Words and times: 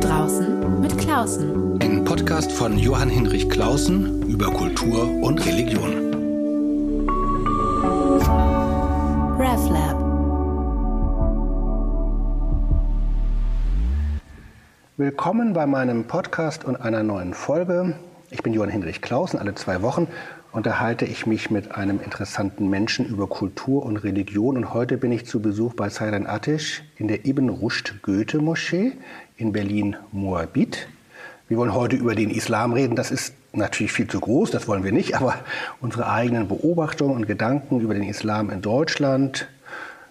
draußen 0.00 0.80
mit 0.80 0.96
Klausen. 0.98 1.78
Ein 1.82 2.04
Podcast 2.04 2.50
von 2.50 2.78
Johann 2.78 3.10
Hinrich 3.10 3.50
Klausen 3.50 4.22
über 4.28 4.46
Kultur 4.46 5.04
und 5.22 5.44
Religion. 5.44 5.92
RevLab. 9.38 10.00
Willkommen 14.96 15.52
bei 15.52 15.66
meinem 15.66 16.06
Podcast 16.06 16.64
und 16.64 16.76
einer 16.76 17.02
neuen 17.02 17.34
Folge. 17.34 17.94
Ich 18.30 18.42
bin 18.42 18.54
Johann 18.54 18.70
Hinrich 18.70 19.02
Klausen. 19.02 19.38
Alle 19.38 19.54
zwei 19.54 19.82
Wochen 19.82 20.08
unterhalte 20.52 21.04
ich 21.04 21.26
mich 21.26 21.50
mit 21.50 21.74
einem 21.76 22.00
interessanten 22.00 22.68
Menschen 22.68 23.06
über 23.06 23.28
Kultur 23.28 23.84
und 23.84 23.98
Religion. 23.98 24.56
Und 24.56 24.74
heute 24.74 24.96
bin 24.96 25.12
ich 25.12 25.26
zu 25.26 25.40
Besuch 25.40 25.74
bei 25.74 25.88
Sayran 25.88 26.26
Atesh 26.26 26.82
in 26.96 27.08
der 27.08 27.26
Ibn 27.26 27.48
Rushd 27.48 28.02
Goethe 28.02 28.38
Moschee 28.38 28.92
in 29.36 29.52
Berlin-Moabit. 29.52 30.88
Wir 31.48 31.56
wollen 31.56 31.74
heute 31.74 31.96
über 31.96 32.14
den 32.14 32.30
Islam 32.30 32.72
reden. 32.72 32.96
Das 32.96 33.10
ist 33.10 33.34
natürlich 33.52 33.92
viel 33.92 34.06
zu 34.06 34.20
groß, 34.20 34.50
das 34.50 34.68
wollen 34.68 34.84
wir 34.84 34.92
nicht, 34.92 35.16
aber 35.16 35.34
unsere 35.80 36.08
eigenen 36.08 36.48
Beobachtungen 36.48 37.14
und 37.14 37.26
Gedanken 37.26 37.80
über 37.80 37.94
den 37.94 38.04
Islam 38.04 38.50
in 38.50 38.62
Deutschland, 38.62 39.48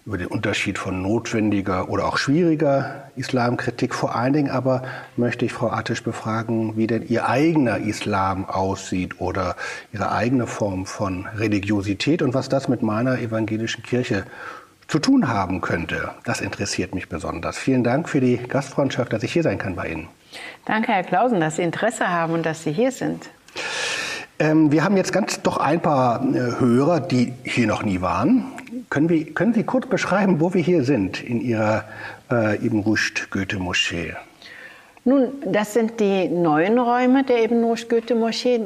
über 0.06 0.18
den 0.18 0.28
Unterschied 0.28 0.78
von 0.78 1.02
notwendiger 1.02 1.88
oder 1.88 2.06
auch 2.06 2.16
schwieriger 2.16 3.10
Islamkritik. 3.16 3.94
Vor 3.94 4.16
allen 4.16 4.32
Dingen 4.32 4.50
aber 4.50 4.82
möchte 5.16 5.44
ich 5.44 5.52
Frau 5.52 5.70
Attisch 5.70 6.02
befragen, 6.02 6.76
wie 6.76 6.86
denn 6.86 7.06
ihr 7.06 7.28
eigener 7.28 7.78
Islam 7.78 8.44
aussieht 8.48 9.20
oder 9.20 9.56
ihre 9.92 10.12
eigene 10.12 10.46
Form 10.46 10.86
von 10.86 11.26
Religiosität 11.36 12.22
und 12.22 12.34
was 12.34 12.48
das 12.48 12.68
mit 12.68 12.82
meiner 12.82 13.18
evangelischen 13.18 13.82
Kirche 13.82 14.24
zu 14.88 14.98
tun 14.98 15.28
haben 15.28 15.60
könnte. 15.60 16.10
Das 16.24 16.40
interessiert 16.40 16.94
mich 16.94 17.08
besonders. 17.08 17.56
Vielen 17.56 17.84
Dank 17.84 18.08
für 18.08 18.20
die 18.20 18.38
Gastfreundschaft, 18.38 19.12
dass 19.12 19.22
ich 19.22 19.32
hier 19.32 19.44
sein 19.44 19.58
kann 19.58 19.76
bei 19.76 19.88
Ihnen. 19.88 20.08
Danke, 20.64 20.92
Herr 20.92 21.04
Klausen, 21.04 21.40
dass 21.40 21.56
Sie 21.56 21.62
Interesse 21.62 22.08
haben 22.08 22.32
und 22.32 22.44
dass 22.44 22.64
Sie 22.64 22.72
hier 22.72 22.90
sind. 22.90 23.30
Ähm, 24.40 24.72
wir 24.72 24.82
haben 24.82 24.96
jetzt 24.96 25.12
ganz 25.12 25.42
doch 25.42 25.58
ein 25.58 25.80
paar 25.80 26.24
äh, 26.24 26.58
Hörer, 26.58 27.00
die 27.00 27.34
hier 27.44 27.66
noch 27.66 27.82
nie 27.82 28.00
waren. 28.00 28.46
Können, 28.88 29.10
wir, 29.10 29.34
können 29.34 29.52
Sie 29.52 29.64
kurz 29.64 29.86
beschreiben, 29.86 30.40
wo 30.40 30.54
wir 30.54 30.62
hier 30.62 30.82
sind 30.82 31.22
in 31.22 31.42
Ihrer 31.42 31.84
äh, 32.30 32.56
Ibn 32.56 32.80
Rushd 32.80 33.30
Goethe 33.30 33.58
Moschee? 33.58 34.14
Nun, 35.04 35.28
das 35.44 35.74
sind 35.74 36.00
die 36.00 36.26
neuen 36.28 36.78
Räume 36.78 37.22
der 37.22 37.44
Ibn 37.44 37.62
Rushd 37.64 37.90
Goethe 37.90 38.14
Moschee. 38.14 38.60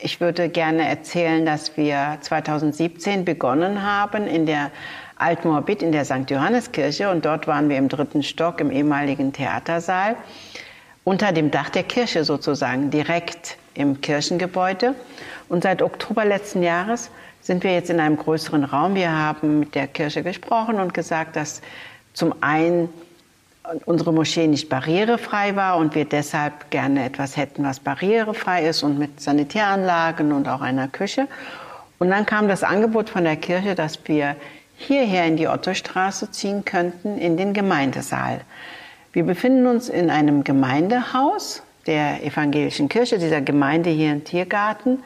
Ich 0.00 0.20
würde 0.20 0.48
gerne 0.48 0.88
erzählen, 0.88 1.44
dass 1.44 1.76
wir 1.76 2.16
2017 2.22 3.26
begonnen 3.26 3.82
haben 3.82 4.26
in 4.26 4.46
der 4.46 4.70
Altmoabit 5.16 5.82
in 5.82 5.92
der 5.92 6.06
St. 6.06 6.28
Johanneskirche 6.28 7.10
und 7.10 7.26
dort 7.26 7.46
waren 7.46 7.68
wir 7.68 7.76
im 7.76 7.88
dritten 7.88 8.22
Stock 8.22 8.60
im 8.60 8.70
ehemaligen 8.70 9.32
Theatersaal 9.32 10.16
unter 11.04 11.32
dem 11.32 11.50
Dach 11.50 11.68
der 11.68 11.82
Kirche 11.82 12.24
sozusagen, 12.24 12.90
direkt 12.90 13.58
im 13.74 14.00
Kirchengebäude. 14.00 14.94
Und 15.48 15.62
seit 15.62 15.82
Oktober 15.82 16.24
letzten 16.24 16.62
Jahres 16.62 17.10
sind 17.40 17.64
wir 17.64 17.74
jetzt 17.74 17.90
in 17.90 18.00
einem 18.00 18.16
größeren 18.16 18.64
Raum. 18.64 18.94
Wir 18.94 19.10
haben 19.10 19.60
mit 19.60 19.74
der 19.74 19.88
Kirche 19.88 20.22
gesprochen 20.22 20.80
und 20.80 20.94
gesagt, 20.94 21.36
dass 21.36 21.60
zum 22.14 22.34
einen 22.40 22.88
unsere 23.84 24.12
Moschee 24.12 24.46
nicht 24.46 24.68
barrierefrei 24.68 25.54
war 25.56 25.76
und 25.76 25.94
wir 25.94 26.04
deshalb 26.04 26.70
gerne 26.70 27.04
etwas 27.04 27.36
hätten, 27.36 27.64
was 27.64 27.80
barrierefrei 27.80 28.66
ist 28.66 28.82
und 28.82 28.98
mit 28.98 29.20
Sanitäranlagen 29.20 30.32
und 30.32 30.48
auch 30.48 30.60
einer 30.60 30.88
Küche. 30.88 31.28
Und 31.98 32.10
dann 32.10 32.26
kam 32.26 32.48
das 32.48 32.64
Angebot 32.64 33.10
von 33.10 33.24
der 33.24 33.36
Kirche, 33.36 33.74
dass 33.74 33.98
wir 34.06 34.36
hierher 34.76 35.26
in 35.26 35.36
die 35.36 35.46
Ottostraße 35.46 36.30
ziehen 36.32 36.64
könnten, 36.64 37.18
in 37.18 37.36
den 37.36 37.54
Gemeindesaal. 37.54 38.40
Wir 39.12 39.24
befinden 39.24 39.66
uns 39.66 39.88
in 39.88 40.10
einem 40.10 40.42
Gemeindehaus 40.42 41.62
der 41.86 42.24
evangelischen 42.24 42.88
Kirche, 42.88 43.18
dieser 43.18 43.40
Gemeinde 43.40 43.90
hier 43.90 44.12
im 44.12 44.24
Tiergarten. 44.24 45.02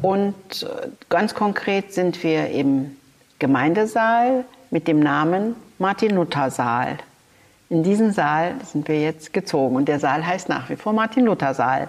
Und 0.00 0.62
äh, 0.62 0.88
ganz 1.08 1.34
konkret 1.34 1.92
sind 1.92 2.22
wir 2.22 2.48
im 2.50 2.96
Gemeindesaal 3.38 4.44
mit 4.70 4.88
dem 4.88 5.00
Namen 5.00 5.56
Martin-Luther-Saal. 5.78 6.98
In 7.68 7.82
diesen 7.82 8.12
Saal 8.12 8.54
sind 8.64 8.88
wir 8.88 9.00
jetzt 9.00 9.32
gezogen 9.32 9.76
und 9.76 9.86
der 9.86 9.98
Saal 9.98 10.26
heißt 10.26 10.48
nach 10.48 10.68
wie 10.68 10.76
vor 10.76 10.92
Martin-Luther-Saal. 10.92 11.88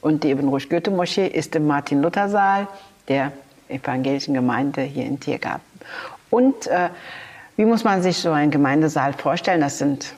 Und 0.00 0.24
die 0.24 0.30
Ibn 0.30 0.48
Rushd 0.48 0.70
Goethe 0.70 0.90
Moschee 0.90 1.26
ist 1.26 1.54
im 1.56 1.66
Martin-Luther-Saal 1.66 2.68
der 3.08 3.32
evangelischen 3.68 4.34
Gemeinde 4.34 4.82
hier 4.82 5.04
in 5.04 5.18
Tiergarten. 5.18 5.64
Und 6.30 6.66
äh, 6.66 6.90
wie 7.56 7.64
muss 7.64 7.84
man 7.84 8.02
sich 8.02 8.18
so 8.18 8.30
einen 8.30 8.50
Gemeindesaal 8.50 9.12
vorstellen? 9.14 9.60
Das 9.60 9.78
sind 9.78 10.14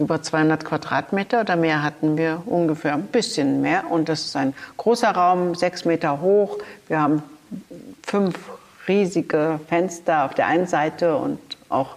über 0.00 0.22
200 0.22 0.64
Quadratmeter 0.64 1.42
oder 1.42 1.56
mehr 1.56 1.82
hatten 1.82 2.16
wir 2.16 2.42
ungefähr 2.46 2.94
ein 2.94 3.04
bisschen 3.04 3.60
mehr. 3.60 3.90
Und 3.90 4.08
das 4.08 4.20
ist 4.20 4.36
ein 4.36 4.54
großer 4.78 5.10
Raum, 5.10 5.54
sechs 5.54 5.84
Meter 5.84 6.22
hoch. 6.22 6.56
Wir 6.88 7.00
haben 7.00 7.22
fünf 8.02 8.34
riesige 8.88 9.60
Fenster 9.68 10.24
auf 10.24 10.34
der 10.34 10.46
einen 10.46 10.66
Seite 10.66 11.16
und 11.16 11.38
auch 11.68 11.96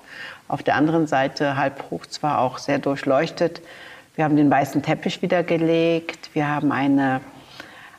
auf 0.49 0.61
der 0.63 0.75
anderen 0.75 1.07
Seite 1.07 1.55
halb 1.55 1.89
hoch, 1.89 2.05
zwar 2.05 2.39
auch 2.39 2.57
sehr 2.57 2.77
durchleuchtet. 2.77 3.61
Wir 4.15 4.25
haben 4.25 4.35
den 4.35 4.51
weißen 4.51 4.83
Teppich 4.83 5.21
wieder 5.21 5.41
gelegt. 5.41 6.29
Wir 6.33 6.47
haben 6.49 6.73
eine, 6.73 7.21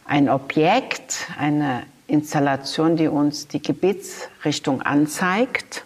ein 0.04 0.28
Objekt, 0.28 1.26
eine 1.38 1.82
Installation, 2.06 2.96
die 2.96 3.08
uns 3.08 3.48
die 3.48 3.62
Gebetsrichtung 3.62 4.82
anzeigt. 4.82 5.84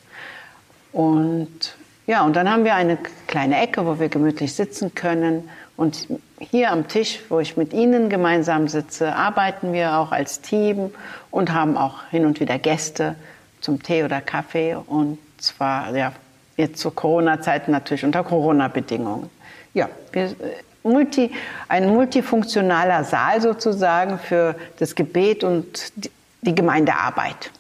Und 0.93 1.77
ja, 2.09 2.25
und 2.25 2.35
dann 2.37 2.51
haben 2.51 2.65
wir 2.65 2.75
eine 2.75 2.97
kleine 3.27 3.61
Ecke, 3.61 3.85
wo 3.85 4.01
wir 4.01 4.09
gemütlich 4.09 4.55
sitzen 4.55 4.95
können. 4.95 5.51
Und 5.77 6.09
hier 6.39 6.73
am 6.73 6.89
Tisch, 6.89 7.21
wo 7.29 7.39
ich 7.39 7.59
mit 7.59 7.75
Ihnen 7.75 8.09
gemeinsam 8.09 8.67
sitze, 8.67 9.15
arbeiten 9.15 9.75
wir 9.75 9.99
auch 9.99 10.11
als 10.11 10.41
Team 10.41 10.91
und 11.31 11.53
haben 11.53 11.77
auch 11.77 12.05
hin 12.11 12.25
und 12.25 12.41
wieder 12.41 12.59
Gäste 12.59 13.15
zum 13.61 13.83
Tee 13.83 14.05
oder 14.05 14.23
Kaffee. 14.23 14.75
Und 14.75 15.19
zwar 15.37 15.95
ja, 15.95 16.13
jetzt 16.57 16.81
zur 16.81 16.95
Corona-Zeit 16.95 17.69
natürlich 17.69 18.07
unter 18.07 18.25
Corona-Bedingungen. 18.25 19.29
Ja, 19.75 19.91
wir, 20.11 20.35
multi, 20.83 21.31
ein 21.69 21.91
multifunktionaler 21.91 23.05
Saal 23.05 23.43
sozusagen 23.43 24.19
für 24.19 24.55
das 24.79 24.95
Gebet 24.95 25.45
und 25.45 25.93
die 26.41 26.55
Gemeindearbeit. 26.55 27.51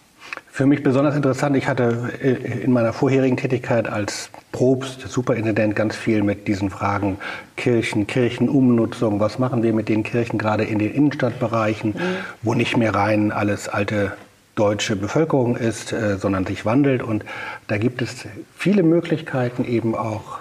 Für 0.59 0.67
mich 0.67 0.83
besonders 0.83 1.15
interessant, 1.15 1.57
ich 1.57 1.69
hatte 1.69 2.11
in 2.21 2.73
meiner 2.73 2.93
vorherigen 2.93 3.37
Tätigkeit 3.37 3.89
als 3.89 4.29
Probst, 4.51 5.03
Superintendent 5.03 5.77
ganz 5.77 5.95
viel 5.95 6.25
mit 6.25 6.49
diesen 6.49 6.69
Fragen 6.69 7.19
Kirchen, 7.57 8.09
Kirchenumnutzung, 8.09 9.21
was 9.21 9.39
machen 9.39 9.63
wir 9.63 9.73
mit 9.73 9.89
den 9.89 10.03
Kirchen 10.03 10.37
gerade 10.37 10.65
in 10.65 10.81
den 10.81 10.93
Innenstadtbereichen, 10.93 11.91
mhm. 11.91 12.17
wo 12.43 12.55
nicht 12.55 12.77
mehr 12.77 12.93
rein 12.93 13.31
alles 13.31 13.69
alte 13.69 14.15
deutsche 14.59 14.97
Bevölkerung 14.97 15.57
ist, 15.57 15.93
äh, 15.93 16.19
sondern 16.19 16.47
sich 16.47 16.65
wandelt. 16.65 17.03
Und 17.03 17.25
da 17.67 17.79
gibt 17.79 18.03
es 18.03 18.27
viele 18.57 18.83
Möglichkeiten, 18.83 19.65
eben 19.65 19.95
auch 19.95 20.39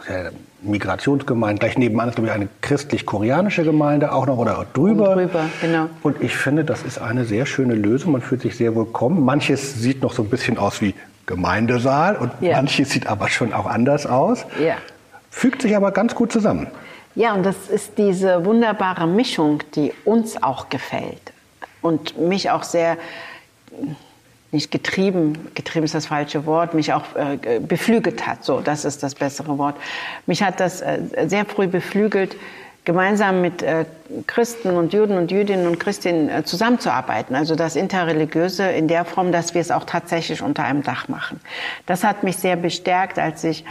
Migrationsgemeinden. 0.62 1.60
Gleich 1.60 1.78
nebenan 1.78 2.10
ist, 2.10 2.16
glaube 2.16 2.30
ich, 2.30 2.34
eine 2.34 2.48
christlich-koreanische 2.62 3.64
Gemeinde 3.64 4.12
auch 4.12 4.26
noch 4.26 4.38
oder 4.38 4.60
auch 4.60 4.66
drüber. 4.74 5.12
Und 5.12 5.18
drüber, 5.18 5.46
genau. 5.62 5.90
Und 6.04 6.22
ich 6.22 6.36
finde, 6.36 6.64
das 6.64 6.84
ist 6.84 7.00
eine 7.00 7.26
sehr 7.26 7.46
schöne 7.46 7.76
Lösung. 7.76 8.14
Man 8.14 8.22
fühlt 8.22 8.42
sich 8.42 8.58
sehr 8.58 8.76
willkommen. 8.76 9.24
Manches 9.24 9.76
sieht 9.76 10.02
noch 10.02 10.14
so 10.14 10.24
ein 10.24 10.30
bisschen 10.30 10.58
aus 10.58 10.82
wie 10.82 10.96
Gemeindesaal 11.26 12.16
und 12.16 12.32
ja. 12.40 12.56
manches 12.56 12.90
sieht 12.90 13.08
aber 13.08 13.30
schon 13.30 13.54
auch 13.54 13.66
anders 13.66 14.06
aus. 14.06 14.46
Ja. 14.60 14.76
Fügt 15.30 15.62
sich 15.62 15.76
aber 15.76 15.92
ganz 15.92 16.16
gut 16.16 16.32
zusammen. 16.32 16.68
Ja, 17.16 17.34
und 17.34 17.46
das 17.46 17.70
ist 17.70 17.98
diese 17.98 18.46
wunderbare 18.46 19.08
Mischung, 19.08 19.62
die 19.76 19.92
uns 20.06 20.42
auch 20.42 20.70
gefällt 20.70 21.34
und 21.82 22.18
mich 22.18 22.50
auch 22.50 22.64
sehr 22.64 22.98
nicht 24.52 24.72
getrieben, 24.72 25.50
getrieben 25.56 25.86
ist 25.86 25.96
das 25.96 26.06
falsche 26.06 26.46
Wort, 26.46 26.74
mich 26.74 26.94
auch 26.94 27.04
äh, 27.16 27.60
beflügelt 27.60 28.26
hat. 28.26 28.44
So, 28.46 28.62
das 28.62 28.86
ist 28.86 29.04
das 29.04 29.16
bessere 29.16 29.58
Wort. 29.58 29.76
Mich 30.26 30.42
hat 30.42 30.60
das 30.60 30.82
äh, 30.82 31.00
sehr 31.28 31.46
früh 31.46 31.68
beflügelt, 31.68 32.38
gemeinsam 32.86 33.42
mit 33.42 33.62
äh, 33.62 33.84
Christen 34.28 34.78
und 34.78 34.94
Juden 34.94 35.18
und 35.18 35.30
Jüdinnen 35.30 35.68
und 35.68 35.78
Christinnen 35.78 36.30
äh, 36.30 36.44
zusammenzuarbeiten. 36.46 37.36
Also 37.36 37.56
das 37.56 37.76
Interreligiöse 37.76 38.66
in 38.70 38.88
der 38.88 39.04
Form, 39.04 39.34
dass 39.34 39.54
wir 39.54 39.60
es 39.60 39.72
auch 39.72 39.84
tatsächlich 39.84 40.42
unter 40.42 40.64
einem 40.64 40.84
Dach 40.84 41.10
machen. 41.10 41.42
Das 41.86 42.06
hat 42.06 42.24
mich 42.24 42.38
sehr 42.38 42.56
bestärkt, 42.56 43.20
als 43.20 43.44
ich 43.44 43.66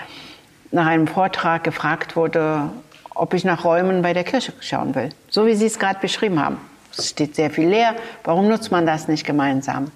nach 0.70 0.86
einem 0.86 1.06
Vortrag 1.06 1.64
gefragt 1.64 2.16
wurde, 2.16 2.68
ob 3.14 3.32
ich 3.32 3.44
nach 3.44 3.64
Räumen 3.64 4.02
bei 4.02 4.12
der 4.12 4.24
Kirche 4.24 4.52
schauen 4.60 4.94
will. 4.94 5.08
So 5.30 5.46
wie 5.46 5.54
Sie 5.54 5.64
es 5.64 5.78
gerade 5.78 5.98
beschrieben 6.00 6.44
haben. 6.44 6.58
Es 6.94 7.08
steht 7.08 7.34
sehr 7.34 7.48
viel 7.50 7.68
leer. 7.68 7.94
Warum 8.24 8.48
nutzt 8.48 8.70
man 8.70 8.84
das 8.84 9.08
nicht 9.08 9.24
gemeinsam? 9.26 9.90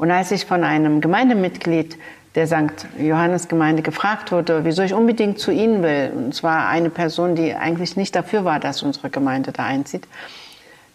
Und 0.00 0.10
als 0.10 0.30
ich 0.30 0.46
von 0.46 0.64
einem 0.64 1.02
Gemeindemitglied 1.02 1.98
der 2.34 2.46
St. 2.46 2.86
Johannes 2.98 3.48
Gemeinde 3.48 3.82
gefragt 3.82 4.32
wurde, 4.32 4.64
wieso 4.64 4.80
ich 4.80 4.94
unbedingt 4.94 5.38
zu 5.38 5.50
Ihnen 5.50 5.82
will, 5.82 6.10
und 6.16 6.34
zwar 6.34 6.68
eine 6.68 6.88
Person, 6.88 7.34
die 7.34 7.54
eigentlich 7.54 7.98
nicht 7.98 8.16
dafür 8.16 8.46
war, 8.46 8.60
dass 8.60 8.82
unsere 8.82 9.10
Gemeinde 9.10 9.52
da 9.52 9.66
einzieht, 9.66 10.08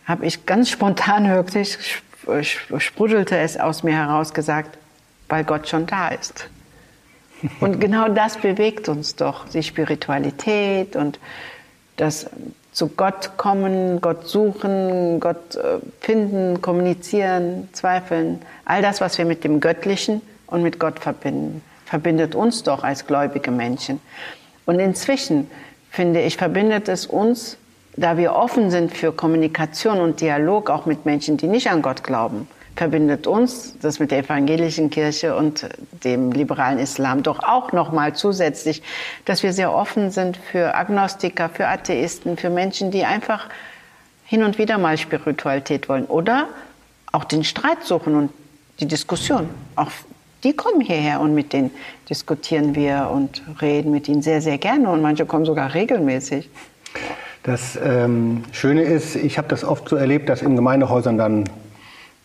habe 0.05 0.25
ich 0.25 0.47
ganz 0.47 0.71
spontan 0.71 1.29
wirklich, 1.29 1.77
sprudelte 2.79 3.37
es 3.37 3.59
aus 3.59 3.83
mir 3.83 3.93
heraus 3.93 4.33
gesagt, 4.33 4.75
weil 5.29 5.43
Gott 5.43 5.69
schon 5.69 5.85
da 5.85 6.07
ist. 6.07 6.49
Und 7.59 7.79
genau 7.79 8.09
das 8.09 8.37
bewegt 8.37 8.89
uns 8.89 9.15
doch, 9.15 9.47
die 9.49 9.61
Spiritualität 9.61 10.95
und 10.95 11.19
das 11.95 12.25
zu 12.75 12.89
Gott 12.89 13.37
kommen, 13.37 14.01
Gott 14.01 14.27
suchen, 14.27 15.21
Gott 15.21 15.55
äh, 15.55 15.79
finden, 16.01 16.61
kommunizieren, 16.61 17.69
zweifeln, 17.71 18.41
all 18.65 18.81
das, 18.81 18.99
was 18.99 19.17
wir 19.17 19.23
mit 19.23 19.45
dem 19.45 19.61
Göttlichen 19.61 20.21
und 20.47 20.61
mit 20.61 20.77
Gott 20.77 20.99
verbinden, 20.99 21.63
verbindet 21.85 22.35
uns 22.35 22.63
doch 22.63 22.83
als 22.83 23.07
gläubige 23.07 23.49
Menschen. 23.49 24.01
Und 24.65 24.79
inzwischen, 24.79 25.49
finde 25.89 26.21
ich, 26.21 26.35
verbindet 26.35 26.89
es 26.89 27.05
uns, 27.05 27.57
da 27.95 28.17
wir 28.17 28.35
offen 28.35 28.69
sind 28.69 28.91
für 28.91 29.13
Kommunikation 29.13 30.01
und 30.01 30.19
Dialog 30.19 30.69
auch 30.69 30.85
mit 30.85 31.05
Menschen, 31.05 31.37
die 31.37 31.47
nicht 31.47 31.71
an 31.71 31.81
Gott 31.81 32.03
glauben, 32.03 32.45
verbindet 32.75 33.27
uns 33.27 33.77
das 33.81 33.99
mit 33.99 34.11
der 34.11 34.19
evangelischen 34.19 34.89
Kirche 34.89 35.35
und 35.35 35.67
dem 36.03 36.31
liberalen 36.31 36.77
Islam 36.79 37.23
doch 37.23 37.39
auch 37.39 37.71
noch 37.71 37.91
mal 37.91 38.13
zusätzlich, 38.13 38.83
dass 39.23 39.43
wir 39.43 39.53
sehr 39.53 39.73
offen 39.73 40.11
sind 40.11 40.37
für 40.37 40.75
Agnostiker, 40.75 41.49
für 41.49 41.67
Atheisten, 41.67 42.37
für 42.37 42.49
Menschen, 42.49 42.91
die 42.91 43.05
einfach 43.05 43.47
hin 44.25 44.43
und 44.43 44.57
wieder 44.57 44.77
mal 44.77 44.97
Spiritualität 44.97 45.87
wollen 45.87 46.05
oder 46.05 46.47
auch 47.11 47.23
den 47.23 47.43
Streit 47.43 47.83
suchen 47.83 48.15
und 48.15 48.31
die 48.79 48.87
Diskussion. 48.87 49.49
Auch 49.75 49.91
die 50.43 50.53
kommen 50.53 50.81
hierher 50.81 51.21
und 51.21 51.33
mit 51.33 51.53
denen 51.53 51.71
diskutieren 52.09 52.75
wir 52.75 53.09
und 53.11 53.41
reden 53.61 53.91
mit 53.91 54.07
ihnen 54.07 54.21
sehr, 54.21 54.41
sehr 54.41 54.57
gerne 54.57 54.89
und 54.89 55.01
manche 55.01 55.25
kommen 55.25 55.45
sogar 55.45 55.73
regelmäßig. 55.73 56.49
Das 57.43 57.79
ähm, 57.81 58.43
Schöne 58.51 58.81
ist, 58.81 59.15
ich 59.15 59.37
habe 59.37 59.47
das 59.47 59.63
oft 59.63 59.87
so 59.87 59.95
erlebt, 59.95 60.29
dass 60.29 60.41
in 60.41 60.55
Gemeindehäusern 60.55 61.17
dann 61.17 61.45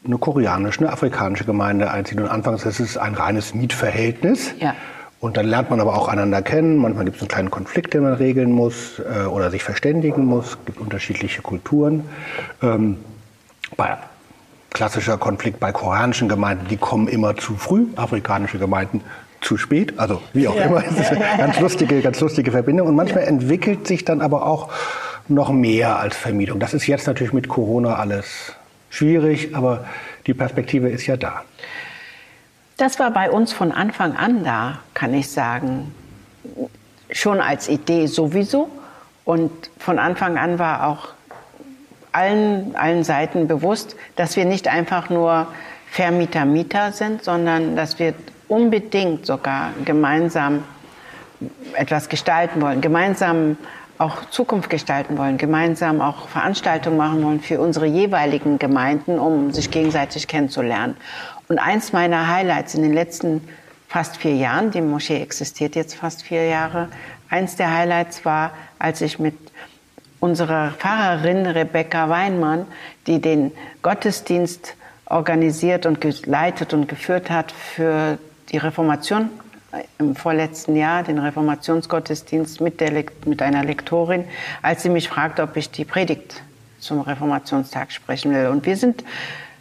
eine 0.05 0.19
koreanische, 0.19 0.81
eine 0.81 0.93
afrikanische 0.93 1.45
Gemeinde 1.45 1.91
einzieht. 1.91 2.21
Und 2.21 2.29
anfangs 2.29 2.65
ist 2.65 2.81
es 2.81 2.97
ein 2.97 3.15
reines 3.15 3.55
Mietverhältnis. 3.55 4.55
Ja. 4.59 4.75
Und 5.21 5.37
dann 5.37 5.47
lernt 5.47 5.69
man 5.69 5.81
aber 5.81 5.95
auch 5.95 6.09
einander 6.09 6.41
kennen. 6.41 6.79
Manchmal 6.79 7.05
gibt 7.05 7.17
es 7.17 7.23
einen 7.23 7.29
kleinen 7.29 7.51
Konflikt, 7.51 7.93
den 7.93 8.03
man 8.03 8.15
regeln 8.15 8.53
muss 8.53 8.99
äh, 8.99 9.27
oder 9.27 9.51
sich 9.51 9.63
verständigen 9.63 10.25
muss. 10.25 10.53
Es 10.53 10.59
gibt 10.65 10.81
unterschiedliche 10.81 11.43
Kulturen. 11.43 12.05
Ähm, 12.63 12.97
bei 13.77 13.99
klassischer 14.71 15.19
Konflikt 15.19 15.61
bei 15.61 15.73
koreanischen 15.73 16.29
Gemeinden, 16.29 16.67
die 16.69 16.77
kommen 16.77 17.09
immer 17.09 17.37
zu 17.37 17.57
früh, 17.57 17.87
afrikanische 17.97 18.59
Gemeinden 18.59 19.03
zu 19.41 19.57
spät, 19.57 19.99
also 19.99 20.23
wie 20.33 20.49
auch 20.49 20.57
ja. 20.57 20.65
immer. 20.65 20.81
Das 20.81 20.99
ist 20.99 21.11
eine 21.11 21.25
ganz 21.39 21.61
lustige, 21.61 22.01
ganz 22.01 22.21
lustige 22.21 22.51
Verbindung. 22.51 22.89
Und 22.89 22.95
manchmal 22.95 23.25
entwickelt 23.25 23.87
sich 23.87 24.05
dann 24.05 24.23
aber 24.23 24.47
auch 24.47 24.71
noch 25.29 25.51
mehr 25.51 25.99
als 25.99 26.17
Vermietung. 26.17 26.61
Das 26.61 26.73
ist 26.73 26.87
jetzt 26.87 27.07
natürlich 27.07 27.33
mit 27.33 27.49
Corona 27.49 27.97
alles 27.97 28.55
schwierig, 28.91 29.55
aber 29.57 29.87
die 30.27 30.35
Perspektive 30.35 30.91
ist 30.91 31.07
ja 31.07 31.17
da. 31.17 31.45
Das 32.77 32.99
war 32.99 33.11
bei 33.11 33.31
uns 33.31 33.53
von 33.53 33.73
Anfang 33.73 34.17
an 34.17 34.45
da, 34.45 34.81
kann 34.95 35.15
ich 35.15 35.31
sagen. 35.31 35.95
Schon 37.11 37.41
als 37.41 37.69
Idee 37.69 38.07
sowieso. 38.07 38.71
Und 39.25 39.51
von 39.79 39.99
Anfang 39.99 40.39
an 40.39 40.59
war 40.59 40.87
auch 40.87 41.09
allen, 42.13 42.75
allen 42.77 43.05
Seiten 43.05 43.49
bewusst, 43.49 43.97
dass 44.17 44.37
wir 44.37 44.45
nicht 44.45 44.69
einfach 44.69 45.11
nur 45.11 45.47
Vermieter-Mieter 45.91 46.93
sind, 46.93 47.23
sondern 47.23 47.77
dass 47.77 47.99
wir 47.99 48.15
unbedingt 48.49 49.27
sogar 49.27 49.73
gemeinsam 49.85 50.65
etwas 51.75 52.09
gestalten 52.09 52.61
wollen, 52.61 52.81
gemeinsam 52.81 53.57
auch 54.01 54.31
Zukunft 54.31 54.71
gestalten 54.71 55.19
wollen, 55.19 55.37
gemeinsam 55.37 56.01
auch 56.01 56.27
Veranstaltungen 56.29 56.97
machen 56.97 57.23
wollen 57.23 57.41
für 57.41 57.61
unsere 57.61 57.85
jeweiligen 57.85 58.59
Gemeinden, 58.59 59.19
um 59.19 59.53
sich 59.53 59.71
gegenseitig 59.71 60.27
kennenzulernen. 60.27 60.97
Und 61.49 61.59
eins 61.59 61.93
meiner 61.93 62.29
Highlights 62.29 62.75
in 62.75 62.83
den 62.83 62.95
letzten 62.95 63.47
fast 63.89 64.17
vier 64.17 64.35
Jahren, 64.37 64.71
die 64.71 64.81
Moschee 64.81 65.21
existiert 65.21 65.77
jetzt 65.77 65.95
fast 65.95 66.23
vier 66.23 66.47
Jahre, 66.47 66.89
eins 67.29 67.57
der 67.57 67.75
Highlights 67.75 68.25
war, 68.25 68.53
als 68.79 69.03
ich 69.03 69.19
mit 69.19 69.35
unserer 70.19 70.71
Pfarrerin 70.79 71.45
Rebecca 71.45 72.09
Weinmann, 72.09 72.67
die 73.07 73.21
den 73.21 73.53
Gottesdienst 73.83 74.77
organisiert 75.05 75.85
und 75.85 76.01
geleitet 76.01 76.73
und 76.73 76.89
geführt 76.89 77.29
hat 77.29 77.53
für 77.53 78.17
die 78.51 78.57
Reformation 78.57 79.29
im 79.99 80.17
vorletzten 80.17 80.77
Jahr 80.77 81.03
den 81.03 81.19
Reformationsgottesdienst 81.19 82.61
mit, 82.61 82.81
der, 82.81 83.05
mit 83.25 83.43
einer 83.43 83.65
Lektorin, 83.65 84.25
als 84.63 84.83
sie 84.83 84.89
mich 84.89 85.09
fragte, 85.09 85.43
ob 85.43 85.57
ich 85.57 85.71
die 85.71 85.85
Predigt 85.85 86.43
zum 86.79 87.01
Reformationstag 87.01 87.93
sprechen 87.93 88.33
will. 88.33 88.49
Und 88.49 88.67
wir 88.67 88.77
sind 88.77 89.05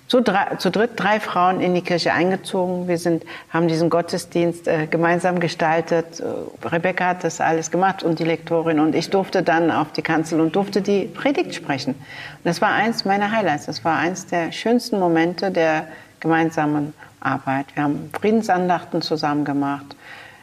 zu, 0.08 0.22
drei, 0.22 0.56
zu 0.56 0.72
dritt 0.72 0.92
drei 0.96 1.20
Frauen 1.20 1.62
in 1.62 1.76
die 1.76 1.82
Kirche 1.82 2.12
eingezogen. 2.12 2.88
Wir 2.88 2.98
sind, 2.98 3.24
haben 3.52 3.68
diesen 3.68 3.92
Gottesdienst 3.92 4.68
äh, 4.68 4.88
gemeinsam 4.88 5.40
gestaltet. 5.40 6.20
Äh, 6.20 6.68
Rebecca 6.68 7.10
hat 7.10 7.24
das 7.24 7.40
alles 7.40 7.70
gemacht 7.70 8.02
und 8.02 8.18
die 8.18 8.24
Lektorin. 8.24 8.80
Und 8.80 8.96
ich 8.96 9.12
durfte 9.12 9.44
dann 9.44 9.70
auf 9.70 9.92
die 9.92 10.02
Kanzel 10.02 10.42
und 10.42 10.56
durfte 10.56 10.82
die 10.82 11.04
Predigt 11.04 11.54
sprechen. 11.54 11.94
Und 11.94 12.46
das 12.46 12.60
war 12.60 12.72
eins 12.72 13.06
meiner 13.06 13.32
Highlights. 13.32 13.68
Das 13.68 13.86
war 13.86 13.98
eins 13.98 14.26
der 14.26 14.52
schönsten 14.52 15.00
Momente 15.00 15.52
der 15.52 15.88
gemeinsamen 16.20 16.94
Arbeit. 17.20 17.68
Wir 17.76 17.84
haben 17.84 18.10
Friedensandachten 18.20 19.04
zusammen 19.04 19.46
gemacht. 19.46 19.96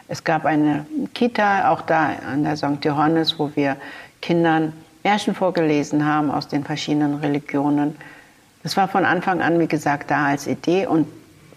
Es 0.08 0.22
gab 0.22 0.44
eine 0.44 0.86
Kita, 1.14 1.70
auch 1.70 1.82
da 1.82 2.10
an 2.30 2.44
der 2.44 2.56
St. 2.56 2.84
Johannes, 2.84 3.38
wo 3.38 3.50
wir 3.54 3.76
Kindern 4.22 4.72
Märchen 5.02 5.34
vorgelesen 5.34 6.04
haben 6.04 6.30
aus 6.30 6.48
den 6.48 6.64
verschiedenen 6.64 7.16
Religionen. 7.16 7.96
Das 8.62 8.76
war 8.76 8.88
von 8.88 9.04
Anfang 9.04 9.40
an, 9.40 9.58
wie 9.58 9.68
gesagt, 9.68 10.10
da 10.10 10.26
als 10.26 10.46
Idee. 10.46 10.86
Und 10.86 11.06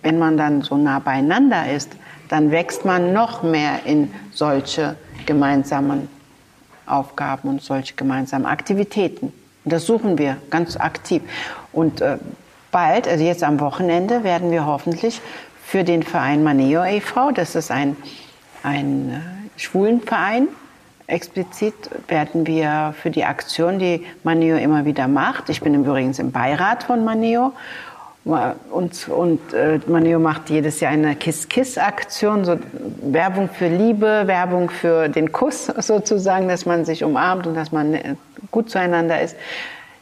wenn 0.02 0.20
man 0.20 0.38
dann 0.38 0.62
so 0.62 0.78
nah 0.78 1.00
beieinander 1.00 1.72
ist, 1.72 1.92
dann 2.30 2.52
wächst 2.52 2.86
man 2.86 3.14
noch 3.14 3.44
mehr 3.44 3.86
in 3.86 4.14
solche 4.32 4.96
gemeinsamen 5.26 6.08
Aufgaben 6.86 7.50
und 7.50 7.62
solche 7.62 7.96
gemeinsamen 7.96 8.46
Aktivitäten. 8.46 9.34
Und 9.64 9.74
das 9.74 9.86
suchen 9.86 10.18
wir 10.18 10.38
ganz 10.50 10.78
aktiv. 10.78 11.22
Und 11.72 12.02
äh, 12.02 12.18
bald, 12.72 13.08
also 13.08 13.24
jetzt 13.24 13.44
am 13.44 13.60
Wochenende, 13.60 14.24
werden 14.24 14.52
wir 14.52 14.66
hoffentlich 14.66 15.22
für 15.64 15.84
den 15.84 16.04
Verein 16.04 16.44
Maneo 16.44 16.84
e.V., 16.84 17.32
das 17.32 17.56
ist 17.56 17.70
ein 17.72 17.96
ein 18.64 19.10
äh, 19.10 19.60
Schwulenverein. 19.60 20.48
Explizit 21.08 21.74
werden 22.08 22.46
wir 22.46 22.94
für 23.02 23.10
die 23.10 23.26
Aktion, 23.26 23.80
die 23.80 24.06
Maneo 24.24 24.58
immer 24.58 24.86
wieder 24.86 25.08
macht, 25.08 25.50
ich 25.50 25.62
bin 25.62 25.74
übrigens 25.74 26.20
im 26.20 26.32
Beirat 26.32 26.84
von 26.84 27.04
Maneo, 27.04 27.54
und, 28.26 29.08
und 29.08 29.54
äh, 29.54 29.80
Maneo 29.88 30.20
macht 30.20 30.50
jedes 30.50 30.82
Jahr 30.82 30.92
eine 30.92 31.16
Kiss-Kiss-Aktion, 31.16 32.46
so 32.46 32.60
Werbung 33.02 33.50
für 33.50 33.68
Liebe, 33.68 34.24
Werbung 34.26 34.70
für 34.70 35.08
den 35.10 35.32
Kuss 35.32 35.66
sozusagen, 35.78 36.48
dass 36.48 36.66
man 36.66 36.86
sich 36.86 37.04
umarmt 37.04 37.48
und 37.48 37.56
dass 37.56 37.72
man 37.72 37.94
äh, 37.94 38.16
gut 38.52 38.70
zueinander 38.70 39.22
ist. 39.22 39.36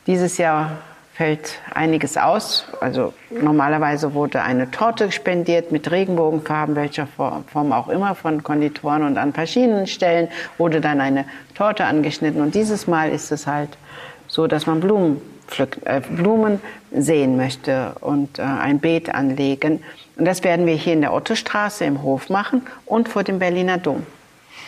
Dieses 0.08 0.38
Jahr 0.38 0.72
fällt 1.18 1.60
einiges 1.74 2.16
aus. 2.16 2.66
Also 2.80 3.12
normalerweise 3.32 4.14
wurde 4.14 4.44
eine 4.44 4.70
Torte 4.70 5.12
spendiert 5.12 5.72
mit 5.72 5.90
Regenbogenfarben, 5.90 6.76
welcher 6.76 7.08
Form 7.08 7.74
auch 7.74 7.88
immer, 7.88 8.14
von 8.14 8.44
Konditoren 8.44 9.02
und 9.02 9.18
an 9.18 9.34
verschiedenen 9.34 9.88
Stellen 9.88 10.28
wurde 10.60 10.80
dann 10.80 11.02
eine 11.02 11.26
Torte 11.56 11.86
angeschnitten. 11.86 12.40
Und 12.40 12.54
dieses 12.54 12.86
Mal 12.86 13.10
ist 13.10 13.32
es 13.32 13.48
halt 13.48 13.80
so, 14.28 14.46
dass 14.46 14.68
man 14.68 14.80
Blumen, 14.80 15.20
pflück, 15.48 15.80
äh, 15.86 16.02
Blumen 16.02 16.62
sehen 16.92 17.36
möchte 17.36 17.96
und 18.02 18.38
äh, 18.38 18.44
ein 18.44 18.80
Beet 18.80 19.16
anlegen. 19.16 19.84
Und 20.18 20.26
das 20.26 20.44
werden 20.44 20.68
wir 20.68 20.76
hier 20.76 20.94
in 20.94 21.02
der 21.02 21.14
Ottostraße 21.14 21.84
im 21.84 22.04
Hof 22.04 22.30
machen 22.30 22.62
und 22.86 23.10
vor 23.10 23.24
dem 23.24 23.40
Berliner 23.40 23.80
Dom 23.80 24.06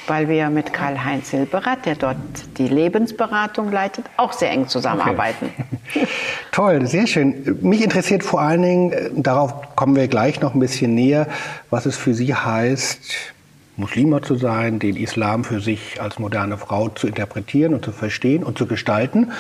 weil 0.10 0.28
wir 0.28 0.50
mit 0.50 0.74
Karl-Heinz 0.74 1.30
Silberath, 1.30 1.86
der 1.86 1.96
dort 1.96 2.18
die 2.58 2.68
Lebensberatung 2.68 3.72
leitet, 3.72 4.06
auch 4.18 4.34
sehr 4.34 4.52
eng 4.52 4.68
zusammenarbeiten. 4.68 5.52
Okay. 5.92 6.08
Toll, 6.52 6.88
sehr 6.88 7.08
schön. 7.08 7.58
Mich 7.62 7.84
interessiert 7.84 8.24
vor 8.24 8.42
allen 8.42 8.62
Dingen, 8.62 8.92
äh, 8.92 9.10
darauf 9.16 9.76
kommen 9.76 9.96
wir 9.96 10.08
gleich 10.08 10.42
noch 10.42 10.54
ein 10.54 10.60
bisschen 10.60 10.96
näher, 10.96 11.28
was 11.70 11.86
es 11.86 11.96
für 11.96 12.14
Sie 12.14 12.34
heißt, 12.34 13.00
Muslima 13.78 14.22
zu 14.22 14.36
sein, 14.36 14.80
den 14.80 14.98
Islam 14.98 15.44
für 15.44 15.62
sich 15.62 16.02
als 16.02 16.20
moderne 16.20 16.58
Frau 16.58 16.90
zu 16.90 17.08
interpretieren 17.08 17.74
und 17.74 17.86
zu 17.86 17.92
verstehen 17.92 18.44
und 18.44 18.58
zu 18.58 18.66
gestalten. 18.66 19.32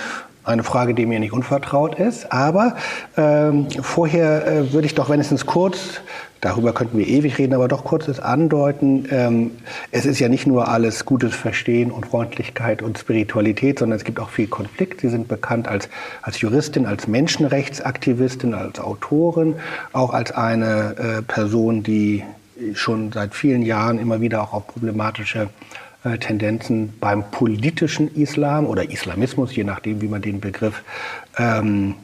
Eine 0.45 0.63
Frage, 0.63 0.93
die 0.93 1.05
mir 1.05 1.19
nicht 1.19 1.33
unvertraut 1.33 1.99
ist. 1.99 2.31
Aber 2.31 2.75
ähm, 3.17 3.67
vorher 3.81 4.47
äh, 4.47 4.73
würde 4.73 4.85
ich 4.85 4.95
doch 4.95 5.09
wenigstens 5.09 5.45
kurz 5.45 6.01
Darüber 6.41 6.73
könnten 6.73 6.97
wir 6.97 7.07
ewig 7.07 7.37
reden, 7.37 7.53
aber 7.53 7.67
doch 7.67 7.83
kurzes 7.83 8.19
Andeuten. 8.19 9.07
Ähm, 9.11 9.51
es 9.91 10.05
ist 10.05 10.19
ja 10.19 10.29
nicht 10.29 10.47
nur 10.47 10.67
alles 10.67 11.05
gutes 11.05 11.35
Verstehen 11.35 11.91
und 11.91 12.05
Freundlichkeit 12.05 12.81
und 12.81 12.97
Spiritualität, 12.97 13.79
sondern 13.79 13.97
es 13.97 14.05
gibt 14.05 14.19
auch 14.19 14.29
viel 14.29 14.47
Konflikt. 14.47 15.01
Sie 15.01 15.09
sind 15.09 15.27
bekannt 15.27 15.67
als, 15.67 15.89
als 16.21 16.39
Juristin, 16.39 16.85
als 16.85 17.07
Menschenrechtsaktivistin, 17.07 18.53
als 18.53 18.79
Autorin, 18.79 19.55
auch 19.91 20.13
als 20.13 20.31
eine 20.31 20.95
äh, 20.97 21.21
Person, 21.21 21.83
die 21.83 22.23
schon 22.73 23.11
seit 23.11 23.33
vielen 23.33 23.61
Jahren 23.61 23.99
immer 23.99 24.21
wieder 24.21 24.41
auch 24.41 24.53
auf 24.53 24.67
problematische 24.67 25.49
äh, 26.03 26.17
Tendenzen 26.17 26.93
beim 26.99 27.29
politischen 27.31 28.13
Islam 28.15 28.65
oder 28.65 28.89
Islamismus, 28.89 29.55
je 29.55 29.63
nachdem, 29.63 30.01
wie 30.01 30.07
man 30.07 30.21
den 30.21 30.39
Begriff 30.39 30.83
ähm, 31.37 31.95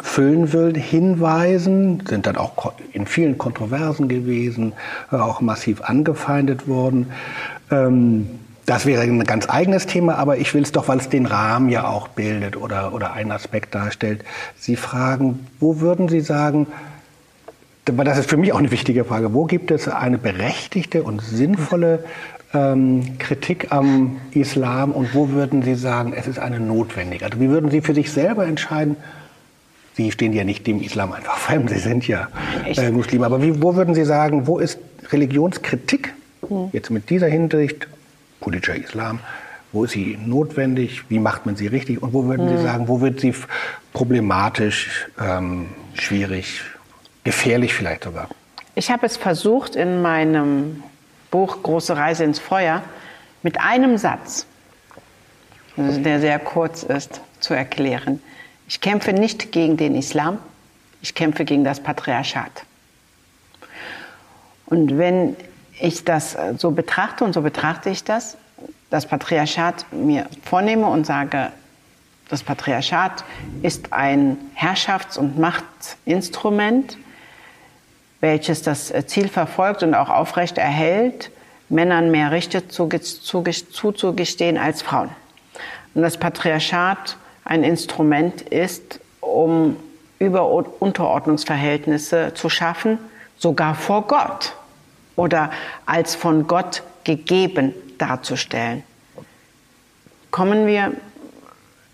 füllen 0.00 0.52
will, 0.52 0.76
hinweisen, 0.76 2.02
sind 2.08 2.26
dann 2.26 2.36
auch 2.36 2.72
in 2.92 3.06
vielen 3.06 3.38
Kontroversen 3.38 4.08
gewesen, 4.08 4.72
äh, 5.10 5.16
auch 5.16 5.40
massiv 5.40 5.82
angefeindet 5.82 6.68
worden. 6.68 7.10
Ähm, 7.70 8.28
das 8.66 8.86
wäre 8.86 9.02
ein 9.02 9.24
ganz 9.24 9.48
eigenes 9.48 9.86
Thema, 9.86 10.16
aber 10.16 10.38
ich 10.38 10.54
will 10.54 10.62
es 10.62 10.70
doch, 10.70 10.86
weil 10.86 10.98
es 10.98 11.08
den 11.08 11.26
Rahmen 11.26 11.68
ja 11.68 11.84
auch 11.86 12.08
bildet 12.08 12.56
oder, 12.56 12.94
oder 12.94 13.12
einen 13.12 13.32
Aspekt 13.32 13.74
darstellt. 13.74 14.24
Sie 14.56 14.76
fragen, 14.76 15.46
wo 15.58 15.80
würden 15.80 16.08
Sie 16.08 16.20
sagen, 16.20 16.68
das 17.84 18.18
ist 18.18 18.30
für 18.30 18.36
mich 18.36 18.52
auch 18.52 18.58
eine 18.58 18.70
wichtige 18.70 19.04
Frage, 19.04 19.34
wo 19.34 19.44
gibt 19.44 19.72
es 19.72 19.88
eine 19.88 20.18
berechtigte 20.18 21.02
und 21.02 21.20
sinnvolle 21.20 22.04
ähm, 22.54 23.18
Kritik 23.18 23.72
am 23.72 24.20
Islam 24.30 24.92
und 24.92 25.14
wo 25.14 25.30
würden 25.30 25.62
Sie 25.62 25.74
sagen, 25.74 26.12
es 26.16 26.28
ist 26.28 26.38
eine 26.38 26.60
notwendige? 26.60 27.24
Also 27.24 27.40
wie 27.40 27.48
würden 27.48 27.70
Sie 27.70 27.80
für 27.80 27.94
sich 27.94 28.12
selber 28.12 28.46
entscheiden, 28.46 28.96
Sie 29.94 30.10
stehen 30.10 30.32
ja 30.32 30.44
nicht 30.44 30.66
dem 30.66 30.80
Islam 30.80 31.12
einfach 31.12 31.36
fremd, 31.36 31.70
Sie 31.70 31.78
sind 31.78 32.08
ja 32.08 32.28
äh, 32.64 32.90
Muslime. 32.90 33.26
Aber 33.26 33.42
wie, 33.42 33.62
wo 33.62 33.74
würden 33.74 33.94
Sie 33.94 34.04
sagen, 34.04 34.46
wo 34.46 34.58
ist 34.58 34.78
Religionskritik 35.10 36.14
hm. 36.48 36.70
jetzt 36.72 36.90
mit 36.90 37.10
dieser 37.10 37.28
Hinsicht, 37.28 37.88
politischer 38.40 38.76
Islam, 38.76 39.20
wo 39.72 39.84
ist 39.84 39.92
sie 39.92 40.18
notwendig, 40.24 41.04
wie 41.08 41.18
macht 41.18 41.46
man 41.46 41.56
sie 41.56 41.66
richtig 41.66 42.02
und 42.02 42.12
wo 42.12 42.24
würden 42.26 42.48
hm. 42.48 42.58
Sie 42.58 42.62
sagen, 42.62 42.88
wo 42.88 43.00
wird 43.00 43.20
sie 43.20 43.34
problematisch, 43.92 45.08
ähm, 45.20 45.68
schwierig, 45.94 46.62
gefährlich 47.24 47.74
vielleicht 47.74 48.04
sogar? 48.04 48.28
Ich 48.74 48.90
habe 48.90 49.06
es 49.06 49.16
versucht 49.16 49.76
in 49.76 50.02
meinem 50.02 50.82
Buch 51.30 51.62
Große 51.62 51.96
Reise 51.96 52.24
ins 52.24 52.38
Feuer 52.38 52.82
mit 53.42 53.60
einem 53.60 53.98
Satz, 53.98 54.46
der 55.76 56.20
sehr 56.20 56.38
kurz 56.38 56.82
ist, 56.82 57.20
zu 57.40 57.54
erklären. 57.54 58.20
Ich 58.72 58.80
kämpfe 58.80 59.12
nicht 59.12 59.52
gegen 59.52 59.76
den 59.76 59.94
Islam, 59.94 60.38
ich 61.02 61.14
kämpfe 61.14 61.44
gegen 61.44 61.62
das 61.62 61.78
Patriarchat. 61.78 62.64
Und 64.64 64.96
wenn 64.96 65.36
ich 65.78 66.04
das 66.04 66.38
so 66.56 66.70
betrachte, 66.70 67.22
und 67.22 67.34
so 67.34 67.42
betrachte 67.42 67.90
ich 67.90 68.02
das, 68.02 68.38
das 68.88 69.04
Patriarchat 69.04 69.92
mir 69.92 70.26
vornehme 70.42 70.86
und 70.86 71.04
sage, 71.04 71.52
das 72.30 72.42
Patriarchat 72.42 73.24
ist 73.60 73.92
ein 73.92 74.38
Herrschafts- 74.54 75.18
und 75.18 75.38
Machtinstrument, 75.38 76.96
welches 78.20 78.62
das 78.62 78.90
Ziel 79.06 79.28
verfolgt 79.28 79.82
und 79.82 79.94
auch 79.94 80.08
aufrecht 80.08 80.56
erhält, 80.56 81.30
Männern 81.68 82.10
mehr 82.10 82.30
Rechte 82.30 82.66
zuzugestehen 82.68 84.56
als 84.56 84.80
Frauen. 84.80 85.10
Und 85.92 86.00
das 86.00 86.16
Patriarchat 86.16 87.18
ein 87.44 87.64
Instrument 87.64 88.42
ist, 88.42 89.00
um 89.20 89.76
Über- 90.18 90.50
Unterordnungsverhältnisse 90.80 92.32
zu 92.34 92.48
schaffen, 92.48 92.98
sogar 93.38 93.74
vor 93.74 94.06
Gott 94.06 94.54
oder 95.16 95.50
als 95.84 96.14
von 96.14 96.46
Gott 96.46 96.82
gegeben 97.04 97.74
darzustellen. 97.98 98.84
Kommen 100.30 100.66
wir 100.66 100.92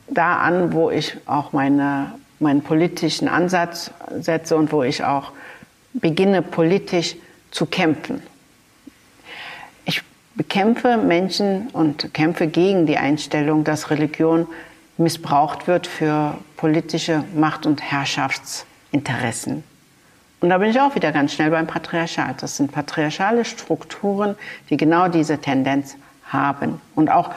da 0.08 0.38
an, 0.38 0.72
wo 0.72 0.90
ich 0.90 1.16
auch 1.26 1.52
meine, 1.52 2.12
meinen 2.38 2.62
politischen 2.62 3.28
Ansatz 3.28 3.90
setze 4.20 4.56
und 4.56 4.72
wo 4.72 4.82
ich 4.82 5.04
auch 5.04 5.32
beginne, 5.94 6.42
politisch 6.42 7.16
zu 7.50 7.66
kämpfen. 7.66 8.22
Ich 9.86 10.02
bekämpfe 10.34 10.98
Menschen 10.98 11.68
und 11.72 12.12
kämpfe 12.14 12.46
gegen 12.46 12.86
die 12.86 12.98
Einstellung, 12.98 13.64
dass 13.64 13.90
Religion 13.90 14.46
missbraucht 14.98 15.66
wird 15.66 15.86
für 15.86 16.34
politische 16.56 17.24
Macht- 17.34 17.66
und 17.66 17.80
Herrschaftsinteressen. 17.80 19.64
Und 20.40 20.50
da 20.50 20.58
bin 20.58 20.70
ich 20.70 20.80
auch 20.80 20.94
wieder 20.94 21.10
ganz 21.12 21.32
schnell 21.32 21.50
beim 21.50 21.66
Patriarchat. 21.66 22.42
Das 22.42 22.56
sind 22.56 22.70
patriarchale 22.70 23.44
Strukturen, 23.44 24.36
die 24.70 24.76
genau 24.76 25.08
diese 25.08 25.38
Tendenz 25.38 25.96
haben 26.24 26.80
und 26.94 27.10
auch 27.10 27.30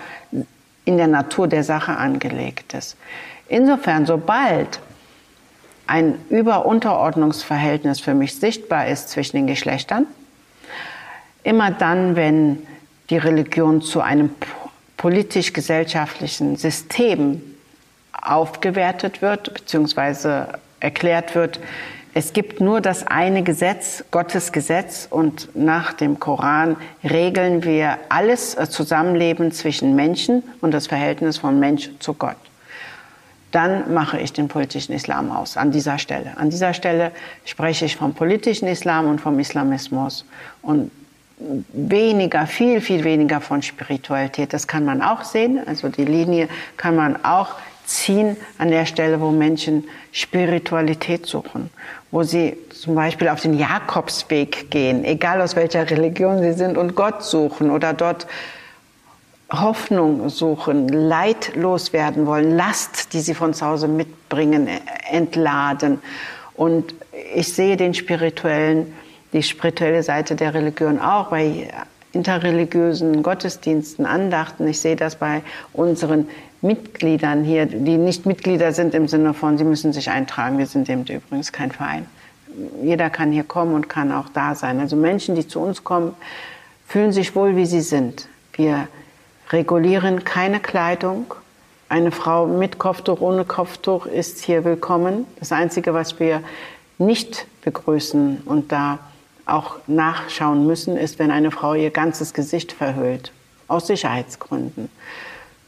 in 0.86 0.98
der 0.98 1.08
Natur 1.08 1.48
der 1.48 1.64
Sache 1.64 1.96
angelegt 1.98 2.74
ist. 2.74 2.98
Insofern, 3.48 4.06
sobald 4.06 4.80
ein 5.88 6.16
Über-Unterordnungsverhältnis 6.30 8.00
für 8.00 8.14
mich 8.14 8.36
sichtbar 8.40 8.88
ist 8.88 9.10
zwischen 9.10 9.38
den 9.38 9.48
Geschlechtern, 9.48 10.08
immer 11.44 11.72
dann, 11.72 12.16
wenn 12.16 12.66
die 13.10 13.18
Religion 13.18 13.82
zu 13.82 14.02
einem 14.02 14.34
politisch-gesellschaftlichen 14.98 16.56
System 16.56 17.42
aufgewertet 18.22 19.22
wird, 19.22 19.54
beziehungsweise 19.54 20.48
erklärt 20.80 21.36
wird, 21.36 21.60
es 22.14 22.34
gibt 22.34 22.60
nur 22.60 22.82
das 22.82 23.08
eine 23.08 23.42
Gesetz, 23.42 24.04
Gottes 24.12 24.52
Gesetz, 24.52 25.08
und 25.10 25.48
nach 25.56 25.94
dem 25.94 26.20
Koran 26.20 26.76
regeln 27.06 27.64
wir 27.64 27.98
alles 28.10 28.58
Zusammenleben 28.70 29.54
zwischen 29.54 29.96
Menschen 29.96 30.44
und 30.60 30.74
das 30.74 30.88
Verhältnis 30.88 31.38
von 31.38 31.58
Mensch 31.60 31.90
zu 32.00 32.14
Gott. 32.14 32.36
Dann 33.52 33.94
mache 33.94 34.20
ich 34.20 34.34
den 34.34 34.50
politischen 34.50 34.94
Islam 34.94 35.32
aus, 35.32 35.56
an 35.56 35.72
dieser 35.72 35.98
Stelle. 36.00 36.34
An 36.36 36.50
dieser 36.50 36.74
Stelle 36.74 37.12
spreche 37.46 37.86
ich 37.86 37.96
vom 37.96 38.14
politischen 38.14 38.68
Islam 38.68 39.08
und 39.08 39.22
vom 39.22 39.40
Islamismus 39.40 40.26
und 40.62 40.92
weniger, 41.74 42.46
viel, 42.46 42.82
viel 42.82 43.06
weniger 43.06 43.40
von 43.40 43.62
Spiritualität. 43.62 44.52
Das 44.54 44.68
kann 44.68 44.84
man 44.84 45.02
auch 45.02 45.24
sehen, 45.24 45.60
also 45.66 45.88
die 45.88 46.06
Linie 46.06 46.50
kann 46.76 46.96
man 46.96 47.24
auch 47.24 47.56
ziehen 47.86 48.38
an 48.58 48.70
der 48.70 48.86
Stelle, 48.86 49.20
wo 49.22 49.32
Menschen 49.32 49.86
Spiritualität 50.12 51.26
suchen, 51.26 51.70
wo 52.12 52.24
sie 52.24 52.58
zum 52.70 52.96
Beispiel 52.96 53.30
auf 53.30 53.42
den 53.42 53.58
Jakobsweg 53.58 54.72
gehen, 54.72 55.04
egal 55.04 55.42
aus 55.42 55.56
welcher 55.56 55.90
Religion 55.90 56.42
sie 56.42 56.54
sind, 56.54 56.78
und 56.78 56.96
Gott 56.96 57.24
suchen 57.24 57.70
oder 57.70 57.94
dort 57.94 58.28
Hoffnung 59.52 60.30
suchen, 60.30 60.88
leidlos 60.88 61.92
werden 61.92 62.26
wollen, 62.26 62.56
Last, 62.56 63.14
die 63.14 63.20
sie 63.20 63.34
von 63.34 63.54
zu 63.54 63.66
Hause 63.66 63.88
mitbringen, 63.88 64.70
entladen. 65.10 66.02
Und 66.56 66.96
ich 67.36 67.54
sehe 67.54 67.76
den 67.76 67.94
spirituellen, 67.94 68.94
die 69.34 69.44
spirituelle 69.44 70.04
Seite 70.04 70.36
der 70.36 70.54
Religion 70.54 71.00
auch 71.00 71.30
bei 71.30 71.68
interreligiösen 72.14 73.24
Gottesdiensten, 73.24 74.06
Andachten. 74.06 74.68
Ich 74.68 74.80
sehe 74.80 74.96
das 74.96 75.16
bei 75.16 75.42
unseren 75.74 76.28
Mitgliedern 76.62 77.44
hier, 77.44 77.66
die 77.66 77.98
nicht 77.98 78.26
Mitglieder 78.26 78.72
sind 78.72 78.94
im 78.94 79.08
Sinne 79.08 79.34
von, 79.34 79.58
sie 79.58 79.64
müssen 79.64 79.94
sich 79.94 80.10
eintragen. 80.10 80.58
Wir 80.58 80.68
sind 80.68 80.90
eben 80.90 81.06
übrigens 81.06 81.52
kein 81.52 81.72
Verein. 81.72 82.06
Jeder 82.84 83.10
kann 83.10 83.32
hier 83.32 83.44
kommen 83.44 83.74
und 83.74 83.90
kann 83.90 84.12
auch 84.12 84.30
da 84.30 84.56
sein. 84.56 84.80
Also 84.80 84.96
Menschen, 84.96 85.36
die 85.36 85.48
zu 85.48 85.60
uns 85.60 85.84
kommen, 85.84 86.14
fühlen 86.88 87.12
sich 87.12 87.36
wohl, 87.36 87.56
wie 87.56 87.66
sie 87.66 87.82
sind. 87.82 88.28
Wir 88.54 88.88
regulieren 89.50 90.24
keine 90.24 90.60
Kleidung. 90.60 91.34
Eine 91.90 92.12
Frau 92.12 92.46
mit 92.46 92.78
Kopftuch, 92.78 93.22
ohne 93.22 93.44
Kopftuch 93.44 94.06
ist 94.06 94.44
hier 94.44 94.64
willkommen. 94.64 95.26
Das 95.40 95.52
Einzige, 95.52 95.94
was 95.94 96.20
wir 96.20 96.44
nicht 96.98 97.48
begrüßen 97.64 98.44
und 98.46 98.72
da 98.72 99.00
auch 99.46 99.78
nachschauen 99.88 100.68
müssen, 100.68 100.96
ist, 100.96 101.20
wenn 101.20 101.32
eine 101.32 101.52
Frau 101.52 101.74
ihr 101.74 101.90
ganzes 101.90 102.34
Gesicht 102.34 102.72
verhüllt, 102.72 103.32
aus 103.68 103.88
Sicherheitsgründen. 103.88 104.90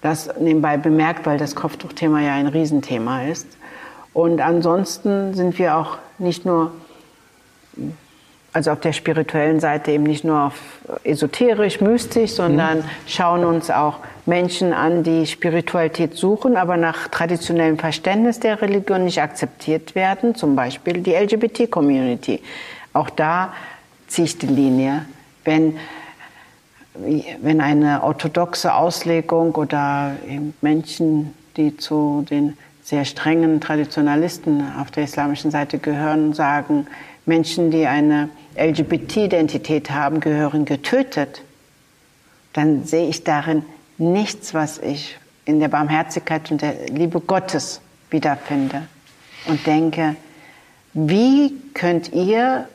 Das 0.03 0.29
nebenbei 0.37 0.75
bemerkt, 0.75 1.25
weil 1.25 1.37
das 1.37 1.55
Kopftuchthema 1.55 2.19
ja 2.19 2.33
ein 2.33 2.47
Riesenthema 2.47 3.23
ist. 3.23 3.47
Und 4.11 4.41
ansonsten 4.41 5.33
sind 5.33 5.57
wir 5.57 5.77
auch 5.77 5.97
nicht 6.19 6.45
nur, 6.45 6.73
also 8.51 8.71
auf 8.71 8.81
der 8.81 8.91
spirituellen 8.91 9.61
Seite 9.61 9.91
eben 9.91 10.03
nicht 10.03 10.25
nur 10.25 10.41
auf 10.41 10.59
esoterisch, 11.05 11.79
mystisch, 11.79 12.31
sondern 12.31 12.79
mhm. 12.79 12.89
schauen 13.07 13.45
uns 13.45 13.71
auch 13.71 13.99
Menschen 14.25 14.73
an, 14.73 15.03
die 15.03 15.25
Spiritualität 15.25 16.15
suchen, 16.15 16.57
aber 16.57 16.75
nach 16.75 17.07
traditionellem 17.07 17.79
Verständnis 17.79 18.41
der 18.41 18.61
Religion 18.61 19.05
nicht 19.05 19.21
akzeptiert 19.21 19.95
werden, 19.95 20.35
zum 20.35 20.57
Beispiel 20.57 20.99
die 20.99 21.13
LGBT-Community. 21.13 22.41
Auch 22.91 23.09
da 23.09 23.53
ziehe 24.07 24.25
ich 24.25 24.37
die 24.37 24.47
Linie. 24.47 25.05
Wenn 25.45 25.77
wenn 26.95 27.61
eine 27.61 28.03
orthodoxe 28.03 28.73
Auslegung 28.73 29.55
oder 29.55 30.15
Menschen, 30.61 31.33
die 31.57 31.75
zu 31.77 32.25
den 32.29 32.57
sehr 32.83 33.05
strengen 33.05 33.61
Traditionalisten 33.61 34.63
auf 34.79 34.91
der 34.91 35.05
islamischen 35.05 35.51
Seite 35.51 35.79
gehören, 35.79 36.33
sagen, 36.33 36.87
Menschen, 37.25 37.71
die 37.71 37.87
eine 37.87 38.29
LGBT-Identität 38.55 39.89
haben, 39.91 40.19
gehören 40.19 40.65
getötet, 40.65 41.41
dann 42.51 42.83
sehe 42.85 43.07
ich 43.07 43.23
darin 43.23 43.63
nichts, 43.97 44.53
was 44.53 44.77
ich 44.77 45.17
in 45.45 45.59
der 45.59 45.69
Barmherzigkeit 45.69 46.51
und 46.51 46.61
der 46.61 46.87
Liebe 46.89 47.19
Gottes 47.19 47.81
wiederfinde. 48.09 48.83
Und 49.47 49.65
denke, 49.65 50.15
wie 50.93 51.53
könnt 51.73 52.13
ihr 52.13 52.67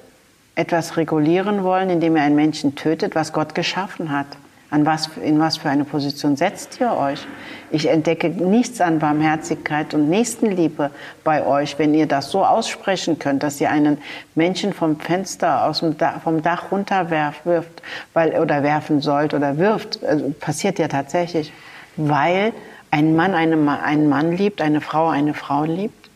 etwas 0.58 0.96
regulieren 0.96 1.62
wollen, 1.62 1.88
indem 1.88 2.16
ihr 2.16 2.22
einen 2.22 2.34
Menschen 2.34 2.74
tötet, 2.74 3.14
was 3.14 3.32
Gott 3.32 3.54
geschaffen 3.54 4.10
hat. 4.10 4.26
An 4.70 4.84
was, 4.84 5.08
in 5.24 5.38
was 5.38 5.56
für 5.56 5.70
eine 5.70 5.84
Position 5.84 6.36
setzt 6.36 6.78
ihr 6.80 6.94
euch? 6.94 7.26
Ich 7.70 7.88
entdecke 7.88 8.28
nichts 8.28 8.82
an 8.82 8.98
Barmherzigkeit 8.98 9.94
und 9.94 10.10
Nächstenliebe 10.10 10.90
bei 11.24 11.46
euch, 11.46 11.78
wenn 11.78 11.94
ihr 11.94 12.06
das 12.06 12.30
so 12.30 12.44
aussprechen 12.44 13.18
könnt, 13.18 13.44
dass 13.44 13.60
ihr 13.60 13.70
einen 13.70 13.98
Menschen 14.34 14.74
vom 14.74 14.98
Fenster 14.98 15.64
aus 15.64 15.78
dem 15.78 15.96
Dach, 15.96 16.20
vom 16.22 16.42
Dach 16.42 16.70
runterwirft 16.72 17.82
weil, 18.12 18.38
oder 18.38 18.62
werfen 18.62 19.00
sollt 19.00 19.32
oder 19.32 19.56
wirft. 19.56 20.04
Also 20.04 20.34
passiert 20.38 20.78
ja 20.78 20.88
tatsächlich, 20.88 21.52
weil 21.96 22.52
ein 22.90 23.14
Mann 23.14 23.34
eine, 23.34 23.80
einen 23.80 24.08
Mann 24.08 24.32
liebt, 24.32 24.60
eine 24.60 24.80
Frau 24.80 25.08
eine 25.08 25.34
Frau 25.34 25.64
liebt. 25.64 26.10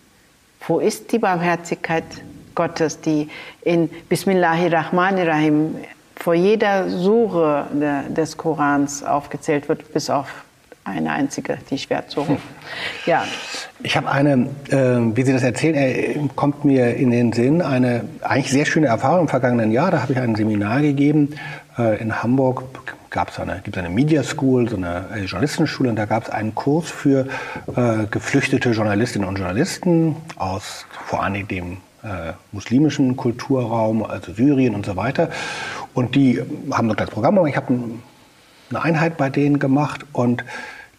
Wo 0.66 0.78
ist 0.78 1.12
die 1.12 1.18
Barmherzigkeit 1.18 2.04
Gottes, 2.54 3.00
die 3.00 3.28
in 3.62 3.88
Bismillahirrahmanirrahim 4.08 5.76
vor 6.16 6.34
jeder 6.34 6.88
Sure 6.88 7.66
des 8.08 8.36
Korans 8.36 9.02
aufgezählt 9.02 9.68
wird, 9.68 9.92
bis 9.92 10.08
auf 10.08 10.28
eine 10.84 11.12
einzige, 11.12 11.58
die 11.70 11.78
Schwertsure. 11.78 12.38
Ja. 13.04 13.24
Ich 13.82 13.96
habe 13.96 14.08
eine, 14.10 14.48
äh, 14.70 15.16
wie 15.16 15.22
Sie 15.24 15.32
das 15.32 15.42
erzählen, 15.42 15.74
äh, 15.74 16.28
kommt 16.36 16.64
mir 16.64 16.94
in 16.96 17.10
den 17.10 17.32
Sinn, 17.32 17.60
eine 17.60 18.04
eigentlich 18.22 18.50
sehr 18.50 18.64
schöne 18.64 18.86
Erfahrung 18.86 19.22
im 19.22 19.28
vergangenen 19.28 19.72
Jahr. 19.72 19.90
Da 19.90 20.00
habe 20.00 20.12
ich 20.12 20.18
ein 20.18 20.36
Seminar 20.36 20.80
gegeben 20.80 21.34
äh, 21.76 22.00
in 22.00 22.22
Hamburg. 22.22 22.62
Gab 23.10 23.28
es 23.28 23.38
eine, 23.38 23.60
gibt 23.62 23.76
eine 23.76 23.90
Media 23.90 24.22
School, 24.22 24.68
so 24.68 24.76
eine 24.76 25.04
äh, 25.14 25.18
Journalistenschule, 25.24 25.90
und 25.90 25.96
da 25.96 26.06
gab 26.06 26.22
es 26.22 26.30
einen 26.30 26.54
Kurs 26.54 26.90
für 26.90 27.26
äh, 27.76 28.06
geflüchtete 28.10 28.70
Journalistinnen 28.70 29.28
und 29.28 29.36
Journalisten 29.36 30.16
aus 30.36 30.86
vor 31.04 31.22
allem 31.22 31.46
dem 31.46 31.78
äh, 32.02 32.32
muslimischen 32.52 33.16
Kulturraum, 33.16 34.04
also 34.04 34.32
Syrien 34.32 34.74
und 34.74 34.86
so 34.86 34.96
weiter. 34.96 35.30
Und 35.94 36.14
die 36.14 36.42
haben 36.70 36.88
dort 36.88 37.00
das 37.00 37.10
Programm, 37.10 37.38
aber 37.38 37.48
ich 37.48 37.56
habe 37.56 37.72
eine 38.70 38.82
Einheit 38.82 39.16
bei 39.16 39.30
denen 39.30 39.58
gemacht 39.58 40.04
und 40.12 40.44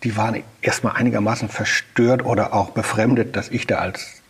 die 0.04 0.18
waren 0.18 0.44
erstmal 0.62 0.96
einigermaßen 0.96 1.50
verstört 1.50 2.26
oder 2.26 2.54
auch 2.54 2.72
befremdet, 2.72 3.36
dass 3.36 3.50
ich 3.50 3.68
da 3.68 3.78
als 3.78 4.22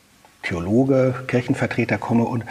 Theologe, 0.43 1.23
Kirchenvertreter 1.27 1.97
komme. 1.97 2.25
Und 2.25 2.43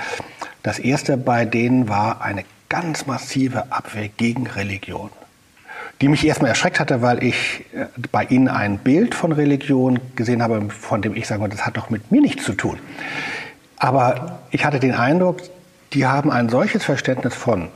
das 0.63 0.79
erste 0.79 1.17
bei 1.17 1.45
denen 1.45 1.89
war 1.89 2.23
eine 2.23 2.45
ganz 2.69 3.07
massive 3.07 3.71
Abwehr 3.71 4.09
gegen 4.09 4.47
Religion, 4.47 5.11
die 6.01 6.09
mich 6.09 6.27
erstmal 6.27 6.51
erschreckt 6.51 6.81
hatte, 6.81 7.03
weil 7.03 7.23
ich 7.23 7.65
äh, 7.75 7.87
bei 8.11 8.25
ihnen 8.25 8.49
ein 8.49 8.79
Bild 8.79 9.15
von 9.15 9.33
Religion 9.33 10.01
gesehen 10.17 10.43
habe, 10.43 10.71
von 10.71 11.03
dem 11.03 11.15
ich 11.15 11.27
sage, 11.27 11.49
das 11.49 11.67
hat 11.67 11.77
doch 11.77 11.91
mit 11.91 12.11
mir 12.11 12.23
nichts 12.23 12.45
zu 12.45 12.55
tun. 12.55 12.79
Aber 13.83 14.39
ich 14.53 14.65
hatte 14.65 14.79
den 14.79 14.95
Eindruck, 14.95 15.39
die 15.93 16.07
haben 16.07 16.31
ein 16.31 16.49
solches 16.49 16.85
Verständnis 16.85 17.35
von 17.35 17.67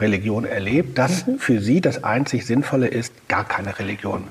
Religion 0.00 0.44
erlebt, 0.44 0.98
dass 0.98 1.28
mhm. 1.28 1.38
für 1.38 1.60
sie 1.60 1.80
das 1.80 2.02
einzig 2.02 2.44
Sinnvolle 2.44 2.88
ist, 2.88 3.28
gar 3.28 3.44
keine 3.44 3.78
Religion. 3.78 4.24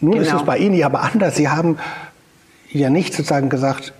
Nun 0.00 0.12
genau. 0.12 0.22
ist 0.22 0.34
es 0.34 0.44
bei 0.44 0.58
Ihnen 0.58 0.74
ja 0.74 0.84
aber 0.84 1.00
anders. 1.00 1.36
Sie 1.36 1.48
haben 1.48 1.78
ja 2.70 2.90
nicht 2.90 3.14
sozusagen 3.14 3.48
gesagt, 3.48 3.94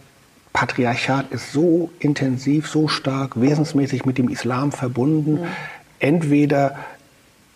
Patriarchat 0.52 1.30
ist 1.30 1.50
so 1.52 1.88
intensiv, 1.98 2.68
so 2.68 2.88
stark, 2.88 3.40
wesensmäßig 3.40 4.04
mit 4.04 4.18
dem 4.18 4.28
Islam 4.28 4.70
verbunden. 4.70 5.40
Mhm. 5.40 5.46
Entweder 5.98 6.76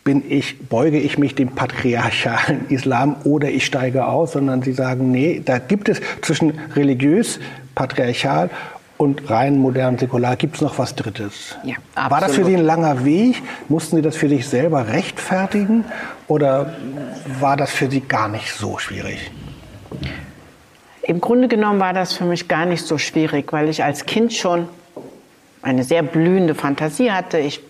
bin 0.03 0.23
ich, 0.27 0.61
beuge 0.61 0.99
ich 0.99 1.19
mich 1.19 1.35
dem 1.35 1.51
patriarchalen 1.51 2.65
Islam 2.71 3.17
oder 3.25 3.51
ich 3.51 3.67
steige 3.67 4.07
aus, 4.07 4.33
sondern 4.33 4.63
sie 4.63 4.73
sagen, 4.73 5.11
nee, 5.11 5.43
da 5.45 5.59
gibt 5.59 5.91
es 5.91 6.01
zwischen 6.23 6.59
religiös, 6.75 7.39
patriarchal 7.75 8.49
und 8.99 9.31
rein 9.31 9.59
modern 9.59 9.97
säkular. 9.97 10.37
Gibt 10.37 10.57
es 10.57 10.61
noch 10.61 10.79
was 10.79 10.95
Drittes? 10.95 11.57
Ja, 11.63 11.77
absolut. 11.95 12.11
War 12.11 12.21
das 12.21 12.37
für 12.37 12.45
Sie 12.45 12.57
ein 12.57 12.65
langer 12.65 13.05
Weg? 13.05 13.43
Mussten 13.69 13.97
Sie 13.97 14.03
das 14.03 14.17
für 14.17 14.29
sich 14.29 14.47
selber 14.47 14.89
rechtfertigen 14.89 15.85
oder 16.27 16.75
war 17.41 17.57
das 17.57 17.71
für 17.71 17.91
Sie 17.91 18.01
gar 18.01 18.29
nicht 18.29 18.53
so 18.53 18.79
schwierig? 18.79 19.31
Im 21.03 21.21
Grunde 21.21 21.49
genommen 21.49 21.81
war 21.81 21.95
das 21.95 22.13
für 22.13 22.25
mich 22.25 22.49
gar 22.49 22.67
nicht 22.67 22.85
so 22.85 22.99
schwierig, 22.99 23.53
weil 23.53 23.69
ich 23.69 23.83
als 23.83 24.05
Kind 24.05 24.35
schon 24.35 24.69
eine 25.63 25.83
sehr 25.83 26.03
blühende 26.03 26.55
Fantasie 26.55 27.11
hatte. 27.11 27.39
Ich 27.39 27.61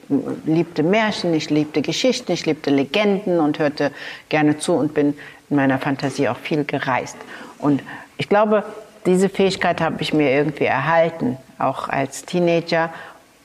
liebte 0.45 0.83
Märchen, 0.83 1.33
ich 1.35 1.49
liebte 1.49 1.83
Geschichten, 1.83 2.33
ich 2.33 2.47
liebte 2.47 2.71
Legenden 2.71 3.39
und 3.39 3.59
hörte 3.59 3.93
gerne 4.29 4.59
zu 4.59 4.73
und 4.73 4.95
bin 4.95 5.15
in 5.51 5.57
meiner 5.57 5.79
Fantasie 5.79 6.29
auch 6.29 6.37
viel 6.37 6.65
gereist. 6.65 7.17
Und 7.59 7.83
ich 8.17 8.29
glaube, 8.29 8.64
diese 9.07 9.29
Fähigkeit 9.29 9.81
habe 9.81 10.01
ich 10.01 10.13
mir 10.13 10.31
irgendwie 10.31 10.65
erhalten, 10.65 11.37
auch 11.59 11.89
als 11.89 12.25
Teenager, 12.25 12.91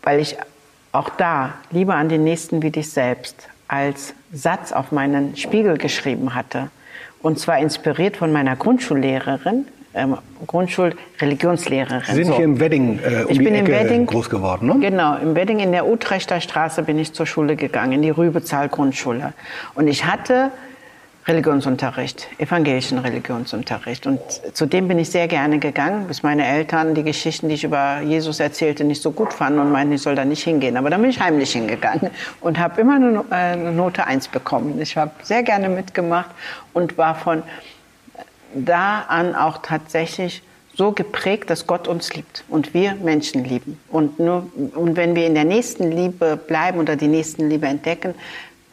weil 0.02 0.20
ich 0.20 0.38
auch 0.92 1.10
da 1.10 1.54
Liebe 1.72 1.94
an 1.94 2.10
den 2.10 2.24
Nächsten 2.24 2.62
wie 2.62 2.72
dich 2.72 2.92
selbst 2.92 3.50
als 3.68 4.14
Satz 4.32 4.72
auf 4.72 4.92
meinen 4.92 5.36
Spiegel 5.36 5.78
geschrieben 5.78 6.36
hatte. 6.36 6.70
Und 7.22 7.40
zwar 7.40 7.60
inspiriert 7.60 8.18
von 8.18 8.32
meiner 8.32 8.56
Grundschullehrerin, 8.56 9.66
ähm, 9.96 10.18
Grundschulreligionslehrerin. 10.46 12.04
Sie 12.06 12.14
sind 12.16 12.28
so. 12.28 12.36
hier 12.36 12.46
im 12.46 12.60
Wedding 12.60 13.00
äh, 13.00 13.24
um 13.24 13.32
ich 13.32 13.38
bin 13.38 13.56
Ecke 13.56 13.60
im 13.60 13.68
Wedding, 13.68 14.06
groß 14.06 14.30
geworden, 14.30 14.68
ne? 14.68 14.80
Genau, 14.80 15.18
im 15.18 15.36
Wedding 15.36 15.60
in 15.60 15.72
der 15.72 15.88
Utrechter 15.88 16.42
Straße 16.42 16.84
bin 16.84 17.00
ich 17.00 17.14
zur 17.14 17.26
Schule 17.26 17.56
gegangen, 17.56 17.94
in 17.94 18.02
die 18.02 18.10
Rübezahl 18.10 18.70
Grundschule. 18.70 19.34
Und 19.76 19.88
ich 19.88 20.06
hatte 20.06 20.52
Religionsunterricht, 21.26 22.28
evangelischen 22.38 22.98
Religionsunterricht. 22.98 24.06
Und 24.08 24.20
zu 24.54 24.66
dem 24.66 24.90
bin 24.90 25.00
ich 25.00 25.10
sehr 25.10 25.28
gerne 25.28 25.60
gegangen, 25.60 26.08
bis 26.08 26.22
meine 26.22 26.46
Eltern 26.46 26.96
die 26.96 27.04
Geschichten, 27.04 27.48
die 27.48 27.56
ich 27.56 27.64
über 27.64 28.02
Jesus 28.02 28.42
erzählte, 28.42 28.84
nicht 28.84 29.02
so 29.02 29.12
gut 29.12 29.32
fanden 29.32 29.60
und 29.60 29.72
meinten, 29.72 29.94
ich 29.94 30.02
soll 30.02 30.16
da 30.16 30.26
nicht 30.26 30.44
hingehen. 30.44 30.76
Aber 30.76 30.90
dann 30.90 31.02
bin 31.02 31.10
ich 31.10 31.22
heimlich 31.22 31.54
hingegangen 31.54 32.12
und 32.42 32.60
habe 32.60 32.82
immer 32.82 32.96
eine, 32.96 33.24
eine 33.30 33.72
Note 33.72 34.06
1 34.06 34.28
bekommen. 34.30 34.82
Ich 34.82 34.98
habe 34.98 35.12
sehr 35.24 35.44
gerne 35.44 35.70
mitgemacht 35.70 36.32
und 36.74 36.98
war 36.98 37.16
von 37.16 37.44
da 38.54 39.06
an 39.08 39.34
auch 39.34 39.60
tatsächlich 39.62 40.44
so 40.76 40.92
geprägt, 40.92 41.50
dass 41.50 41.68
Gott 41.68 41.88
uns 41.88 42.14
liebt 42.14 42.44
und 42.50 42.74
wir 42.74 42.96
Menschen 42.96 43.44
lieben. 43.44 43.80
Und, 43.90 44.20
nur, 44.20 44.48
und 44.76 44.98
wenn 44.98 45.16
wir 45.16 45.28
in 45.28 45.36
der 45.36 45.46
nächsten 45.46 45.92
Liebe 45.92 46.36
bleiben 46.36 46.80
oder 46.80 46.96
die 46.96 47.08
nächsten 47.08 47.50
Liebe 47.50 47.68
entdecken, 47.68 48.16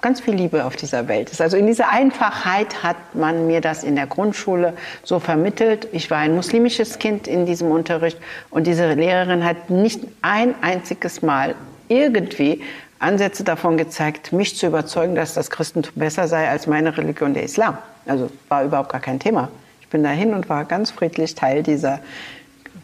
ganz 0.00 0.20
viel 0.20 0.34
Liebe 0.34 0.64
auf 0.64 0.76
dieser 0.76 1.08
Welt 1.08 1.30
ist. 1.30 1.40
Also 1.40 1.56
in 1.56 1.66
dieser 1.66 1.90
Einfachheit 1.90 2.82
hat 2.82 2.96
man 3.14 3.46
mir 3.46 3.60
das 3.60 3.84
in 3.84 3.96
der 3.96 4.06
Grundschule 4.06 4.74
so 5.02 5.18
vermittelt. 5.18 5.88
Ich 5.92 6.10
war 6.10 6.18
ein 6.18 6.34
muslimisches 6.34 6.98
Kind 6.98 7.28
in 7.28 7.46
diesem 7.46 7.70
Unterricht 7.70 8.18
und 8.50 8.66
diese 8.66 8.94
Lehrerin 8.94 9.44
hat 9.44 9.68
nicht 9.68 10.00
ein 10.22 10.54
einziges 10.62 11.22
Mal 11.22 11.54
irgendwie 11.88 12.62
Ansätze 12.98 13.44
davon 13.44 13.76
gezeigt, 13.76 14.32
mich 14.32 14.56
zu 14.56 14.66
überzeugen, 14.66 15.14
dass 15.14 15.34
das 15.34 15.50
Christentum 15.50 15.92
besser 15.96 16.28
sei 16.28 16.48
als 16.48 16.66
meine 16.66 16.96
Religion, 16.96 17.34
der 17.34 17.44
Islam. 17.44 17.78
Also 18.06 18.30
war 18.48 18.64
überhaupt 18.64 18.90
gar 18.90 19.00
kein 19.00 19.18
Thema. 19.18 19.48
Ich 19.80 19.88
bin 19.88 20.02
dahin 20.02 20.34
und 20.34 20.48
war 20.48 20.64
ganz 20.64 20.90
friedlich 20.90 21.34
Teil 21.34 21.62
dieser, 21.62 22.00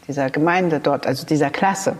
dieser 0.07 0.29
Gemeinde 0.29 0.79
dort, 0.79 1.07
also 1.07 1.25
dieser 1.25 1.49
Klasse. 1.49 1.97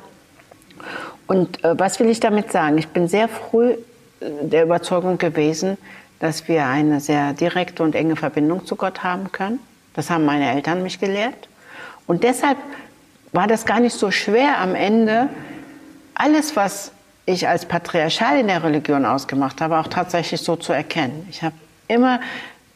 Und 1.28 1.64
äh, 1.64 1.80
was 1.80 2.00
will 2.00 2.10
ich 2.10 2.20
damit 2.20 2.52
sagen? 2.52 2.78
Ich 2.78 2.88
bin 2.88 3.08
sehr 3.08 3.28
früh 3.28 3.76
der 4.22 4.64
Überzeugung 4.64 5.18
gewesen, 5.18 5.78
dass 6.20 6.48
wir 6.48 6.66
eine 6.66 7.00
sehr 7.00 7.34
direkte 7.34 7.84
und 7.84 7.96
enge 7.96 8.16
Verbindung 8.16 8.66
zu 8.66 8.76
Gott 8.76 9.04
haben 9.04 9.32
können. 9.32 9.60
Das 9.94 10.10
haben 10.10 10.26
meine 10.26 10.52
Eltern 10.52 10.84
mich 10.84 11.00
gelehrt. 11.00 11.48
Und 12.08 12.24
deshalb 12.24 12.58
war 13.32 13.48
das 13.48 13.66
gar 13.66 13.80
nicht 13.80 13.96
so 13.96 14.12
schwer 14.12 14.60
am 14.60 14.76
Ende, 14.76 15.30
alles, 16.16 16.56
was 16.56 16.92
ich 17.26 17.48
als 17.48 17.66
patriarchal 17.66 18.40
in 18.40 18.48
der 18.48 18.64
Religion 18.64 19.06
ausgemacht 19.06 19.62
habe, 19.62 19.78
auch 19.78 19.88
tatsächlich 19.88 20.42
so 20.42 20.56
zu 20.56 20.74
erkennen. 20.74 21.28
Ich 21.30 21.44
habe 21.44 21.56
immer 21.88 22.20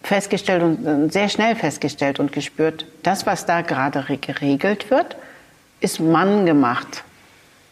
festgestellt 0.04 0.62
und 0.62 1.14
sehr 1.14 1.30
schnell 1.30 1.56
festgestellt 1.56 2.20
und 2.20 2.32
gespürt, 2.32 2.86
das, 3.04 3.26
was 3.26 3.46
da 3.46 3.62
gerade 3.62 4.04
geregelt 4.18 4.92
wird, 4.92 5.16
ist 5.80 6.00
Mann 6.00 6.46
gemacht 6.46 7.04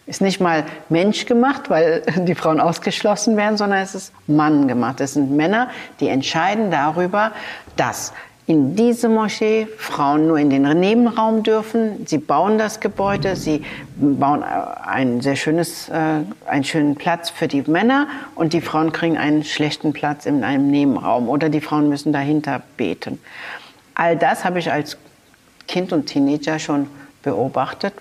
ist 0.09 0.21
nicht 0.21 0.41
mal 0.41 0.65
Mensch 0.89 1.25
gemacht, 1.25 1.69
weil 1.69 2.01
die 2.17 2.35
Frauen 2.35 2.59
ausgeschlossen 2.59 3.37
werden, 3.37 3.57
sondern 3.57 3.79
es 3.79 3.95
ist 3.95 4.11
Mann 4.27 4.67
gemacht. 4.67 4.99
Es 4.99 5.13
sind 5.13 5.31
Männer, 5.31 5.69
die 5.99 6.09
entscheiden 6.09 6.71
darüber, 6.71 7.31
dass 7.75 8.11
in 8.47 8.75
diese 8.75 9.09
Moschee 9.09 9.67
Frauen 9.77 10.25
nur 10.25 10.39
in 10.39 10.49
den 10.49 10.63
Nebenraum 10.63 11.43
dürfen. 11.43 12.07
Sie 12.07 12.17
bauen 12.17 12.57
das 12.57 12.79
Gebäude, 12.79 13.35
sie 13.35 13.63
bauen 13.95 14.43
ein 14.43 15.21
sehr 15.21 15.35
schönes, 15.35 15.87
äh, 15.89 16.23
einen 16.47 16.63
schönen 16.63 16.95
Platz 16.95 17.29
für 17.29 17.47
die 17.47 17.61
Männer 17.61 18.07
und 18.33 18.53
die 18.53 18.61
Frauen 18.61 18.91
kriegen 18.91 19.19
einen 19.19 19.43
schlechten 19.43 19.93
Platz 19.93 20.25
in 20.25 20.43
einem 20.43 20.71
Nebenraum 20.71 21.29
oder 21.29 21.49
die 21.49 21.61
Frauen 21.61 21.89
müssen 21.89 22.11
dahinter 22.11 22.63
beten. 22.75 23.19
All 23.93 24.17
das 24.17 24.43
habe 24.43 24.57
ich 24.57 24.71
als 24.71 24.97
Kind 25.67 25.93
und 25.93 26.07
Teenager 26.07 26.57
schon 26.57 26.87
beobachtet, 27.21 27.93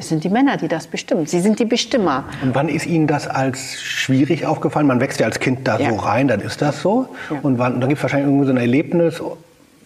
es 0.00 0.08
sind 0.08 0.24
die 0.24 0.30
Männer, 0.30 0.56
die 0.56 0.66
das 0.66 0.86
bestimmen. 0.86 1.26
Sie 1.26 1.40
sind 1.40 1.58
die 1.58 1.66
Bestimmer. 1.66 2.24
Und 2.42 2.54
wann 2.54 2.68
ist 2.68 2.86
Ihnen 2.86 3.06
das 3.06 3.28
als 3.28 3.80
schwierig 3.82 4.46
aufgefallen? 4.46 4.86
Man 4.86 4.98
wächst 4.98 5.20
ja 5.20 5.26
als 5.26 5.38
Kind 5.38 5.68
da 5.68 5.78
ja. 5.78 5.90
so 5.90 5.96
rein, 5.96 6.26
dann 6.26 6.40
ist 6.40 6.62
das 6.62 6.80
so. 6.80 7.08
Ja. 7.30 7.38
Und 7.42 7.58
wann, 7.58 7.80
dann 7.80 7.88
gibt 7.88 7.98
es 7.98 8.02
wahrscheinlich 8.02 8.28
irgendwie 8.28 8.46
so 8.46 8.52
ein 8.52 8.56
Erlebnis, 8.56 9.20
wo 9.20 9.36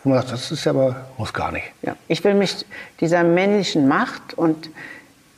man 0.05 0.19
sagt, 0.19 0.33
das 0.33 0.53
ist 0.53 0.65
ja 0.65 0.71
aber, 0.71 1.07
muss 1.19 1.33
gar 1.33 1.51
nicht. 1.51 1.65
Ja. 1.83 1.97
Ich 2.07 2.23
will 2.23 2.35
mich 2.35 2.65
dieser 3.01 3.25
männlichen 3.25 3.89
Macht 3.89 4.35
und 4.35 4.71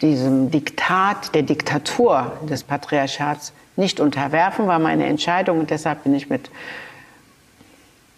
diesem 0.02 0.50
Diktat 0.50 1.34
der 1.34 1.42
Diktatur 1.42 2.32
des 2.48 2.62
Patriarchats 2.62 3.54
nicht 3.76 3.98
unterwerfen, 3.98 4.66
war 4.66 4.78
meine 4.78 5.06
Entscheidung 5.06 5.58
und 5.58 5.70
deshalb 5.70 6.04
bin 6.04 6.14
ich 6.14 6.28
mit 6.28 6.50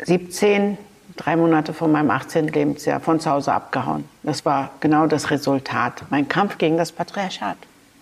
17, 0.04 0.76
drei 1.18 1.36
Monate 1.36 1.74
vor 1.74 1.88
meinem 1.88 2.10
18. 2.10 2.48
Lebensjahr 2.48 3.00
von 3.00 3.20
zu 3.20 3.30
Hause 3.30 3.52
abgehauen. 3.52 4.08
Das 4.22 4.46
war 4.46 4.70
genau 4.80 5.06
das 5.06 5.30
Resultat. 5.30 6.04
Mein 6.08 6.28
Kampf 6.28 6.56
gegen 6.56 6.78
das 6.78 6.92
Patriarchat. 6.92 7.56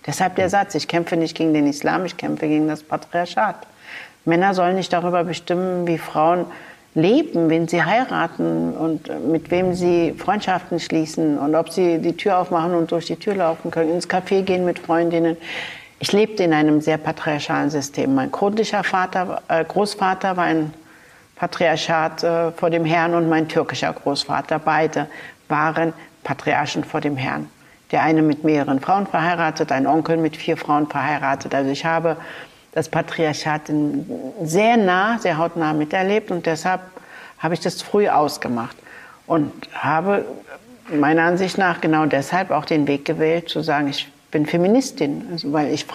Deshalb 0.05 0.35
der 0.35 0.49
Satz, 0.49 0.73
ich 0.75 0.87
kämpfe 0.87 1.17
nicht 1.17 1.35
gegen 1.35 1.53
den 1.53 1.67
Islam, 1.67 2.05
ich 2.05 2.15
kämpfe 2.15 2.47
gegen 2.47 2.67
das 2.69 2.83
Patriarchat. 2.83 3.67
Männer 4.23 4.53
sollen 4.53 4.75
nicht 4.75 4.93
darüber 4.93 5.23
bestimmen, 5.23 5.87
wie 5.87 5.97
Frauen 5.97 6.45
leben, 6.93 7.49
wen 7.49 7.67
sie 7.67 7.83
heiraten 7.83 8.73
und 8.73 9.09
mit 9.29 9.51
wem 9.51 9.73
sie 9.73 10.13
Freundschaften 10.17 10.79
schließen 10.79 11.37
und 11.37 11.55
ob 11.55 11.69
sie 11.69 11.99
die 11.99 12.15
Tür 12.15 12.37
aufmachen 12.39 12.73
und 12.73 12.91
durch 12.91 13.05
die 13.05 13.17
Tür 13.17 13.35
laufen 13.35 13.69
können, 13.71 13.91
ins 13.91 14.09
Café 14.09 14.41
gehen 14.41 14.65
mit 14.65 14.79
Freundinnen. 14.79 15.37
Ich 15.99 16.11
lebte 16.11 16.43
in 16.43 16.53
einem 16.53 16.81
sehr 16.81 16.97
patriarchalen 16.97 17.69
System. 17.69 18.15
Mein 18.15 18.31
kurdischer 18.31 18.83
Vater, 18.83 19.41
äh, 19.47 19.63
Großvater 19.63 20.37
war 20.37 20.45
ein 20.45 20.73
Patriarchat 21.37 22.23
äh, 22.23 22.51
vor 22.51 22.69
dem 22.69 22.85
Herrn 22.85 23.13
und 23.13 23.29
mein 23.29 23.47
türkischer 23.47 23.93
Großvater. 23.93 24.59
Beide 24.59 25.07
waren 25.47 25.93
Patriarchen 26.23 26.83
vor 26.83 27.01
dem 27.01 27.15
Herrn. 27.15 27.49
Der 27.91 28.03
eine 28.03 28.21
mit 28.21 28.43
mehreren 28.43 28.81
Frauen 28.81 29.07
verheiratet, 29.07 29.71
ein 29.71 29.87
Onkel 29.87 30.17
mit 30.17 30.35
vier 30.35 30.57
Frauen 30.57 30.87
verheiratet. 30.87 31.55
Also 31.55 31.71
ich 31.71 31.85
habe 31.85 32.17
das 32.73 32.89
Patriarchat 32.89 33.71
sehr 34.43 34.77
nah, 34.77 35.17
sehr 35.19 35.37
hautnah 35.37 35.73
miterlebt 35.73 36.31
und 36.31 36.45
deshalb 36.45 36.81
habe 37.39 37.53
ich 37.53 37.59
das 37.59 37.81
früh 37.81 38.09
ausgemacht 38.09 38.75
und 39.25 39.51
habe 39.73 40.25
meiner 40.89 41.23
Ansicht 41.23 41.57
nach 41.57 41.81
genau 41.81 42.05
deshalb 42.05 42.51
auch 42.51 42.65
den 42.65 42.87
Weg 42.87 43.05
gewählt, 43.05 43.49
zu 43.49 43.61
sagen, 43.61 43.87
ich 43.87 44.07
bin 44.31 44.45
Feministin, 44.45 45.27
also 45.31 45.53
weil 45.53 45.73
ich 45.73 45.85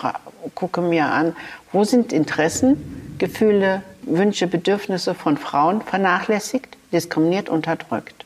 gucke 0.54 0.80
mir 0.80 1.06
an, 1.06 1.36
wo 1.72 1.84
sind 1.84 2.12
Interessen, 2.12 3.16
Gefühle, 3.18 3.82
Wünsche, 4.02 4.46
Bedürfnisse 4.46 5.14
von 5.14 5.36
Frauen 5.36 5.80
vernachlässigt, 5.80 6.76
diskriminiert, 6.92 7.48
unterdrückt. 7.48 8.24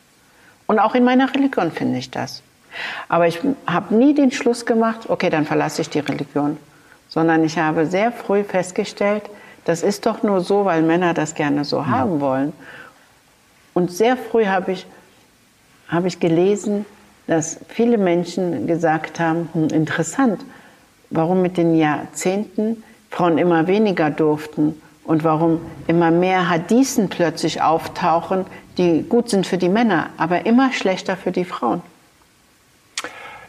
Und 0.67 0.79
auch 0.79 0.95
in 0.95 1.05
meiner 1.05 1.33
Religion 1.35 1.71
finde 1.71 1.99
ich 1.99 2.11
das. 2.11 2.43
Aber 3.09 3.27
ich 3.27 3.41
habe 3.67 3.95
nie 3.95 4.15
den 4.15 4.33
Schluss 4.33 4.67
gemacht, 4.67 5.09
okay, 5.09 5.31
dann 5.31 5.47
verlasse 5.47 5.83
ich 5.83 5.91
die 5.91 6.01
Religion, 6.01 6.59
sondern 7.09 7.45
ich 7.45 7.59
habe 7.59 7.87
sehr 7.87 8.13
früh 8.13 8.45
festgestellt, 8.45 9.23
das 9.65 9.83
ist 9.83 10.07
doch 10.07 10.23
nur 10.23 10.43
so, 10.43 10.65
weil 10.65 10.83
Männer 10.83 11.15
das 11.15 11.35
gerne 11.35 11.65
so 11.65 11.79
ja. 11.79 11.87
haben 11.87 12.21
wollen. 12.21 12.53
Und 13.75 13.91
sehr 13.91 14.17
früh 14.17 14.47
habe 14.47 14.73
ich, 14.73 14.87
hab 15.89 16.05
ich 16.05 16.21
gelesen, 16.21 16.87
dass 17.27 17.59
viele 17.69 17.99
Menschen 17.99 18.67
gesagt 18.67 19.19
haben, 19.19 19.49
hm, 19.53 19.69
interessant, 19.69 20.45
warum 21.11 21.43
mit 21.43 21.57
den 21.57 21.77
Jahrzehnten 21.77 22.85
Frauen 23.11 23.39
immer 23.39 23.67
weniger 23.67 24.11
durften 24.11 24.81
und 25.07 25.25
warum 25.25 25.61
immer 25.87 26.11
mehr 26.11 26.49
Hadithen 26.49 27.09
plötzlich 27.09 27.63
auftauchen, 27.63 28.45
die 28.79 29.03
gut 29.09 29.31
sind 29.31 29.47
für 29.47 29.59
die 29.59 29.69
Männer, 29.69 30.11
aber 30.17 30.47
immer 30.47 30.73
schlechter 30.73 31.17
für 31.17 31.33
die 31.33 31.45
Frauen. 31.45 31.83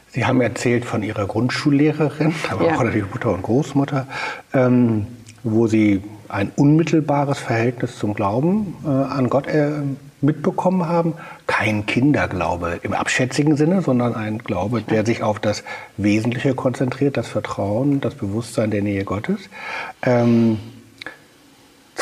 Sie 0.10 0.26
haben 0.26 0.42
erzählt 0.42 0.86
von 0.86 1.04
Ihrer 1.04 1.28
Grundschullehrerin, 1.28 2.34
aber 2.50 2.66
ja. 2.66 2.76
auch 2.76 2.84
natürlich 2.84 3.12
Mutter 3.12 3.34
und 3.34 3.44
Großmutter, 3.44 4.08
ähm, 4.54 5.08
wo 5.44 5.68
Sie 5.68 6.02
ein 6.30 6.52
unmittelbares 6.56 7.40
Verhältnis 7.40 7.98
zum 7.98 8.14
Glauben 8.14 8.76
äh, 8.86 8.90
an 8.90 9.30
Gott 9.30 9.48
äh, 9.48 9.72
mitbekommen 10.22 10.88
haben. 10.88 11.14
Kein 11.46 11.86
Kinderglaube 11.86 12.80
im 12.84 12.94
abschätzigen 12.94 13.56
Sinne, 13.56 13.82
sondern 13.82 14.16
ein 14.16 14.40
Glaube, 14.40 14.82
der 14.82 15.06
sich 15.06 15.24
auf 15.24 15.40
das 15.40 15.64
Wesentliche 15.96 16.54
konzentriert, 16.54 17.18
das 17.18 17.28
Vertrauen, 17.28 18.02
das 18.02 18.16
Bewusstsein 18.16 18.72
der 18.72 18.82
Nähe 18.82 19.06
Gottes. 19.06 19.40
Ähm, 20.04 20.60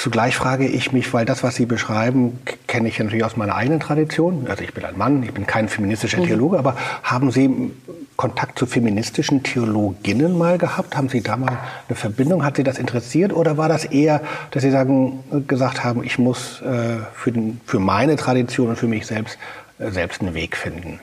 Zugleich 0.05 0.35
frage 0.35 0.67
ich 0.67 0.91
mich, 0.91 1.11
weil 1.15 1.25
das, 1.25 1.41
was 1.41 1.55
Sie 1.55 1.65
beschreiben, 1.65 2.39
kenne 2.67 2.89
ich 2.89 2.99
natürlich 2.99 3.25
aus 3.25 3.37
meiner 3.37 3.55
eigenen 3.55 3.79
Tradition. 3.79 4.45
Also 4.47 4.63
ich 4.63 4.71
bin 4.71 4.85
ein 4.85 4.95
Mann, 4.95 5.23
ich 5.23 5.33
bin 5.33 5.47
kein 5.47 5.67
feministischer 5.67 6.19
mhm. 6.19 6.25
Theologe, 6.25 6.59
aber 6.59 6.77
haben 7.01 7.31
Sie 7.31 7.71
Kontakt 8.15 8.59
zu 8.59 8.67
feministischen 8.67 9.41
Theologinnen 9.41 10.37
mal 10.37 10.59
gehabt? 10.59 10.95
Haben 10.95 11.09
Sie 11.09 11.21
da 11.21 11.37
mal 11.37 11.57
eine 11.87 11.95
Verbindung? 11.95 12.45
Hat 12.45 12.57
Sie 12.57 12.63
das 12.63 12.77
interessiert? 12.77 13.33
Oder 13.33 13.57
war 13.57 13.67
das 13.67 13.83
eher, 13.83 14.21
dass 14.51 14.61
Sie 14.61 14.69
sagen, 14.69 15.23
gesagt 15.47 15.83
haben, 15.83 16.03
ich 16.03 16.19
muss 16.19 16.61
äh, 16.61 16.97
für, 17.15 17.31
den, 17.31 17.59
für 17.65 17.79
meine 17.79 18.15
Tradition 18.15 18.69
und 18.69 18.75
für 18.75 18.87
mich 18.87 19.07
selbst 19.07 19.39
äh, 19.79 19.89
selbst 19.89 20.21
einen 20.21 20.35
Weg 20.35 20.55
finden? 20.55 20.99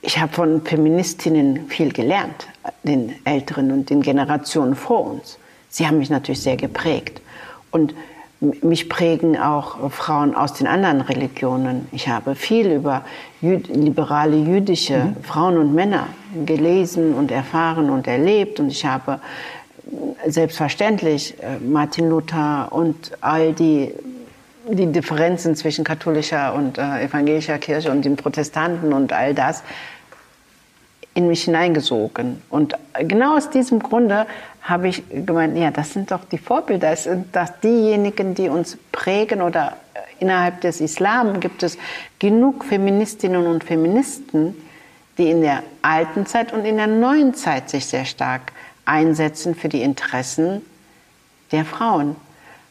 Ich 0.00 0.18
habe 0.18 0.32
von 0.32 0.64
Feministinnen 0.64 1.68
viel 1.68 1.92
gelernt, 1.92 2.48
den 2.82 3.14
Älteren 3.26 3.70
und 3.72 3.90
den 3.90 4.00
Generationen 4.00 4.74
vor 4.74 5.04
uns. 5.04 5.36
Sie 5.68 5.86
haben 5.86 5.98
mich 5.98 6.08
natürlich 6.08 6.40
sehr 6.40 6.56
geprägt. 6.56 7.20
Und 7.70 7.94
mich 8.40 8.88
prägen 8.88 9.36
auch 9.36 9.90
Frauen 9.90 10.34
aus 10.34 10.54
den 10.54 10.66
anderen 10.68 11.00
Religionen. 11.00 11.88
Ich 11.90 12.08
habe 12.08 12.34
viel 12.34 12.70
über 12.70 13.04
Jü 13.40 13.56
liberale 13.56 14.36
jüdische 14.36 14.98
mhm. 14.98 15.24
Frauen 15.24 15.58
und 15.58 15.74
Männer 15.74 16.06
gelesen 16.46 17.14
und 17.14 17.32
erfahren 17.32 17.90
und 17.90 18.06
erlebt. 18.06 18.60
Und 18.60 18.70
ich 18.70 18.84
habe 18.84 19.20
selbstverständlich 20.26 21.34
äh, 21.42 21.58
Martin 21.58 22.08
Luther 22.08 22.68
und 22.70 23.12
all 23.20 23.52
die, 23.52 23.92
die 24.68 24.86
Differenzen 24.86 25.56
zwischen 25.56 25.84
katholischer 25.84 26.54
und 26.54 26.78
äh, 26.78 27.04
evangelischer 27.04 27.58
Kirche 27.58 27.90
und 27.90 28.04
den 28.04 28.16
Protestanten 28.16 28.92
und 28.92 29.12
all 29.12 29.34
das 29.34 29.64
in 31.14 31.26
mich 31.26 31.42
hineingesogen. 31.44 32.40
Und 32.48 32.74
genau 33.00 33.36
aus 33.36 33.50
diesem 33.50 33.80
Grunde 33.80 34.26
habe 34.62 34.88
ich 34.88 35.02
gemeint, 35.08 35.56
ja, 35.56 35.70
das 35.70 35.92
sind 35.92 36.10
doch 36.10 36.24
die 36.24 36.38
Vorbilder, 36.38 36.90
das 36.90 37.04
sind 37.04 37.34
das 37.34 37.58
diejenigen, 37.60 38.34
die 38.34 38.48
uns 38.48 38.76
prägen 38.92 39.40
oder 39.40 39.76
äh, 39.94 40.00
innerhalb 40.20 40.60
des 40.60 40.80
Islam 40.80 41.40
gibt 41.40 41.62
es 41.62 41.78
genug 42.18 42.64
Feministinnen 42.64 43.46
und 43.46 43.64
Feministen, 43.64 44.54
die 45.16 45.30
in 45.30 45.42
der 45.42 45.62
alten 45.82 46.26
Zeit 46.26 46.52
und 46.52 46.64
in 46.64 46.76
der 46.76 46.86
neuen 46.86 47.34
Zeit 47.34 47.70
sich 47.70 47.86
sehr 47.86 48.04
stark 48.04 48.52
einsetzen 48.84 49.54
für 49.54 49.68
die 49.68 49.82
Interessen 49.82 50.62
der 51.52 51.64
Frauen. 51.64 52.16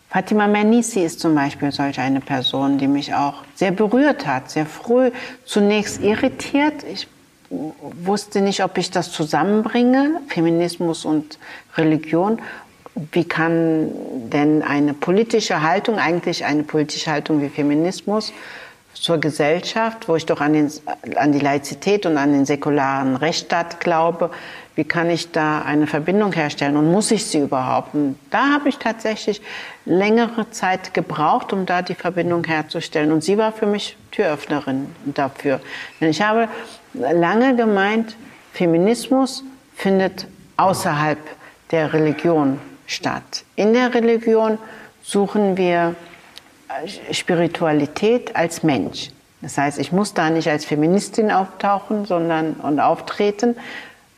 Fatima 0.09 0.47
Mernissi 0.47 1.01
ist 1.01 1.19
zum 1.19 1.35
Beispiel 1.35 1.71
solch 1.71 1.99
eine 1.99 2.21
Person, 2.21 2.77
die 2.77 2.87
mich 2.87 3.13
auch 3.13 3.43
sehr 3.55 3.71
berührt 3.71 4.25
hat, 4.25 4.49
sehr 4.49 4.65
früh 4.65 5.11
zunächst 5.43 6.01
irritiert. 6.01 6.83
Ich 6.83 7.07
wusste 7.49 8.41
nicht, 8.41 8.63
ob 8.63 8.77
ich 8.77 8.91
das 8.91 9.11
zusammenbringe, 9.11 10.21
Feminismus 10.27 11.05
und 11.05 11.37
Religion. 11.75 12.41
Wie 13.11 13.25
kann 13.25 13.91
denn 14.29 14.63
eine 14.63 14.93
politische 14.93 15.61
Haltung, 15.61 15.99
eigentlich 15.99 16.45
eine 16.45 16.63
politische 16.63 17.11
Haltung 17.11 17.41
wie 17.41 17.49
Feminismus 17.49 18.33
zur 18.93 19.19
Gesellschaft, 19.19 20.07
wo 20.07 20.15
ich 20.15 20.25
doch 20.25 20.41
an, 20.41 20.53
den, 20.53 20.71
an 21.15 21.31
die 21.31 21.39
Laizität 21.39 22.05
und 22.05 22.17
an 22.17 22.33
den 22.33 22.45
säkularen 22.45 23.15
Rechtsstaat 23.15 23.79
glaube, 23.79 24.31
wie 24.75 24.83
kann 24.83 25.09
ich 25.09 25.31
da 25.31 25.61
eine 25.61 25.87
Verbindung 25.87 26.33
herstellen 26.33 26.77
und 26.77 26.91
muss 26.91 27.09
ich 27.09 27.25
sie 27.25 27.39
überhaupt? 27.39 27.95
Und 27.95 28.17
da 28.29 28.53
habe 28.53 28.69
ich 28.69 28.77
tatsächlich 28.77 29.41
längere 29.85 30.49
Zeit 30.51 30.93
gebraucht, 30.93 31.51
um 31.51 31.65
da 31.65 31.81
die 31.81 31.95
Verbindung 31.95 32.43
herzustellen. 32.43 33.11
Und 33.11 33.23
sie 33.23 33.39
war 33.39 33.51
für 33.51 33.65
mich 33.65 33.97
Türöffnerin 34.11 34.95
dafür. 35.05 35.61
Denn 35.99 36.09
ich 36.09 36.21
habe 36.21 36.47
lange 36.97 37.55
gemeint, 37.55 38.15
Feminismus 38.53 39.43
findet 39.75 40.27
außerhalb 40.57 41.19
der 41.71 41.93
Religion 41.93 42.59
statt. 42.85 43.43
In 43.55 43.73
der 43.73 43.93
Religion 43.93 44.57
suchen 45.03 45.57
wir 45.57 45.95
Spiritualität 47.11 48.35
als 48.35 48.63
Mensch. 48.63 49.09
Das 49.41 49.57
heißt, 49.57 49.79
ich 49.79 49.91
muss 49.91 50.13
da 50.13 50.29
nicht 50.29 50.49
als 50.49 50.65
Feministin 50.65 51.31
auftauchen 51.31 52.05
sondern, 52.05 52.53
und 52.53 52.79
auftreten, 52.79 53.55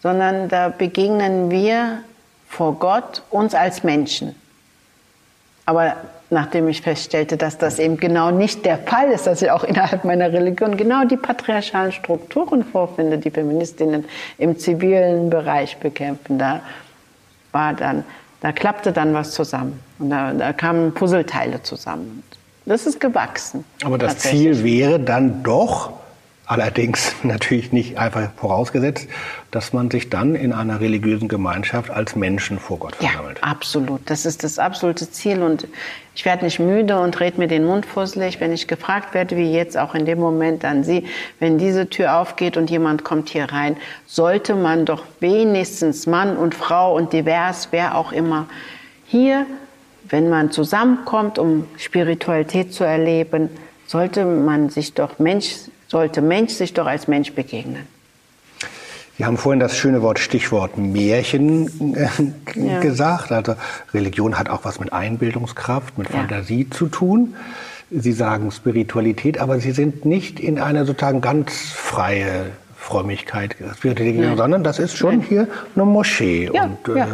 sondern 0.01 0.47
da 0.47 0.69
begegnen 0.69 1.51
wir 1.51 2.03
vor 2.47 2.79
Gott 2.79 3.23
uns 3.29 3.53
als 3.53 3.83
Menschen. 3.83 4.35
Aber 5.65 5.97
nachdem 6.29 6.67
ich 6.67 6.81
feststellte, 6.81 7.37
dass 7.37 7.57
das 7.57 7.79
eben 7.79 7.97
genau 7.97 8.31
nicht 8.31 8.65
der 8.65 8.77
Fall 8.77 9.11
ist, 9.11 9.27
dass 9.27 9.41
ich 9.41 9.51
auch 9.51 9.63
innerhalb 9.63 10.03
meiner 10.03 10.31
Religion 10.31 10.77
genau 10.77 11.05
die 11.05 11.17
patriarchalen 11.17 11.91
Strukturen 11.91 12.63
vorfinde, 12.63 13.17
die 13.17 13.31
Feministinnen 13.31 14.05
im 14.37 14.57
zivilen 14.57 15.29
Bereich 15.29 15.77
bekämpfen, 15.77 16.37
da 16.37 16.61
war 17.51 17.73
dann, 17.73 18.03
da 18.41 18.51
klappte 18.51 18.91
dann 18.91 19.13
was 19.13 19.31
zusammen 19.31 19.79
und 19.97 20.11
da, 20.11 20.33
da 20.33 20.53
kamen 20.53 20.93
Puzzleteile 20.93 21.63
zusammen. 21.63 22.23
Das 22.65 22.85
ist 22.85 22.99
gewachsen. 22.99 23.65
Aber 23.83 23.97
das 23.97 24.19
Ziel 24.19 24.63
wäre 24.63 24.99
dann 24.99 25.41
doch 25.41 25.93
Allerdings 26.49 27.13
natürlich 27.23 27.71
nicht 27.71 27.99
einfach 27.99 28.31
vorausgesetzt, 28.35 29.07
dass 29.51 29.71
man 29.71 29.91
sich 29.91 30.09
dann 30.09 30.33
in 30.33 30.51
einer 30.51 30.79
religiösen 30.79 31.27
Gemeinschaft 31.27 31.91
als 31.91 32.15
Menschen 32.15 32.57
vor 32.57 32.79
Gott 32.79 32.95
versammelt. 32.95 33.37
Ja, 33.37 33.43
absolut. 33.43 34.01
Das 34.07 34.25
ist 34.25 34.43
das 34.43 34.57
absolute 34.57 35.11
Ziel. 35.11 35.43
Und 35.43 35.67
ich 36.15 36.25
werde 36.25 36.45
nicht 36.45 36.59
müde 36.59 36.99
und 36.99 37.19
rede 37.19 37.37
mir 37.37 37.47
den 37.47 37.65
Mund 37.65 37.85
fusselig, 37.85 38.39
wenn 38.39 38.51
ich 38.51 38.67
gefragt 38.67 39.13
werde, 39.13 39.37
wie 39.37 39.53
jetzt 39.53 39.77
auch 39.77 39.93
in 39.93 40.07
dem 40.07 40.19
Moment 40.19 40.65
an 40.65 40.83
Sie, 40.83 41.05
wenn 41.37 41.59
diese 41.59 41.87
Tür 41.87 42.17
aufgeht 42.17 42.57
und 42.57 42.71
jemand 42.71 43.03
kommt 43.03 43.29
hier 43.29 43.45
rein, 43.45 43.77
sollte 44.07 44.55
man 44.55 44.85
doch 44.85 45.03
wenigstens 45.19 46.07
Mann 46.07 46.35
und 46.35 46.55
Frau 46.55 46.95
und 46.95 47.13
divers, 47.13 47.67
wer 47.69 47.95
auch 47.95 48.11
immer, 48.11 48.47
hier, 49.05 49.45
wenn 50.09 50.29
man 50.29 50.49
zusammenkommt, 50.49 51.37
um 51.37 51.67
Spiritualität 51.77 52.73
zu 52.73 52.83
erleben, 52.83 53.51
sollte 53.85 54.25
man 54.25 54.69
sich 54.69 54.95
doch 54.95 55.19
Mensch, 55.19 55.55
sollte 55.89 56.21
Mensch 56.21 56.53
sich 56.53 56.73
doch 56.73 56.85
als 56.85 57.07
Mensch 57.07 57.33
begegnen. 57.33 57.87
Sie 59.17 59.25
haben 59.25 59.37
vorhin 59.37 59.59
das 59.59 59.75
schöne 59.75 60.01
Wort 60.01 60.17
Stichwort 60.17 60.77
Märchen 60.77 61.93
äh, 61.95 62.07
ja. 62.55 62.79
gesagt. 62.79 63.33
Also 63.33 63.55
Religion 63.93 64.39
hat 64.39 64.49
auch 64.49 64.63
was 64.63 64.79
mit 64.79 64.93
Einbildungskraft, 64.93 65.97
mit 65.97 66.09
ja. 66.09 66.19
Fantasie 66.19 66.69
zu 66.69 66.87
tun. 66.87 67.35
Sie 67.91 68.13
sagen 68.13 68.51
Spiritualität, 68.51 69.39
aber 69.39 69.59
Sie 69.59 69.71
sind 69.71 70.05
nicht 70.05 70.39
in 70.39 70.57
einer 70.57 70.85
sozusagen 70.85 71.19
ganz 71.19 71.51
freie 71.73 72.45
Frömmigkeit, 72.89 73.55
sondern 74.35 74.63
das 74.63 74.79
ist 74.79 74.97
schon 74.97 75.19
Nein. 75.19 75.25
hier 75.29 75.47
eine 75.75 75.85
Moschee. 75.85 76.49
Ja, 76.51 76.63
und 76.63 76.95
äh, 76.95 77.05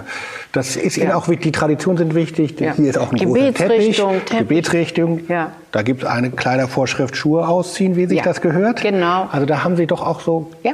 das 0.51 0.75
ist 0.75 0.97
Ihnen 0.97 1.11
auch 1.11 1.27
wichtig. 1.27 1.43
Die 1.43 1.51
Traditionen 1.51 1.97
sind 1.97 2.15
wichtig. 2.15 2.55
Hier 2.57 2.89
ist 2.89 2.97
auch 2.97 3.11
ein 3.11 3.17
großer 3.17 3.53
Teppich. 3.53 3.97
Teppich. 3.97 4.39
Gebetsrichtung. 4.39 5.21
Da 5.27 5.81
gibt 5.81 6.03
es 6.03 6.09
eine 6.09 6.31
kleine 6.31 6.67
Vorschrift, 6.67 7.17
Schuhe 7.17 7.47
ausziehen, 7.47 7.95
wie 7.95 8.05
sich 8.05 8.21
das 8.21 8.41
gehört. 8.41 8.81
Genau. 8.81 9.27
Also 9.31 9.45
da 9.45 9.63
haben 9.63 9.75
Sie 9.75 9.85
doch 9.85 10.01
auch 10.01 10.21
so 10.21 10.51
ja 10.63 10.71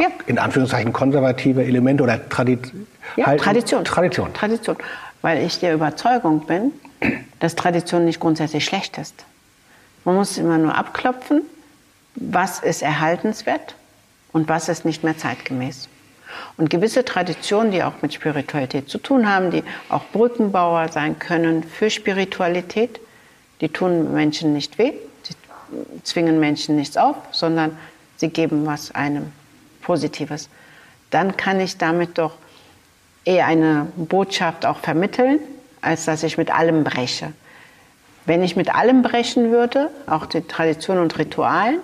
ja. 0.00 0.08
in 0.26 0.38
Anführungszeichen 0.38 0.92
konservative 0.92 1.64
Elemente 1.64 2.02
oder 2.02 2.28
Tradi 2.28 2.58
ja, 3.16 3.26
halt 3.26 3.40
Tradition. 3.40 3.84
Tradition. 3.84 4.32
Tradition. 4.32 4.76
Weil 5.22 5.42
ich 5.44 5.60
der 5.60 5.74
Überzeugung 5.74 6.46
bin, 6.46 6.72
dass 7.40 7.54
Tradition 7.54 8.04
nicht 8.04 8.20
grundsätzlich 8.20 8.64
schlecht 8.64 8.98
ist. 8.98 9.24
Man 10.04 10.16
muss 10.16 10.36
immer 10.36 10.58
nur 10.58 10.76
abklopfen, 10.76 11.42
was 12.14 12.60
ist 12.60 12.82
erhaltenswert 12.82 13.74
und 14.34 14.48
was 14.48 14.68
ist 14.68 14.84
nicht 14.84 15.02
mehr 15.04 15.16
zeitgemäß. 15.16 15.88
Und 16.56 16.68
gewisse 16.68 17.04
Traditionen, 17.04 17.70
die 17.70 17.82
auch 17.82 18.02
mit 18.02 18.12
Spiritualität 18.12 18.90
zu 18.90 18.98
tun 18.98 19.30
haben, 19.30 19.50
die 19.50 19.62
auch 19.88 20.04
Brückenbauer 20.12 20.88
sein 20.88 21.18
können 21.18 21.62
für 21.62 21.88
Spiritualität, 21.88 23.00
die 23.60 23.68
tun 23.68 24.12
Menschen 24.12 24.52
nicht 24.52 24.76
weh, 24.76 24.92
die 25.28 26.02
zwingen 26.02 26.40
Menschen 26.40 26.74
nichts 26.74 26.96
auf, 26.96 27.16
sondern 27.30 27.78
sie 28.16 28.28
geben 28.28 28.66
was 28.66 28.92
einem 28.92 29.32
Positives, 29.82 30.48
dann 31.10 31.36
kann 31.36 31.60
ich 31.60 31.78
damit 31.78 32.18
doch 32.18 32.34
eher 33.24 33.46
eine 33.46 33.86
Botschaft 33.96 34.66
auch 34.66 34.78
vermitteln, 34.78 35.38
als 35.80 36.06
dass 36.06 36.24
ich 36.24 36.36
mit 36.36 36.52
allem 36.52 36.82
breche. 36.82 37.32
Wenn 38.26 38.42
ich 38.42 38.56
mit 38.56 38.74
allem 38.74 39.02
brechen 39.02 39.52
würde, 39.52 39.90
auch 40.08 40.26
die 40.26 40.40
Traditionen 40.40 41.02
und 41.02 41.18
Ritualen, 41.18 41.78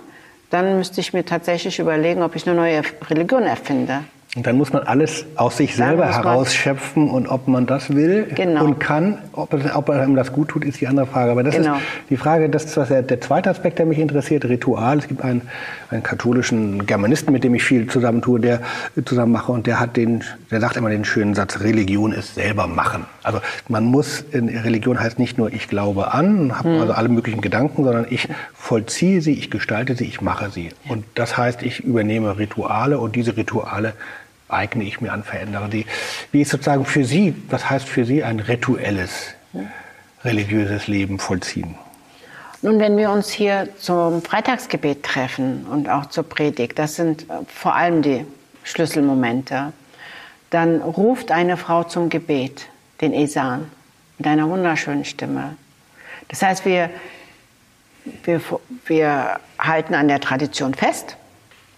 dann 0.50 0.76
müsste 0.76 1.00
ich 1.00 1.12
mir 1.12 1.24
tatsächlich 1.24 1.78
überlegen, 1.78 2.22
ob 2.22 2.36
ich 2.36 2.46
eine 2.46 2.56
neue 2.56 2.82
Religion 3.08 3.44
erfinde. 3.44 4.00
Und 4.36 4.46
dann 4.46 4.56
muss 4.56 4.72
man 4.72 4.84
alles 4.84 5.26
aus 5.34 5.56
sich 5.56 5.74
selber 5.74 6.06
herausschöpfen 6.06 7.10
und 7.10 7.26
ob 7.26 7.48
man 7.48 7.66
das 7.66 7.92
will 7.92 8.28
genau. 8.32 8.64
und 8.64 8.78
kann, 8.78 9.18
ob, 9.32 9.52
ob 9.74 9.90
einem 9.90 10.14
das 10.14 10.32
gut 10.32 10.50
tut, 10.50 10.64
ist 10.64 10.80
die 10.80 10.86
andere 10.86 11.06
Frage. 11.06 11.32
Aber 11.32 11.42
das 11.42 11.56
genau. 11.56 11.74
ist 11.74 11.82
die 12.10 12.16
Frage, 12.16 12.48
das 12.48 12.64
ist 12.66 12.76
der, 12.76 13.02
der 13.02 13.20
zweite 13.20 13.50
Aspekt, 13.50 13.80
der 13.80 13.86
mich 13.86 13.98
interessiert, 13.98 14.44
Ritual. 14.44 14.98
Es 14.98 15.08
gibt 15.08 15.22
einen, 15.22 15.42
einen 15.90 16.04
katholischen 16.04 16.86
Germanisten, 16.86 17.32
mit 17.32 17.42
dem 17.42 17.56
ich 17.56 17.64
viel 17.64 17.88
zusammen 17.88 18.22
tue, 18.22 18.38
der 18.38 18.60
zusammen 19.04 19.32
mache 19.32 19.50
und 19.50 19.66
der 19.66 19.80
hat 19.80 19.96
den, 19.96 20.22
der 20.52 20.60
sagt 20.60 20.76
immer 20.76 20.90
den 20.90 21.04
schönen 21.04 21.34
Satz, 21.34 21.58
Religion 21.58 22.12
ist 22.12 22.36
selber 22.36 22.68
machen. 22.68 23.06
Also 23.22 23.40
man 23.68 23.84
muss, 23.84 24.20
in 24.32 24.48
Religion 24.48 24.98
heißt 24.98 25.18
nicht 25.18 25.38
nur 25.38 25.52
ich 25.52 25.68
glaube 25.68 26.12
an, 26.12 26.56
habe 26.56 26.70
hm. 26.70 26.80
also 26.80 26.92
alle 26.92 27.08
möglichen 27.08 27.40
Gedanken, 27.40 27.84
sondern 27.84 28.06
ich 28.08 28.28
vollziehe 28.54 29.20
sie, 29.20 29.34
ich 29.34 29.50
gestalte 29.50 29.96
sie, 29.96 30.04
ich 30.04 30.20
mache 30.20 30.50
sie. 30.50 30.66
Ja. 30.84 30.92
Und 30.92 31.04
das 31.14 31.36
heißt, 31.36 31.62
ich 31.62 31.80
übernehme 31.80 32.38
Rituale 32.38 32.98
und 32.98 33.16
diese 33.16 33.36
Rituale 33.36 33.94
eigne 34.48 34.84
ich 34.84 35.00
mir 35.00 35.12
an, 35.12 35.22
verändere 35.22 35.68
die. 35.68 35.86
Wie 36.32 36.42
ist 36.42 36.50
sozusagen 36.50 36.84
für 36.84 37.04
Sie, 37.04 37.34
was 37.48 37.70
heißt 37.70 37.88
für 37.88 38.04
Sie 38.04 38.24
ein 38.24 38.40
rituelles 38.40 39.34
religiöses 40.24 40.86
Leben 40.88 41.18
vollziehen? 41.18 41.76
Nun, 42.62 42.78
wenn 42.78 42.96
wir 42.96 43.10
uns 43.10 43.30
hier 43.30 43.68
zum 43.78 44.22
Freitagsgebet 44.22 45.02
treffen 45.02 45.66
und 45.66 45.88
auch 45.88 46.06
zur 46.06 46.24
Predigt, 46.24 46.78
das 46.78 46.96
sind 46.96 47.26
vor 47.46 47.74
allem 47.74 48.02
die 48.02 48.26
Schlüsselmomente, 48.64 49.72
dann 50.50 50.82
ruft 50.82 51.30
eine 51.30 51.56
Frau 51.56 51.84
zum 51.84 52.10
Gebet 52.10 52.66
den 53.00 53.12
Esan 53.12 53.70
mit 54.18 54.26
einer 54.26 54.48
wunderschönen 54.48 55.04
Stimme. 55.04 55.56
Das 56.28 56.42
heißt, 56.42 56.64
wir, 56.64 56.90
wir, 58.24 58.40
wir 58.86 59.40
halten 59.58 59.94
an 59.94 60.08
der 60.08 60.20
Tradition 60.20 60.74
fest 60.74 61.16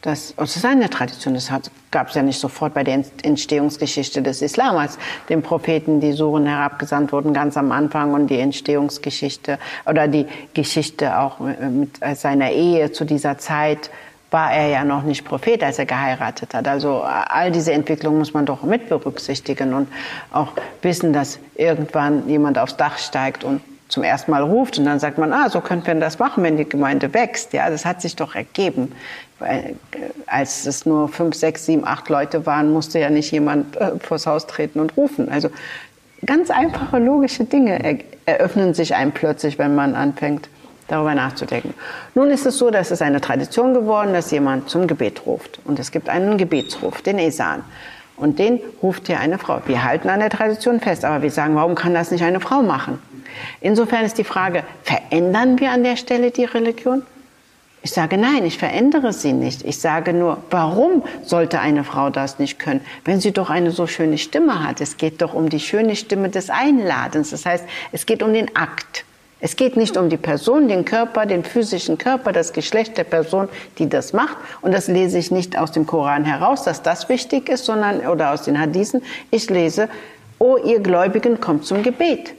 das, 0.02 0.34
das 0.36 0.56
ist 0.56 0.64
eine 0.64 0.90
Tradition, 0.90 1.34
das 1.34 1.48
gab 1.92 2.08
es 2.08 2.14
ja 2.16 2.22
nicht 2.22 2.40
sofort 2.40 2.74
bei 2.74 2.82
der 2.82 3.04
Entstehungsgeschichte 3.22 4.20
des 4.20 4.42
Islam, 4.42 4.76
als 4.76 4.98
dem 5.28 5.42
Propheten 5.42 6.00
die 6.00 6.10
Suren 6.10 6.44
herabgesandt 6.44 7.12
wurden, 7.12 7.32
ganz 7.32 7.56
am 7.56 7.70
Anfang 7.70 8.12
und 8.12 8.26
die 8.26 8.40
Entstehungsgeschichte 8.40 9.60
oder 9.86 10.08
die 10.08 10.26
Geschichte 10.54 11.20
auch 11.20 11.38
mit 11.38 12.00
seiner 12.14 12.50
Ehe 12.50 12.90
zu 12.90 13.04
dieser 13.04 13.38
Zeit 13.38 13.90
war 14.32 14.52
er 14.52 14.68
ja 14.68 14.84
noch 14.84 15.02
nicht 15.02 15.24
Prophet, 15.24 15.62
als 15.62 15.78
er 15.78 15.86
geheiratet 15.86 16.54
hat. 16.54 16.66
Also 16.66 17.02
all 17.02 17.52
diese 17.52 17.72
Entwicklung 17.72 18.18
muss 18.18 18.34
man 18.34 18.46
doch 18.46 18.62
mit 18.62 18.88
berücksichtigen 18.88 19.74
und 19.74 19.88
auch 20.32 20.52
wissen, 20.80 21.12
dass 21.12 21.38
irgendwann 21.54 22.28
jemand 22.28 22.58
aufs 22.58 22.76
Dach 22.76 22.98
steigt 22.98 23.44
und 23.44 23.60
zum 23.88 24.02
ersten 24.02 24.30
Mal 24.30 24.42
ruft 24.42 24.78
und 24.78 24.86
dann 24.86 24.98
sagt 24.98 25.18
man, 25.18 25.34
ah, 25.34 25.50
so 25.50 25.60
könnten 25.60 25.86
wir 25.86 25.94
das 25.96 26.18
machen, 26.18 26.42
wenn 26.42 26.56
die 26.56 26.66
Gemeinde 26.66 27.12
wächst. 27.12 27.52
Ja, 27.52 27.68
das 27.68 27.84
hat 27.84 28.00
sich 28.00 28.16
doch 28.16 28.34
ergeben. 28.34 28.92
Weil, 29.38 29.58
äh, 29.58 29.74
als 30.26 30.64
es 30.64 30.86
nur 30.86 31.08
fünf, 31.10 31.36
sechs, 31.36 31.66
sieben, 31.66 31.86
acht 31.86 32.08
Leute 32.08 32.46
waren, 32.46 32.72
musste 32.72 32.98
ja 32.98 33.10
nicht 33.10 33.30
jemand 33.32 33.76
äh, 33.76 33.98
vors 33.98 34.26
Haus 34.26 34.46
treten 34.46 34.80
und 34.80 34.96
rufen. 34.96 35.28
Also 35.28 35.50
ganz 36.24 36.50
einfache, 36.50 36.98
logische 36.98 37.44
Dinge 37.44 37.98
eröffnen 38.24 38.72
sich 38.72 38.94
einem 38.94 39.12
plötzlich, 39.12 39.58
wenn 39.58 39.74
man 39.74 39.94
anfängt, 39.94 40.48
darüber 40.92 41.14
nachzudenken. 41.14 41.74
Nun 42.14 42.30
ist 42.30 42.46
es 42.46 42.58
so, 42.58 42.70
dass 42.70 42.90
es 42.90 43.02
eine 43.02 43.20
Tradition 43.20 43.74
geworden, 43.74 44.12
dass 44.12 44.30
jemand 44.30 44.68
zum 44.68 44.86
Gebet 44.86 45.26
ruft. 45.26 45.58
Und 45.64 45.78
es 45.78 45.90
gibt 45.90 46.08
einen 46.08 46.38
Gebetsruf, 46.38 47.02
den 47.02 47.18
Esan. 47.18 47.64
Und 48.16 48.38
den 48.38 48.60
ruft 48.82 49.06
hier 49.06 49.18
eine 49.18 49.38
Frau. 49.38 49.60
Wir 49.66 49.82
halten 49.82 50.08
an 50.08 50.20
der 50.20 50.30
Tradition 50.30 50.80
fest, 50.80 51.04
aber 51.04 51.22
wir 51.22 51.30
sagen, 51.30 51.56
warum 51.56 51.74
kann 51.74 51.94
das 51.94 52.10
nicht 52.10 52.22
eine 52.22 52.40
Frau 52.40 52.62
machen? 52.62 53.00
Insofern 53.60 54.04
ist 54.04 54.18
die 54.18 54.24
Frage, 54.24 54.64
verändern 54.82 55.58
wir 55.58 55.70
an 55.70 55.82
der 55.82 55.96
Stelle 55.96 56.30
die 56.30 56.44
Religion? 56.44 57.02
Ich 57.84 57.90
sage 57.90 58.16
nein, 58.16 58.44
ich 58.44 58.58
verändere 58.58 59.12
sie 59.12 59.32
nicht. 59.32 59.64
Ich 59.64 59.80
sage 59.80 60.12
nur, 60.12 60.38
warum 60.50 61.02
sollte 61.24 61.58
eine 61.58 61.82
Frau 61.82 62.10
das 62.10 62.38
nicht 62.38 62.60
können, 62.60 62.80
wenn 63.04 63.20
sie 63.20 63.32
doch 63.32 63.50
eine 63.50 63.72
so 63.72 63.88
schöne 63.88 64.18
Stimme 64.18 64.62
hat? 64.64 64.80
Es 64.80 64.98
geht 64.98 65.20
doch 65.20 65.34
um 65.34 65.48
die 65.48 65.58
schöne 65.58 65.96
Stimme 65.96 66.28
des 66.28 66.48
Einladens. 66.48 67.30
Das 67.30 67.44
heißt, 67.44 67.64
es 67.90 68.06
geht 68.06 68.22
um 68.22 68.32
den 68.32 68.54
Akt. 68.54 69.04
Es 69.44 69.56
geht 69.56 69.76
nicht 69.76 69.96
um 69.96 70.08
die 70.08 70.16
Person, 70.16 70.68
den 70.68 70.84
Körper, 70.84 71.26
den 71.26 71.42
physischen 71.42 71.98
Körper, 71.98 72.30
das 72.30 72.52
Geschlecht 72.52 72.96
der 72.96 73.02
Person, 73.02 73.48
die 73.76 73.88
das 73.88 74.12
macht. 74.12 74.36
Und 74.60 74.72
das 74.72 74.86
lese 74.86 75.18
ich 75.18 75.32
nicht 75.32 75.58
aus 75.58 75.72
dem 75.72 75.84
Koran 75.84 76.24
heraus, 76.24 76.62
dass 76.62 76.80
das 76.80 77.08
wichtig 77.08 77.48
ist, 77.48 77.64
sondern, 77.64 78.06
oder 78.06 78.32
aus 78.32 78.42
den 78.42 78.56
Hadithen. 78.56 79.02
Ich 79.32 79.50
lese, 79.50 79.88
O 80.38 80.58
ihr 80.58 80.78
Gläubigen, 80.78 81.40
kommt 81.40 81.64
zum 81.64 81.82
Gebet. 81.82 82.34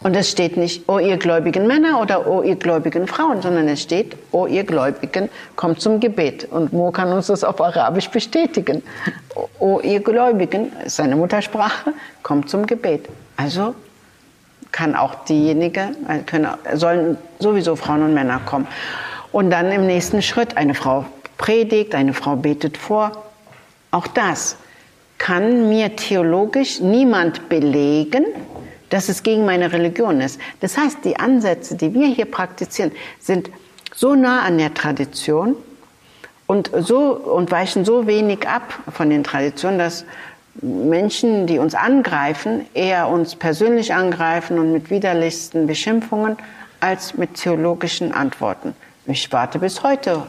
Und 0.00 0.16
es 0.16 0.28
steht 0.28 0.56
nicht, 0.56 0.88
O 0.88 0.98
ihr 0.98 1.18
gläubigen 1.18 1.68
Männer 1.68 2.00
oder 2.00 2.26
O 2.26 2.42
ihr 2.42 2.56
gläubigen 2.56 3.06
Frauen, 3.06 3.40
sondern 3.40 3.68
es 3.68 3.80
steht, 3.80 4.16
O 4.32 4.48
ihr 4.48 4.64
Gläubigen, 4.64 5.28
kommt 5.54 5.80
zum 5.80 6.00
Gebet. 6.00 6.48
Und 6.50 6.72
Mo 6.72 6.90
kann 6.90 7.12
uns 7.12 7.28
das 7.28 7.44
auf 7.44 7.60
Arabisch 7.60 8.08
bestätigen. 8.08 8.82
O 9.60 9.78
ihr 9.84 10.00
Gläubigen, 10.00 10.72
seine 10.86 11.14
Muttersprache, 11.14 11.92
kommt 12.24 12.50
zum 12.50 12.66
Gebet. 12.66 13.08
Also 13.36 13.76
kann 14.72 14.94
auch 14.94 15.24
diejenige, 15.24 15.90
können, 16.26 16.48
sollen 16.74 17.16
sowieso 17.38 17.76
Frauen 17.76 18.02
und 18.02 18.14
Männer 18.14 18.40
kommen. 18.44 18.66
Und 19.32 19.50
dann 19.50 19.70
im 19.72 19.86
nächsten 19.86 20.22
Schritt, 20.22 20.56
eine 20.56 20.74
Frau 20.74 21.04
predigt, 21.36 21.94
eine 21.94 22.14
Frau 22.14 22.36
betet 22.36 22.76
vor. 22.76 23.12
Auch 23.90 24.06
das 24.06 24.56
kann 25.18 25.68
mir 25.68 25.96
theologisch 25.96 26.80
niemand 26.80 27.48
belegen, 27.48 28.24
dass 28.90 29.08
es 29.08 29.22
gegen 29.22 29.44
meine 29.44 29.72
Religion 29.72 30.20
ist. 30.20 30.40
Das 30.60 30.78
heißt, 30.78 31.04
die 31.04 31.18
Ansätze, 31.18 31.76
die 31.76 31.92
wir 31.92 32.06
hier 32.06 32.24
praktizieren, 32.24 32.92
sind 33.20 33.50
so 33.94 34.14
nah 34.14 34.42
an 34.42 34.58
der 34.58 34.72
Tradition 34.74 35.56
und, 36.46 36.70
so, 36.78 37.12
und 37.12 37.50
weichen 37.50 37.84
so 37.84 38.06
wenig 38.06 38.48
ab 38.48 38.78
von 38.90 39.10
den 39.10 39.24
Traditionen, 39.24 39.78
dass 39.78 40.04
Menschen, 40.62 41.46
die 41.46 41.58
uns 41.58 41.74
angreifen, 41.74 42.66
eher 42.74 43.08
uns 43.08 43.36
persönlich 43.36 43.94
angreifen 43.94 44.58
und 44.58 44.72
mit 44.72 44.90
widerlichsten 44.90 45.66
Beschimpfungen 45.66 46.36
als 46.80 47.16
mit 47.16 47.34
theologischen 47.34 48.12
Antworten. 48.12 48.74
Ich 49.06 49.32
warte 49.32 49.58
bis 49.58 49.82
heute 49.82 50.22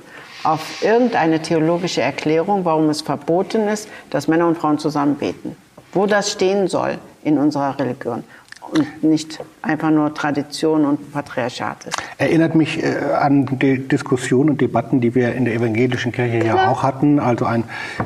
auf 0.43 0.83
irgendeine 0.83 1.41
theologische 1.41 2.01
Erklärung, 2.01 2.63
warum 2.63 2.89
es 2.89 3.01
verboten 3.01 3.67
ist, 3.67 3.89
dass 4.09 4.27
Männer 4.27 4.47
und 4.47 4.57
Frauen 4.57 4.79
zusammen 4.79 5.15
beten. 5.15 5.55
Wo 5.91 6.05
das 6.05 6.31
stehen 6.31 6.67
soll 6.67 6.97
in 7.23 7.37
unserer 7.37 7.77
Religion 7.77 8.23
und 8.71 9.03
nicht 9.03 9.39
einfach 9.61 9.91
nur 9.91 10.13
Tradition 10.13 10.85
und 10.85 11.11
Patriarchat 11.11 11.85
ist. 11.85 11.97
Erinnert 12.17 12.55
mich 12.55 12.83
äh, 12.83 12.97
an 13.19 13.45
die 13.59 13.87
Diskussionen 13.87 14.51
und 14.51 14.61
Debatten, 14.61 15.01
die 15.01 15.15
wir 15.15 15.33
in 15.33 15.45
der 15.45 15.55
evangelischen 15.55 16.11
Kirche 16.11 16.45
ja 16.45 16.69
auch 16.69 16.83
hatten. 16.83 17.19
Also 17.19 17.45
ein, 17.45 17.63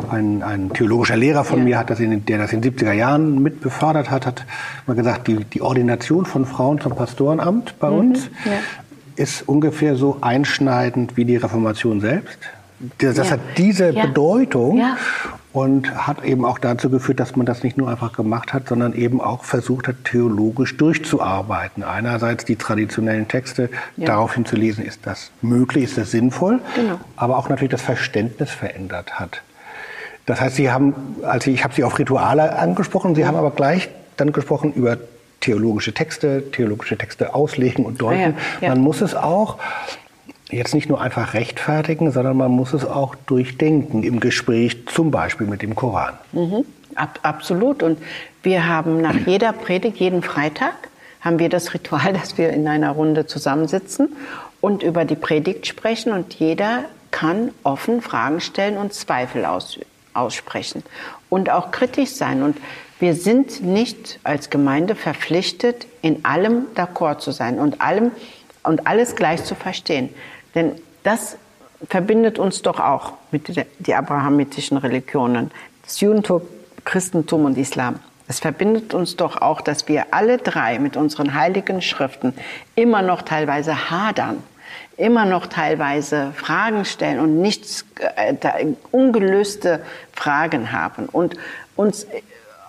ein, 0.10 0.44
ein 0.44 0.72
theologischer 0.72 1.18
Lehrer 1.18 1.44
von 1.44 1.60
ja. 1.60 1.66
mir, 1.66 1.78
hat 1.78 1.90
das 1.90 2.00
in, 2.00 2.26
der 2.26 2.38
das 2.38 2.54
in 2.54 2.62
den 2.62 2.74
70er 2.74 2.94
Jahren 2.94 3.42
mit 3.42 3.62
befördert 3.62 4.10
hat, 4.10 4.26
hat 4.26 4.46
mal 4.88 4.96
gesagt, 4.96 5.28
die, 5.28 5.44
die 5.46 5.62
Ordination 5.62 6.26
von 6.26 6.46
Frauen 6.46 6.80
zum 6.80 6.96
Pastorenamt 6.96 7.80
bei 7.80 7.90
mhm. 7.90 7.98
uns 7.98 8.30
ja. 8.46 8.52
ist 9.16 9.48
ungefähr 9.48 9.96
so 9.96 10.18
einschneidend 10.22 11.18
wie 11.18 11.26
die 11.26 11.38
Reformation 11.38 12.02
selbst. 12.02 12.40
Das 12.98 13.18
ja. 13.18 13.32
hat 13.32 13.40
diese 13.58 13.94
Bedeutung. 13.94 14.82
Und 15.54 16.08
hat 16.08 16.24
eben 16.26 16.46
auch 16.46 16.58
dazu 16.58 16.90
geführt, 16.90 17.20
dass 17.20 17.36
man 17.36 17.46
das 17.46 17.64
nicht 17.64 17.78
nur 17.78 17.88
einfach 17.88 18.12
gemacht 18.14 18.54
hat, 18.54 18.68
sondern 18.68 18.94
eben 18.94 19.22
auch 19.22 19.44
versucht 19.44 19.88
hat, 19.88 20.04
theologisch 20.04 20.76
durchzuarbeiten. 20.78 21.84
Einerseits 21.84 22.44
die 22.44 22.56
traditionellen 22.56 23.28
Texte 23.28 23.70
ja. 23.96 24.08
daraufhin 24.08 24.46
zu 24.46 24.56
lesen, 24.56 24.84
ist 24.84 25.02
das 25.06 25.30
möglich, 25.44 25.84
ist 25.84 25.98
das 26.00 26.10
sinnvoll, 26.10 26.60
genau. 26.76 27.00
aber 27.16 27.38
auch 27.38 27.50
natürlich 27.50 27.72
das 27.72 27.84
Verständnis 27.84 28.50
verändert 28.50 29.20
hat. 29.20 29.44
Das 30.26 30.42
heißt, 30.42 30.56
Sie 30.56 30.72
haben, 30.72 30.96
also 31.22 31.52
ich 31.52 31.64
habe 31.64 31.74
Sie 31.76 31.84
auf 31.84 32.00
Rituale 32.00 32.58
angesprochen, 32.58 33.14
Sie 33.14 33.26
haben 33.26 33.38
aber 33.38 33.52
gleich 33.52 33.90
dann 34.18 34.32
gesprochen 34.32 34.74
über 34.74 34.98
theologische 35.42 35.94
Texte, 35.94 36.52
theologische 36.52 36.98
Texte 36.98 37.36
auslegen 37.36 37.86
und 37.86 38.02
deuten. 38.02 38.20
Ja, 38.22 38.34
ja. 38.62 38.70
Man 38.70 38.80
muss 38.80 39.02
es 39.02 39.14
auch 39.14 39.58
jetzt 40.54 40.74
nicht 40.74 40.90
nur 40.90 41.02
einfach 41.02 41.34
rechtfertigen, 41.34 42.12
sondern 42.12 42.38
man 42.38 42.52
muss 42.52 42.74
es 42.74 42.86
auch 42.86 43.16
durchdenken 43.16 44.04
im 44.04 44.20
Gespräch, 44.20 44.86
zum 44.88 45.12
Beispiel 45.12 45.48
mit 45.48 45.62
dem 45.62 45.76
Koran. 45.76 46.18
Mhm. 46.32 46.66
Ab, 46.96 47.20
absolut. 47.24 47.84
Und 47.84 48.00
wir 48.44 48.68
haben 48.68 49.02
nach 49.02 49.16
jeder 49.26 49.54
Predigt, 49.54 49.98
jeden 49.98 50.22
Freitag, 50.22 50.74
haben 51.22 51.40
wir 51.40 51.50
das 51.50 51.74
Ritual, 51.74 52.14
dass 52.14 52.38
wir 52.38 52.50
in 52.50 52.68
einer 52.68 52.92
Runde 52.92 53.26
zusammensitzen 53.26 54.16
und 54.60 54.84
über 54.84 55.06
die 55.06 55.16
Predigt 55.16 55.68
sprechen 55.68 56.12
und 56.12 56.34
jeder 56.34 56.86
kann 57.12 57.52
offen 57.64 58.02
Fragen 58.02 58.42
stellen 58.42 58.78
und 58.78 58.94
Zweifel 58.94 59.46
aus, 59.46 59.80
aussprechen 60.14 60.84
und 61.30 61.50
auch 61.50 61.72
kritisch 61.72 62.12
sein. 62.12 62.44
Und 62.44 62.58
wir 63.00 63.14
sind 63.14 63.62
nicht 63.64 64.20
als 64.24 64.50
Gemeinde 64.50 64.96
verpflichtet, 64.96 65.86
in 66.02 66.26
allem 66.26 66.66
d'accord 66.76 67.20
zu 67.20 67.32
sein 67.32 67.60
und 67.60 67.82
allem 67.82 68.12
und 68.64 68.88
alles 68.88 69.16
gleich 69.16 69.44
zu 69.44 69.56
verstehen. 69.56 70.10
Denn 70.56 70.74
das 71.04 71.38
verbindet 71.90 72.40
uns 72.40 72.62
doch 72.62 72.80
auch 72.80 73.14
mit 73.32 73.56
den 73.80 73.94
abrahamitischen 73.94 74.78
Religionen, 74.78 75.52
das 75.84 76.00
Judentum, 76.00 76.42
Christentum 76.86 77.46
und 77.46 77.58
Islam. 77.58 78.00
Es 78.28 78.40
verbindet 78.40 78.94
uns 78.94 79.18
doch 79.18 79.42
auch, 79.42 79.62
dass 79.62 79.88
wir 79.88 80.08
alle 80.12 80.38
drei 80.38 80.80
mit 80.80 80.96
unseren 80.96 81.34
heiligen 81.34 81.82
Schriften 81.82 82.34
immer 82.76 83.02
noch 83.02 83.22
teilweise 83.22 83.90
hadern, 83.90 84.42
immer 84.96 85.26
noch 85.26 85.48
teilweise 85.48 86.32
Fragen 86.36 86.86
stellen 86.86 87.20
und 87.20 87.42
nichts 87.42 87.86
äh, 88.16 88.66
ungelöste 88.92 89.84
Fragen 90.14 90.72
haben 90.72 91.08
und 91.08 91.36
uns 91.76 92.08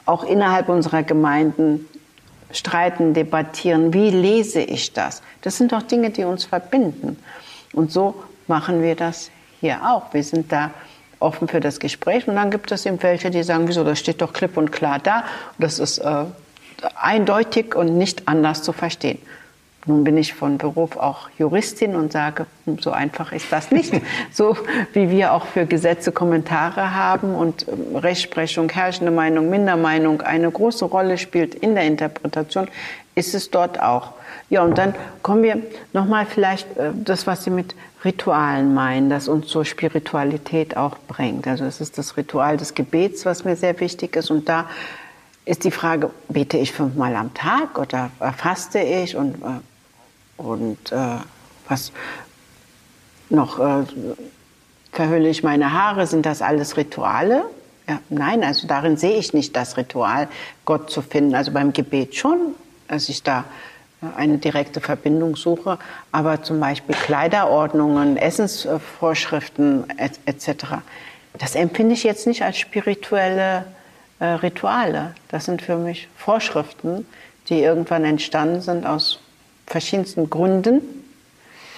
auch 0.07 0.25
innerhalb 0.25 0.68
unserer 0.68 1.03
Gemeinden 1.03 1.88
streiten, 2.53 3.14
debattieren. 3.14 3.92
Wie 3.92 4.11
lese 4.11 4.61
ich 4.61 4.92
das? 4.92 5.23
Das 5.42 5.57
sind 5.57 5.73
doch 5.73 5.83
Dinge, 5.83 6.11
die 6.11 6.25
uns 6.25 6.44
verbinden. 6.44 7.16
Und 7.74 7.92
so 7.92 8.14
machen 8.46 8.82
wir 8.82 8.94
das 8.94 9.30
hier 9.60 9.80
auch. 9.82 10.12
Wir 10.12 10.22
sind 10.22 10.52
da 10.52 10.70
offen 11.20 11.48
für 11.48 11.60
das 11.60 11.80
Gespräch 11.80 12.28
und 12.28 12.37
dann 12.37 12.50
gibt 12.50 12.70
es 12.70 12.87
eben 12.87 13.02
welche, 13.02 13.30
die 13.30 13.42
sagen, 13.42 13.66
wieso, 13.66 13.84
das 13.84 13.98
steht 13.98 14.20
doch 14.20 14.32
klipp 14.32 14.56
und 14.56 14.72
klar 14.72 14.98
da. 14.98 15.20
Und 15.20 15.24
das 15.58 15.78
ist 15.78 15.98
äh, 15.98 16.24
eindeutig 16.96 17.74
und 17.74 17.96
nicht 17.96 18.28
anders 18.28 18.62
zu 18.62 18.72
verstehen. 18.72 19.18
Nun 19.87 20.03
bin 20.03 20.16
ich 20.16 20.33
von 20.33 20.57
Beruf 20.57 20.97
auch 20.97 21.29
Juristin 21.38 21.94
und 21.94 22.12
sage, 22.12 22.47
so 22.81 22.90
einfach 22.90 23.33
ist 23.33 23.53
das 23.53 23.70
nicht. 23.70 23.92
So 24.33 24.57
wie 24.92 25.11
wir 25.11 25.33
auch 25.33 25.47
für 25.47 25.66
Gesetze 25.66 26.11
Kommentare 26.11 26.94
haben 26.94 27.35
und 27.35 27.66
ähm, 27.68 27.97
Rechtsprechung, 27.97 28.68
herrschende 28.70 29.12
Meinung, 29.12 29.51
Mindermeinung 29.51 30.23
eine 30.23 30.51
große 30.51 30.85
Rolle 30.87 31.18
spielt 31.18 31.55
in 31.55 31.75
der 31.75 31.85
Interpretation, 31.85 32.68
ist 33.14 33.35
es 33.35 33.51
dort 33.51 33.81
auch. 33.81 34.12
Ja, 34.51 34.62
und 34.62 34.79
dann 34.79 34.94
kommen 35.23 35.42
wir 35.42 35.59
nochmal 35.92 36.27
vielleicht 36.27 36.77
äh, 36.77 36.90
das, 36.94 37.27
was 37.27 37.44
Sie 37.44 37.51
mit 37.51 37.75
Ritualen 38.05 38.75
meinen, 38.75 39.11
das 39.11 39.29
uns 39.29 39.47
zur 39.49 39.64
Spiritualität 39.64 40.77
auch 40.77 40.97
bringt. 41.09 41.47
Also 41.47 41.64
es 41.64 41.81
ist 41.81 41.99
das 41.99 42.16
Ritual 42.16 42.57
des 42.57 42.75
Gebets, 42.75 43.25
was 43.25 43.44
mir 43.44 43.57
sehr 43.57 43.79
wichtig 43.81 44.16
ist. 44.16 44.31
Und 44.31 44.49
da 44.49 44.68
ist 45.44 45.64
die 45.64 45.70
Frage, 45.70 46.11
bete 46.29 46.59
ich 46.59 46.73
fünfmal 46.73 47.14
am 47.16 47.33
Tag 47.35 47.79
oder 47.79 48.11
faste 48.37 48.81
ich 48.81 49.16
und, 49.16 49.37
äh, 49.37 49.61
und 50.37 50.92
äh, 50.92 51.18
was 51.68 51.92
noch, 53.31 53.59
äh, 53.59 53.85
verhülle 54.92 55.29
ich 55.29 55.42
meine 55.42 55.73
Haare? 55.73 56.07
Sind 56.07 56.27
das 56.27 56.42
alles 56.42 56.77
Rituale? 56.77 57.44
Ja, 57.88 58.01
nein, 58.09 58.42
also 58.42 58.66
darin 58.66 58.97
sehe 58.97 59.18
ich 59.18 59.35
nicht 59.35 59.55
das 59.57 59.77
Ritual, 59.77 60.29
Gott 60.64 60.90
zu 60.90 61.03
finden. 61.03 61.35
Also 61.35 61.53
beim 61.53 61.73
Gebet 61.73 62.14
schon, 62.14 62.55
dass 62.88 63.09
ich 63.09 63.23
da 63.23 63.44
eine 64.16 64.38
direkte 64.38 64.81
Verbindung 64.81 65.37
suche, 65.37 65.79
aber 66.12 66.42
zum 66.42 66.61
Beispiel 66.61 66.94
Kleiderordnungen, 66.94 68.16
Essensvorschriften 68.16 69.85
etc. 69.99 70.66
Das 71.38 71.55
empfinde 71.55 71.94
ich 71.94 72.05
jetzt 72.05 72.27
nicht 72.27 72.42
als 72.42 72.59
spirituelle 72.59 73.66
äh, 74.20 74.27
Rituale. 74.27 75.14
Das 75.29 75.47
sind 75.47 75.62
für 75.62 75.77
mich 75.77 76.09
Vorschriften, 76.16 77.07
die 77.49 77.61
irgendwann 77.61 78.05
entstanden 78.05 78.61
sind 78.61 78.87
aus 78.87 79.20
verschiedensten 79.66 80.31
Gründen. 80.31 80.81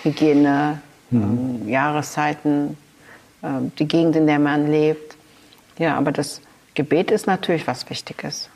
Hygiene, 0.03 0.81
mhm. 1.11 1.22
ähm, 1.62 1.68
Jahreszeiten, 1.68 2.77
äh, 3.42 3.49
die 3.79 3.87
Gegend, 3.87 4.16
in 4.16 4.27
der 4.27 4.38
man 4.38 4.70
lebt. 4.70 5.16
Ja, 5.79 5.96
aber 5.96 6.12
das 6.12 6.40
Gebet 6.75 7.11
ist 7.11 7.27
natürlich 7.27 7.66
was 7.66 7.88
Wichtiges. 7.90 8.49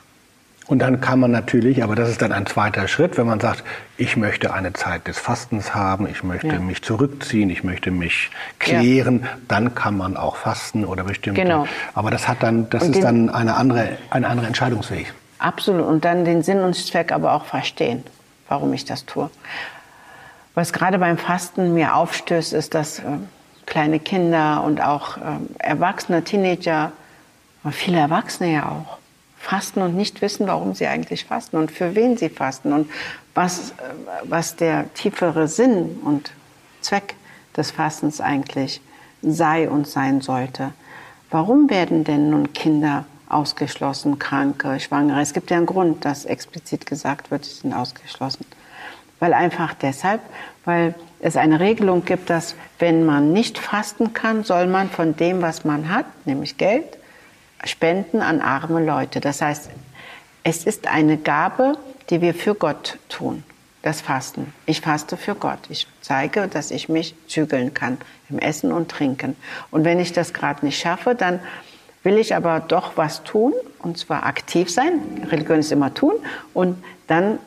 Und 0.66 0.79
dann 0.79 1.01
kann 1.01 1.19
man 1.19 1.33
natürlich, 1.33 1.83
aber 1.83 1.97
das 1.97 2.11
ist 2.11 2.23
dann 2.23 2.31
ein 2.31 2.47
zweiter 2.47 2.87
Schritt, 2.87 3.19
wenn 3.19 3.27
man 3.27 3.40
sagt, 3.40 3.64
ich 3.97 4.16
möchte 4.16 4.55
eine 4.55 4.73
Zeit 4.73 5.09
des 5.09 5.19
Fastens 5.19 5.75
haben, 5.75 6.07
ich 6.07 6.23
möchte 6.23 6.47
ja. 6.47 6.61
mich 6.61 6.83
zurückziehen, 6.83 7.51
ich 7.51 7.64
möchte 7.64 7.90
mich 7.90 8.31
klären, 8.61 9.23
ja. 9.23 9.29
dann 9.49 9.75
kann 9.75 9.97
man 9.97 10.16
auch 10.16 10.37
fasten 10.37 10.85
oder 10.85 11.03
bestimmte. 11.03 11.43
Genau. 11.43 11.66
Aber 11.95 12.12
das 12.12 12.29
hat 12.29 12.45
dann, 12.45 12.71
das 12.71 12.85
und 12.85 12.95
ist 12.95 13.03
dann 13.03 13.31
eine 13.31 13.57
andere, 13.57 13.97
ein 14.11 14.25
anderer 14.25 14.47
Entscheidungsweg. 14.47 15.12
Absolut. 15.40 15.85
Und 15.87 16.05
dann 16.05 16.25
den 16.25 16.43
Sinn 16.43 16.61
und 16.61 16.77
Zweck 16.77 17.11
aber 17.11 17.33
auch 17.33 17.47
verstehen, 17.47 18.05
warum 18.51 18.75
ich 18.75 18.85
das 18.85 19.07
tue. 19.07 19.31
Was 20.55 20.75
gerade 20.75 20.99
beim 20.99 21.17
Fasten 21.17 21.73
mir 21.73 21.95
aufstößt, 21.95 22.53
ist, 22.53 22.75
dass 22.75 22.99
äh, 22.99 23.05
kleine 23.65 24.01
Kinder 24.01 24.63
und 24.65 24.83
auch 24.83 25.17
äh, 25.17 25.21
Erwachsene, 25.59 26.23
Teenager, 26.23 26.93
viele 27.71 27.99
Erwachsene 27.99 28.53
ja 28.53 28.69
auch, 28.69 28.99
fasten 29.39 29.81
und 29.81 29.97
nicht 29.97 30.21
wissen, 30.21 30.47
warum 30.47 30.75
sie 30.75 30.87
eigentlich 30.87 31.25
fasten 31.25 31.57
und 31.57 31.71
für 31.71 31.95
wen 31.95 32.19
sie 32.19 32.29
fasten 32.29 32.73
und 32.73 32.91
was, 33.35 33.73
was 34.25 34.57
der 34.57 34.93
tiefere 34.95 35.49
Sinn 35.49 36.01
und 36.05 36.33
Zweck 36.83 37.15
des 37.57 37.71
Fastens 37.71 38.21
eigentlich 38.21 38.81
sei 39.23 39.69
und 39.69 39.87
sein 39.87 40.21
sollte. 40.21 40.73
Warum 41.31 41.71
werden 41.71 42.05
denn 42.05 42.31
nun 42.31 42.53
Kinder 42.53 43.05
ausgeschlossen, 43.31 44.19
Kranke, 44.19 44.81
Schwangere? 44.81 45.21
Es 45.21 45.33
gibt 45.33 45.51
ja 45.51 45.57
einen 45.57 45.66
Grund, 45.66 46.05
dass 46.05 46.25
explizit 46.25 46.87
gesagt 46.87 47.31
wird, 47.31 47.45
sie 47.45 47.55
sind 47.55 47.73
ausgeschlossen. 47.73 48.45
Weil 49.19 49.35
einfach 49.35 49.75
deshalb, 49.75 50.21
weil 50.64 50.95
es 51.21 51.37
eine 51.37 51.61
Regelung 51.61 52.05
gibt, 52.05 52.31
dass 52.31 52.55
wenn 52.79 53.05
man 53.05 53.33
nicht 53.33 53.59
fasten 53.59 54.12
kann, 54.14 54.45
soll 54.45 54.66
man 54.66 54.88
von 54.88 55.16
dem, 55.16 55.43
was 55.43 55.64
man 55.64 55.90
hat, 55.90 56.07
nämlich 56.27 56.57
Geld, 56.57 56.99
spenden 57.64 58.23
an 58.23 58.40
arme 58.40 58.85
Leute. 58.85 59.21
Das 59.21 59.43
heißt, 59.43 59.71
es 60.43 60.64
ist 60.64 60.87
eine 60.87 61.19
Gabe, 61.19 61.77
die 62.09 62.21
wir 62.21 62.35
für 62.35 62.55
Gott 62.55 62.99
tun. 63.09 63.45
Das 63.83 64.03
Fasten. 64.03 64.53
Ich 64.66 64.83
faste 64.83 65.16
für 65.16 65.35
Gott. 65.35 65.59
Ich 65.71 65.87
zeige, 66.03 66.49
dass 66.49 66.71
ich 66.71 66.90
mich 66.90 67.14
zügeln 67.29 67.73
kann 67.73 67.97
im 68.29 68.38
Essen 68.38 68.73
und 68.73 68.90
Trinken. 68.90 69.37
Und 69.71 69.85
wenn 69.85 69.99
ich 69.99 70.12
das 70.12 70.35
gerade 70.35 70.66
nicht 70.66 70.79
schaffe, 70.79 71.14
dann 71.14 71.40
will 72.03 72.19
ich 72.19 72.35
aber 72.35 72.61
doch 72.61 72.97
was 72.97 73.23
tun, 73.25 73.53
und 73.81 73.99
zwar 73.99 74.25
aktiv 74.25 74.71
sein. 74.71 75.27
Religion 75.31 75.59
ist 75.59 75.73
immer 75.73 75.93
tun. 75.93 76.15
Und 76.55 76.83
dann 77.07 77.39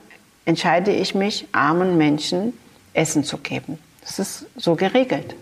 entscheide 0.46 0.92
ich 0.92 1.16
mich, 1.16 1.48
armen 1.52 1.98
Menschen 1.98 2.54
Essen 2.94 3.24
zu 3.24 3.38
geben. 3.38 3.80
Das 4.02 4.20
ist 4.20 4.46
so 4.56 4.76
geregelt. 4.76 5.36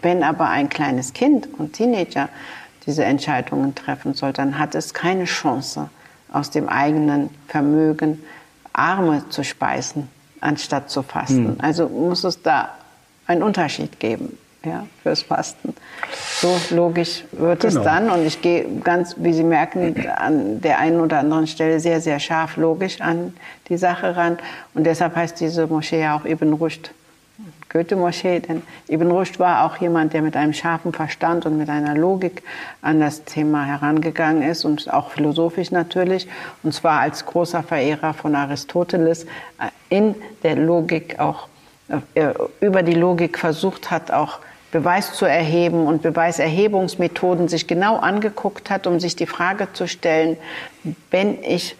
Wenn 0.00 0.22
aber 0.22 0.48
ein 0.48 0.68
kleines 0.68 1.12
Kind 1.12 1.48
und 1.58 1.74
Teenager 1.74 2.28
diese 2.86 3.04
Entscheidungen 3.04 3.74
treffen 3.74 4.14
soll, 4.14 4.32
dann 4.32 4.58
hat 4.58 4.74
es 4.74 4.94
keine 4.94 5.24
Chance, 5.24 5.90
aus 6.32 6.50
dem 6.50 6.68
eigenen 6.68 7.30
Vermögen 7.46 8.22
Arme 8.72 9.28
zu 9.28 9.44
speisen, 9.44 10.08
anstatt 10.40 10.90
zu 10.90 11.02
fasten. 11.02 11.48
Hm. 11.48 11.56
Also 11.58 11.88
muss 11.88 12.24
es 12.24 12.42
da 12.42 12.70
einen 13.26 13.42
Unterschied 13.42 14.00
geben. 14.00 14.38
Ja, 14.64 14.86
fürs 15.02 15.22
Fasten. 15.22 15.74
So 16.40 16.56
logisch 16.70 17.24
wird 17.32 17.60
genau. 17.60 17.78
es 17.78 17.84
dann. 17.84 18.10
Und 18.10 18.26
ich 18.26 18.40
gehe 18.40 18.66
ganz, 18.82 19.16
wie 19.18 19.32
Sie 19.32 19.44
merken, 19.44 19.94
an 20.16 20.60
der 20.60 20.78
einen 20.78 21.00
oder 21.00 21.18
anderen 21.18 21.46
Stelle 21.46 21.80
sehr, 21.80 22.00
sehr 22.00 22.20
scharf 22.20 22.56
logisch 22.56 23.00
an 23.00 23.34
die 23.68 23.76
Sache 23.76 24.16
ran. 24.16 24.38
Und 24.74 24.84
deshalb 24.84 25.16
heißt 25.16 25.40
diese 25.40 25.66
Moschee 25.66 26.00
ja 26.00 26.16
auch 26.16 26.24
Ibn 26.24 26.52
Rushd. 26.54 26.92
Goethe-Moschee, 27.72 28.40
denn 28.40 28.62
Ibn 28.88 29.10
Rushd 29.10 29.38
war 29.38 29.64
auch 29.64 29.78
jemand, 29.78 30.12
der 30.12 30.20
mit 30.20 30.36
einem 30.36 30.52
scharfen 30.52 30.92
Verstand 30.92 31.46
und 31.46 31.56
mit 31.56 31.70
einer 31.70 31.94
Logik 31.94 32.42
an 32.82 33.00
das 33.00 33.24
Thema 33.24 33.64
herangegangen 33.64 34.42
ist 34.42 34.66
und 34.66 34.92
auch 34.92 35.10
philosophisch 35.10 35.70
natürlich, 35.70 36.28
und 36.62 36.74
zwar 36.74 37.00
als 37.00 37.24
großer 37.24 37.62
Verehrer 37.62 38.12
von 38.12 38.34
Aristoteles 38.34 39.24
äh, 39.24 39.26
in 39.88 40.14
der 40.42 40.56
Logik 40.56 41.18
auch 41.18 41.48
äh, 42.14 42.32
über 42.60 42.82
die 42.82 42.94
Logik 42.94 43.38
versucht 43.38 43.90
hat, 43.90 44.10
auch 44.10 44.38
Beweis 44.72 45.12
zu 45.12 45.26
erheben 45.26 45.86
und 45.86 46.02
Beweiserhebungsmethoden 46.02 47.46
sich 47.46 47.66
genau 47.66 47.98
angeguckt 47.98 48.70
hat, 48.70 48.86
um 48.86 48.98
sich 48.98 49.14
die 49.14 49.26
Frage 49.26 49.68
zu 49.74 49.86
stellen, 49.86 50.38
wenn 51.10 51.42
ich 51.44 51.76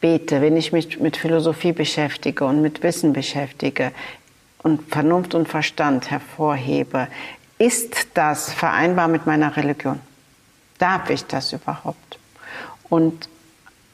bete, 0.00 0.42
wenn 0.42 0.56
ich 0.56 0.72
mich 0.72 0.98
mit 0.98 1.16
Philosophie 1.16 1.72
beschäftige 1.72 2.44
und 2.44 2.60
mit 2.60 2.82
Wissen 2.82 3.12
beschäftige 3.12 3.92
und 4.64 4.90
Vernunft 4.90 5.36
und 5.36 5.48
Verstand 5.48 6.10
hervorhebe, 6.10 7.06
ist 7.56 8.08
das 8.14 8.52
vereinbar 8.52 9.06
mit 9.06 9.26
meiner 9.26 9.56
Religion? 9.56 10.00
Darf 10.78 11.10
ich 11.10 11.24
das 11.24 11.52
überhaupt? 11.52 12.18
Und 12.88 13.28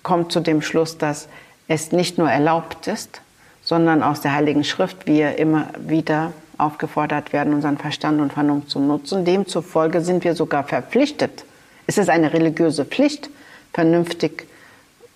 kommt 0.02 0.32
zu 0.32 0.40
dem 0.40 0.62
Schluss, 0.62 0.96
dass 0.96 1.28
es 1.68 1.92
nicht 1.92 2.16
nur 2.16 2.30
erlaubt 2.30 2.86
ist, 2.86 3.20
sondern 3.62 4.02
aus 4.02 4.22
der 4.22 4.34
Heiligen 4.34 4.64
Schrift 4.64 5.06
wir 5.06 5.38
immer 5.38 5.68
wieder 5.78 6.32
aufgefordert 6.58 7.32
werden, 7.32 7.54
unseren 7.54 7.78
Verstand 7.78 8.20
und 8.20 8.32
Vernunft 8.32 8.70
zu 8.70 8.78
nutzen. 8.78 9.24
Demzufolge 9.24 10.00
sind 10.00 10.24
wir 10.24 10.34
sogar 10.34 10.64
verpflichtet. 10.64 11.44
Es 11.86 11.98
ist 11.98 12.08
eine 12.08 12.32
religiöse 12.32 12.84
Pflicht, 12.84 13.30
vernünftig 13.72 14.46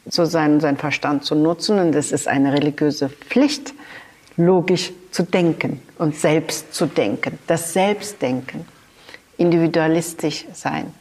zu 0.09 0.25
sein 0.25 0.55
und 0.55 0.61
seinen 0.61 0.77
Verstand 0.77 1.25
zu 1.25 1.35
nutzen. 1.35 1.79
Und 1.79 1.95
es 1.95 2.13
ist 2.13 2.29
eine 2.29 2.53
religiöse 2.53 3.09
Pflicht, 3.09 3.75
logisch 4.37 4.93
zu 5.11 5.23
denken 5.23 5.81
und 5.99 6.17
selbst 6.17 6.75
zu 6.75 6.87
denken. 6.87 7.39
Das 7.47 7.73
Selbstdenken, 7.73 8.65
individualistisch 9.37 10.47
sein, 10.53 10.93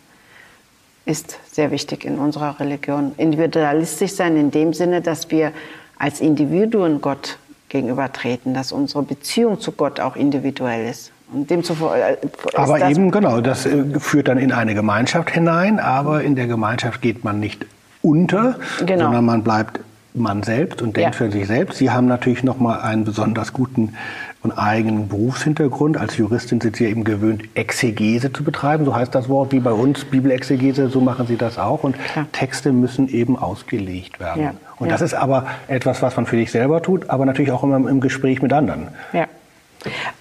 ist 1.05 1.39
sehr 1.49 1.71
wichtig 1.71 2.03
in 2.03 2.19
unserer 2.19 2.59
Religion. 2.59 3.13
Individualistisch 3.17 4.11
sein 4.11 4.35
in 4.35 4.51
dem 4.51 4.73
Sinne, 4.73 5.01
dass 5.01 5.31
wir 5.31 5.53
als 5.97 6.19
Individuen 6.19 7.01
Gott 7.01 7.37
gegenübertreten, 7.69 8.53
dass 8.53 8.71
unsere 8.71 9.03
Beziehung 9.03 9.59
zu 9.59 9.71
Gott 9.71 9.99
auch 9.99 10.15
individuell 10.15 10.87
ist. 10.89 11.11
Und 11.33 11.49
demzufolge 11.49 11.99
äh, 12.01 12.17
aber 12.55 12.89
eben 12.89 13.11
genau, 13.11 13.41
das 13.41 13.65
äh, 13.65 13.99
führt 13.99 14.29
dann 14.29 14.37
in 14.37 14.53
eine 14.53 14.73
Gemeinschaft 14.75 15.29
hinein, 15.29 15.79
aber 15.79 16.23
in 16.23 16.35
der 16.35 16.47
Gemeinschaft 16.47 17.01
geht 17.01 17.25
man 17.25 17.39
nicht 17.39 17.65
unter, 18.01 18.55
genau. 18.85 19.05
sondern 19.05 19.25
man 19.25 19.43
bleibt 19.43 19.81
man 20.13 20.43
selbst 20.43 20.81
und 20.81 20.97
denkt 20.97 21.15
ja. 21.15 21.17
für 21.17 21.31
sich 21.31 21.47
selbst. 21.47 21.77
Sie 21.77 21.91
haben 21.91 22.07
natürlich 22.07 22.43
noch 22.43 22.59
mal 22.59 22.79
einen 22.79 23.03
besonders 23.03 23.53
guten 23.53 23.93
und 24.41 24.51
eigenen 24.51 25.09
Berufshintergrund. 25.09 25.97
Als 25.97 26.17
Juristin 26.17 26.61
sind 26.61 26.75
Sie 26.75 26.85
eben 26.85 27.03
gewöhnt, 27.03 27.43
Exegese 27.55 28.31
zu 28.31 28.43
betreiben. 28.43 28.85
So 28.85 28.95
heißt 28.95 29.13
das 29.13 29.29
Wort 29.29 29.51
wie 29.51 29.59
bei 29.59 29.71
uns, 29.71 30.05
Bibelexegese, 30.05 30.89
so 30.89 31.01
machen 31.01 31.27
Sie 31.27 31.37
das 31.37 31.57
auch. 31.57 31.83
Und 31.83 31.95
ja. 32.15 32.25
Texte 32.31 32.71
müssen 32.71 33.09
eben 33.09 33.37
ausgelegt 33.37 34.19
werden. 34.19 34.43
Ja. 34.43 34.53
Und 34.79 34.91
das 34.91 35.01
ist 35.01 35.13
aber 35.13 35.47
etwas, 35.67 36.01
was 36.01 36.15
man 36.15 36.25
für 36.25 36.35
sich 36.35 36.51
selber 36.51 36.81
tut, 36.81 37.09
aber 37.09 37.25
natürlich 37.25 37.51
auch 37.51 37.63
immer 37.63 37.77
im 37.77 37.99
Gespräch 37.99 38.41
mit 38.41 38.53
anderen. 38.53 38.89
Ja. 39.13 39.27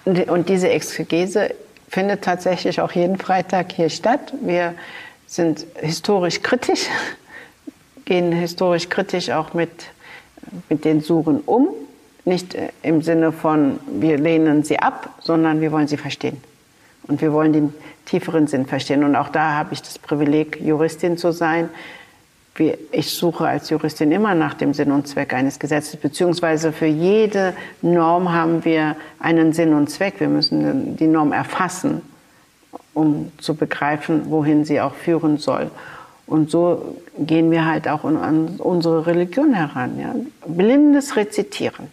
Und 0.05 0.49
diese 0.49 0.69
Exegese 0.69 1.53
findet 1.89 2.23
tatsächlich 2.23 2.81
auch 2.81 2.91
jeden 2.91 3.17
Freitag 3.17 3.71
hier 3.71 3.89
statt. 3.89 4.33
Wir 4.41 4.73
sind 5.27 5.65
historisch 5.79 6.41
kritisch, 6.41 6.87
gehen 8.05 8.31
historisch 8.31 8.89
kritisch 8.89 9.29
auch 9.29 9.53
mit, 9.53 9.69
mit 10.69 10.85
den 10.85 11.01
Suren 11.01 11.41
um 11.45 11.69
nicht 12.27 12.57
im 12.83 13.01
Sinne 13.01 13.31
von, 13.31 13.79
wir 13.87 14.17
lehnen 14.17 14.63
sie 14.63 14.77
ab, 14.79 15.09
sondern 15.21 15.61
wir 15.61 15.71
wollen 15.71 15.87
sie 15.87 15.95
verstehen. 15.95 16.37
Und 17.07 17.21
wir 17.21 17.31
wollen 17.31 17.53
den 17.53 17.73
tieferen 18.05 18.47
Sinn 18.47 18.65
verstehen. 18.65 19.05
Und 19.05 19.15
auch 19.15 19.29
da 19.29 19.53
habe 19.53 19.73
ich 19.73 19.81
das 19.81 19.97
Privileg, 19.97 20.59
Juristin 20.59 21.17
zu 21.17 21.31
sein. 21.31 21.69
Ich 22.91 23.11
suche 23.11 23.47
als 23.47 23.69
Juristin 23.69 24.11
immer 24.11 24.33
nach 24.33 24.55
dem 24.55 24.73
Sinn 24.73 24.91
und 24.91 25.07
Zweck 25.07 25.33
eines 25.33 25.59
Gesetzes, 25.59 25.97
beziehungsweise 25.97 26.71
für 26.71 26.87
jede 26.87 27.53
Norm 27.81 28.31
haben 28.31 28.65
wir 28.65 28.95
einen 29.19 29.53
Sinn 29.53 29.73
und 29.73 29.89
Zweck. 29.89 30.19
Wir 30.19 30.27
müssen 30.27 30.95
die 30.95 31.07
Norm 31.07 31.33
erfassen, 31.33 32.01
um 32.93 33.31
zu 33.37 33.55
begreifen, 33.55 34.31
wohin 34.31 34.65
sie 34.65 34.81
auch 34.81 34.95
führen 34.95 35.37
soll. 35.37 35.69
Und 36.25 36.51
so 36.51 36.97
gehen 37.17 37.51
wir 37.51 37.65
halt 37.65 37.87
auch 37.87 38.03
an 38.03 38.55
unsere 38.57 39.07
Religion 39.07 39.53
heran. 39.53 39.99
Ja? 39.99 40.15
Blindes 40.45 41.15
Rezitieren 41.15 41.87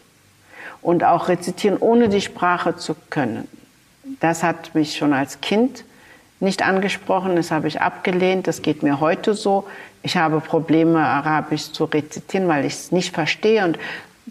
und 0.82 1.04
auch 1.04 1.28
rezitieren, 1.28 1.78
ohne 1.78 2.08
die 2.08 2.20
Sprache 2.20 2.76
zu 2.76 2.94
können. 3.10 3.48
Das 4.20 4.42
hat 4.42 4.74
mich 4.74 4.96
schon 4.96 5.12
als 5.12 5.40
Kind 5.40 5.84
nicht 6.40 6.62
angesprochen, 6.62 7.36
das 7.36 7.50
habe 7.50 7.68
ich 7.68 7.80
abgelehnt, 7.80 8.46
das 8.46 8.62
geht 8.62 8.82
mir 8.82 9.00
heute 9.00 9.34
so. 9.34 9.64
Ich 10.02 10.16
habe 10.16 10.40
Probleme, 10.40 10.98
Arabisch 10.98 11.72
zu 11.72 11.84
rezitieren, 11.84 12.48
weil 12.48 12.64
ich 12.64 12.74
es 12.74 12.92
nicht 12.92 13.14
verstehe. 13.14 13.64
Und 13.64 13.78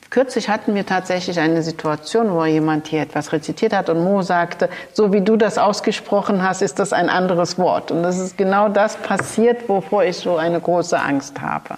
kürzlich 0.10 0.50
hatten 0.50 0.76
wir 0.76 0.86
tatsächlich 0.86 1.40
eine 1.40 1.64
Situation, 1.64 2.32
wo 2.32 2.46
jemand 2.46 2.88
hier 2.88 3.02
etwas 3.02 3.32
rezitiert 3.32 3.74
hat 3.74 3.90
und 3.90 4.04
Mo 4.04 4.22
sagte, 4.22 4.70
so 4.94 5.12
wie 5.12 5.22
du 5.22 5.36
das 5.36 5.58
ausgesprochen 5.58 6.44
hast, 6.44 6.62
ist 6.62 6.78
das 6.78 6.94
ein 6.94 7.10
anderes 7.10 7.58
Wort. 7.58 7.92
Und 7.92 8.04
das 8.04 8.20
ist 8.20 8.38
genau 8.38 8.70
das 8.70 8.98
passiert, 8.98 9.68
wovor 9.68 10.04
ich 10.04 10.18
so 10.18 10.38
eine 10.38 10.60
große 10.60 11.00
Angst 11.00 11.42
habe 11.42 11.78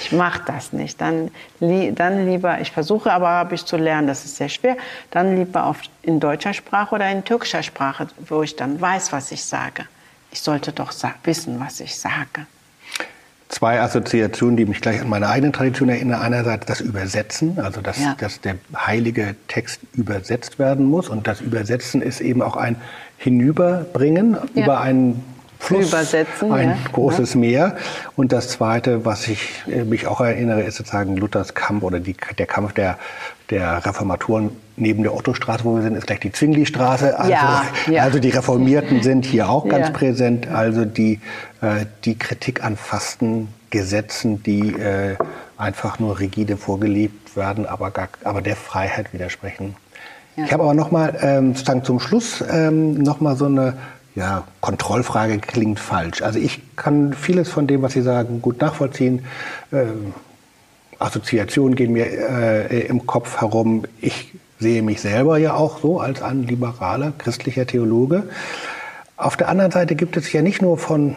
ich 0.00 0.12
mache 0.12 0.42
das 0.46 0.72
nicht. 0.72 1.00
Dann, 1.00 1.30
dann 1.60 2.26
lieber, 2.26 2.60
ich 2.60 2.70
versuche 2.70 3.12
aber 3.12 3.28
Arabisch 3.28 3.64
zu 3.64 3.76
lernen, 3.76 4.06
das 4.06 4.24
ist 4.24 4.36
sehr 4.36 4.48
schwer, 4.48 4.76
dann 5.10 5.36
lieber 5.36 5.64
auf, 5.64 5.80
in 6.02 6.20
deutscher 6.20 6.52
Sprache 6.54 6.94
oder 6.94 7.10
in 7.10 7.24
türkischer 7.24 7.62
Sprache, 7.62 8.08
wo 8.28 8.42
ich 8.42 8.56
dann 8.56 8.80
weiß, 8.80 9.12
was 9.12 9.32
ich 9.32 9.44
sage. 9.44 9.84
Ich 10.30 10.40
sollte 10.40 10.72
doch 10.72 10.92
wissen, 11.22 11.60
was 11.60 11.80
ich 11.80 11.96
sage. 11.96 12.46
Zwei 13.48 13.80
Assoziationen, 13.80 14.56
die 14.56 14.64
mich 14.64 14.80
gleich 14.80 15.00
an 15.00 15.08
meine 15.08 15.28
eigene 15.28 15.52
Tradition 15.52 15.88
erinnern. 15.88 16.20
Einerseits 16.20 16.66
das 16.66 16.80
Übersetzen, 16.80 17.60
also 17.60 17.80
dass, 17.80 18.00
ja. 18.00 18.16
dass 18.18 18.40
der 18.40 18.56
heilige 18.74 19.36
Text 19.46 19.80
übersetzt 19.92 20.58
werden 20.58 20.86
muss. 20.86 21.08
Und 21.08 21.28
das 21.28 21.40
Übersetzen 21.40 22.02
ist 22.02 22.20
eben 22.20 22.42
auch 22.42 22.56
ein 22.56 22.76
Hinüberbringen 23.16 24.36
ja. 24.54 24.64
über 24.64 24.80
einen 24.80 25.22
Fluss, 25.64 25.88
übersetzen, 25.88 26.52
ein 26.52 26.70
ja. 26.70 26.76
großes 26.92 27.34
ja. 27.34 27.40
Meer. 27.40 27.76
Und 28.16 28.32
das 28.32 28.48
Zweite, 28.48 29.04
was 29.04 29.28
ich 29.28 29.64
äh, 29.66 29.84
mich 29.84 30.06
auch 30.06 30.20
erinnere, 30.20 30.62
ist 30.62 30.76
sozusagen 30.76 31.16
Luthers 31.16 31.54
Kampf 31.54 31.82
oder 31.82 32.00
die, 32.00 32.16
der 32.38 32.46
Kampf 32.46 32.72
der, 32.72 32.98
der 33.50 33.84
Reformatoren 33.84 34.50
neben 34.76 35.02
der 35.02 35.14
Ottostraße, 35.14 35.64
wo 35.64 35.76
wir 35.76 35.82
sind, 35.82 35.96
ist 35.96 36.06
gleich 36.06 36.20
die 36.20 36.32
Zwingli-Straße. 36.32 37.18
Also, 37.18 37.30
ja, 37.30 37.64
ja. 37.90 38.02
also 38.02 38.18
die 38.18 38.30
Reformierten 38.30 39.02
sind 39.02 39.24
hier 39.24 39.48
auch 39.48 39.68
ganz 39.68 39.88
ja. 39.88 39.92
präsent. 39.92 40.48
Also 40.48 40.84
die, 40.84 41.20
äh, 41.60 41.86
die 42.04 42.18
Kritik 42.18 42.64
an 42.64 42.76
Fastengesetzen, 42.76 44.42
die 44.42 44.72
äh, 44.72 45.16
einfach 45.56 45.98
nur 45.98 46.18
rigide 46.18 46.56
vorgelebt 46.56 47.36
werden, 47.36 47.66
aber, 47.66 47.90
gar, 47.90 48.08
aber 48.24 48.42
der 48.42 48.56
Freiheit 48.56 49.12
widersprechen. 49.12 49.76
Ich 50.36 50.52
habe 50.52 50.64
aber 50.64 50.74
noch 50.74 50.90
mal 50.90 51.16
ähm, 51.22 51.54
sozusagen 51.54 51.84
zum 51.84 52.00
Schluss 52.00 52.42
ähm, 52.50 52.94
noch 52.94 53.20
mal 53.20 53.36
so 53.36 53.46
eine 53.46 53.74
ja, 54.14 54.44
Kontrollfrage 54.60 55.38
klingt 55.38 55.80
falsch. 55.80 56.22
Also 56.22 56.38
ich 56.38 56.60
kann 56.76 57.14
vieles 57.14 57.48
von 57.48 57.66
dem, 57.66 57.82
was 57.82 57.92
Sie 57.92 58.02
sagen, 58.02 58.40
gut 58.42 58.60
nachvollziehen. 58.60 59.24
Ähm, 59.72 60.14
Assoziationen 60.98 61.74
gehen 61.74 61.92
mir 61.92 62.06
äh, 62.06 62.86
im 62.86 63.06
Kopf 63.06 63.40
herum. 63.40 63.84
Ich 64.00 64.32
sehe 64.60 64.82
mich 64.82 65.00
selber 65.00 65.38
ja 65.38 65.54
auch 65.54 65.80
so 65.80 66.00
als 66.00 66.22
ein 66.22 66.44
liberaler 66.44 67.12
christlicher 67.18 67.66
Theologe. 67.66 68.24
Auf 69.16 69.36
der 69.36 69.48
anderen 69.48 69.70
Seite 69.70 69.94
gibt 69.94 70.16
es 70.16 70.32
ja 70.32 70.42
nicht 70.42 70.62
nur 70.62 70.78
von 70.78 71.10
äh, 71.10 71.14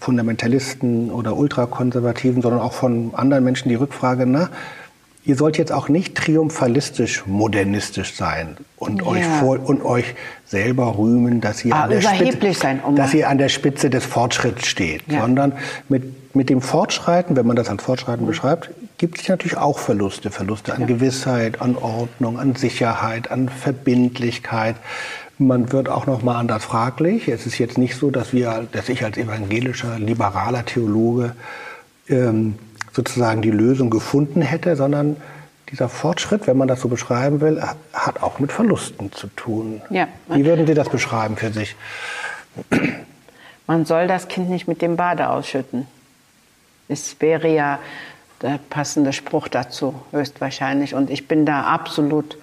Fundamentalisten 0.00 1.10
oder 1.10 1.36
Ultrakonservativen, 1.36 2.42
sondern 2.42 2.60
auch 2.60 2.72
von 2.72 3.14
anderen 3.14 3.44
Menschen 3.44 3.68
die 3.68 3.76
Rückfrage, 3.76 4.26
na, 4.26 4.50
ihr 5.24 5.36
sollt 5.36 5.58
jetzt 5.58 5.72
auch 5.72 5.88
nicht 5.88 6.14
triumphalistisch 6.14 7.26
modernistisch 7.26 8.14
sein 8.14 8.56
und, 8.76 9.02
ja. 9.02 9.06
euch, 9.06 9.24
vor, 9.24 9.60
und 9.60 9.84
euch 9.84 10.14
selber 10.46 10.96
rühmen, 10.96 11.40
dass 11.40 11.64
ihr, 11.64 11.74
ah, 11.74 11.84
an 11.84 11.90
der 11.90 12.00
Spitze, 12.00 12.52
sein, 12.54 12.80
um 12.80 12.96
dass 12.96 13.12
ihr 13.12 13.28
an 13.28 13.38
der 13.38 13.48
Spitze 13.48 13.90
des 13.90 14.04
Fortschritts 14.04 14.66
steht, 14.66 15.02
ja. 15.08 15.20
sondern 15.20 15.52
mit, 15.88 16.34
mit 16.34 16.48
dem 16.48 16.62
Fortschreiten, 16.62 17.36
wenn 17.36 17.46
man 17.46 17.56
das 17.56 17.68
als 17.68 17.82
Fortschreiten 17.82 18.26
beschreibt, 18.26 18.70
gibt 18.98 19.20
es 19.20 19.28
natürlich 19.28 19.56
auch 19.56 19.78
Verluste. 19.78 20.30
Verluste 20.30 20.74
an 20.74 20.82
ja. 20.82 20.86
Gewissheit, 20.86 21.60
an 21.60 21.76
Ordnung, 21.76 22.38
an 22.38 22.54
Sicherheit, 22.54 23.30
an 23.30 23.48
Verbindlichkeit. 23.48 24.76
Man 25.38 25.72
wird 25.72 25.88
auch 25.88 26.06
noch 26.06 26.22
mal 26.22 26.38
anders 26.38 26.64
fraglich. 26.64 27.28
Es 27.28 27.46
ist 27.46 27.58
jetzt 27.58 27.78
nicht 27.78 27.96
so, 27.96 28.10
dass 28.10 28.32
wir, 28.32 28.66
dass 28.72 28.88
ich 28.90 29.04
als 29.04 29.16
evangelischer, 29.16 29.98
liberaler 29.98 30.66
Theologe 30.66 31.34
ähm, 32.08 32.56
sozusagen 33.00 33.40
die 33.40 33.50
Lösung 33.50 33.88
gefunden 33.88 34.42
hätte, 34.42 34.76
sondern 34.76 35.16
dieser 35.70 35.88
Fortschritt, 35.88 36.46
wenn 36.46 36.58
man 36.58 36.68
das 36.68 36.80
so 36.80 36.88
beschreiben 36.88 37.40
will, 37.40 37.62
hat 37.92 38.22
auch 38.22 38.40
mit 38.40 38.52
Verlusten 38.52 39.10
zu 39.12 39.28
tun. 39.28 39.80
Ja. 39.88 40.08
Wie 40.28 40.44
würden 40.44 40.66
Sie 40.66 40.74
das 40.74 40.90
beschreiben 40.90 41.36
für 41.36 41.50
sich? 41.50 41.76
Man 43.66 43.86
soll 43.86 44.06
das 44.06 44.28
Kind 44.28 44.50
nicht 44.50 44.68
mit 44.68 44.82
dem 44.82 44.96
Bade 44.96 45.30
ausschütten. 45.30 45.86
Es 46.88 47.16
wäre 47.20 47.48
ja 47.48 47.78
der 48.42 48.58
passende 48.68 49.12
Spruch 49.12 49.48
dazu, 49.48 49.94
höchstwahrscheinlich. 50.10 50.94
Und 50.94 51.08
ich 51.08 51.26
bin 51.26 51.46
da 51.46 51.62
absolut 51.62 52.36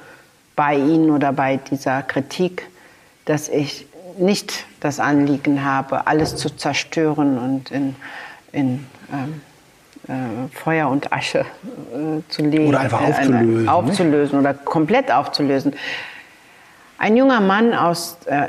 bei 0.56 0.76
Ihnen 0.76 1.12
oder 1.12 1.34
bei 1.34 1.58
dieser 1.58 2.02
Kritik, 2.02 2.68
dass 3.26 3.48
ich 3.50 3.86
nicht 4.18 4.66
das 4.80 5.00
Anliegen 5.00 5.64
habe, 5.64 6.08
alles 6.08 6.36
zu 6.36 6.50
zerstören 6.50 7.38
und 7.38 7.70
in, 7.70 7.96
in 8.54 8.88
ähm, 9.12 9.42
äh, 10.08 10.48
Feuer 10.54 10.90
und 10.90 11.12
Asche 11.12 11.40
äh, 11.40 12.22
zu 12.30 12.44
legen. 12.44 12.68
Oder 12.68 12.80
einfach 12.80 13.02
aufzulösen. 13.02 13.66
Äh, 13.66 13.70
aufzulösen 13.70 14.40
oder 14.40 14.54
komplett 14.54 15.12
aufzulösen. 15.12 15.74
Ein 17.00 17.16
junger 17.16 17.42
Mann 17.42 17.76
aus, 17.76 18.18
äh, 18.26 18.48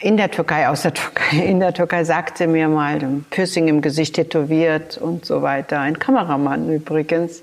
in 0.00 0.18
der 0.18 0.30
Türkei, 0.30 0.68
aus 0.68 0.82
der 0.82 0.92
Türkei, 0.92 1.36
in 1.46 1.60
der 1.60 1.72
Türkei 1.72 2.04
sagte 2.04 2.46
mir 2.46 2.68
mal, 2.68 2.98
Piercing 3.30 3.68
im 3.68 3.80
Gesicht 3.80 4.16
tätowiert 4.16 4.98
und 4.98 5.24
so 5.24 5.42
weiter. 5.42 5.80
Ein 5.80 5.98
Kameramann 5.98 6.70
übrigens, 6.70 7.42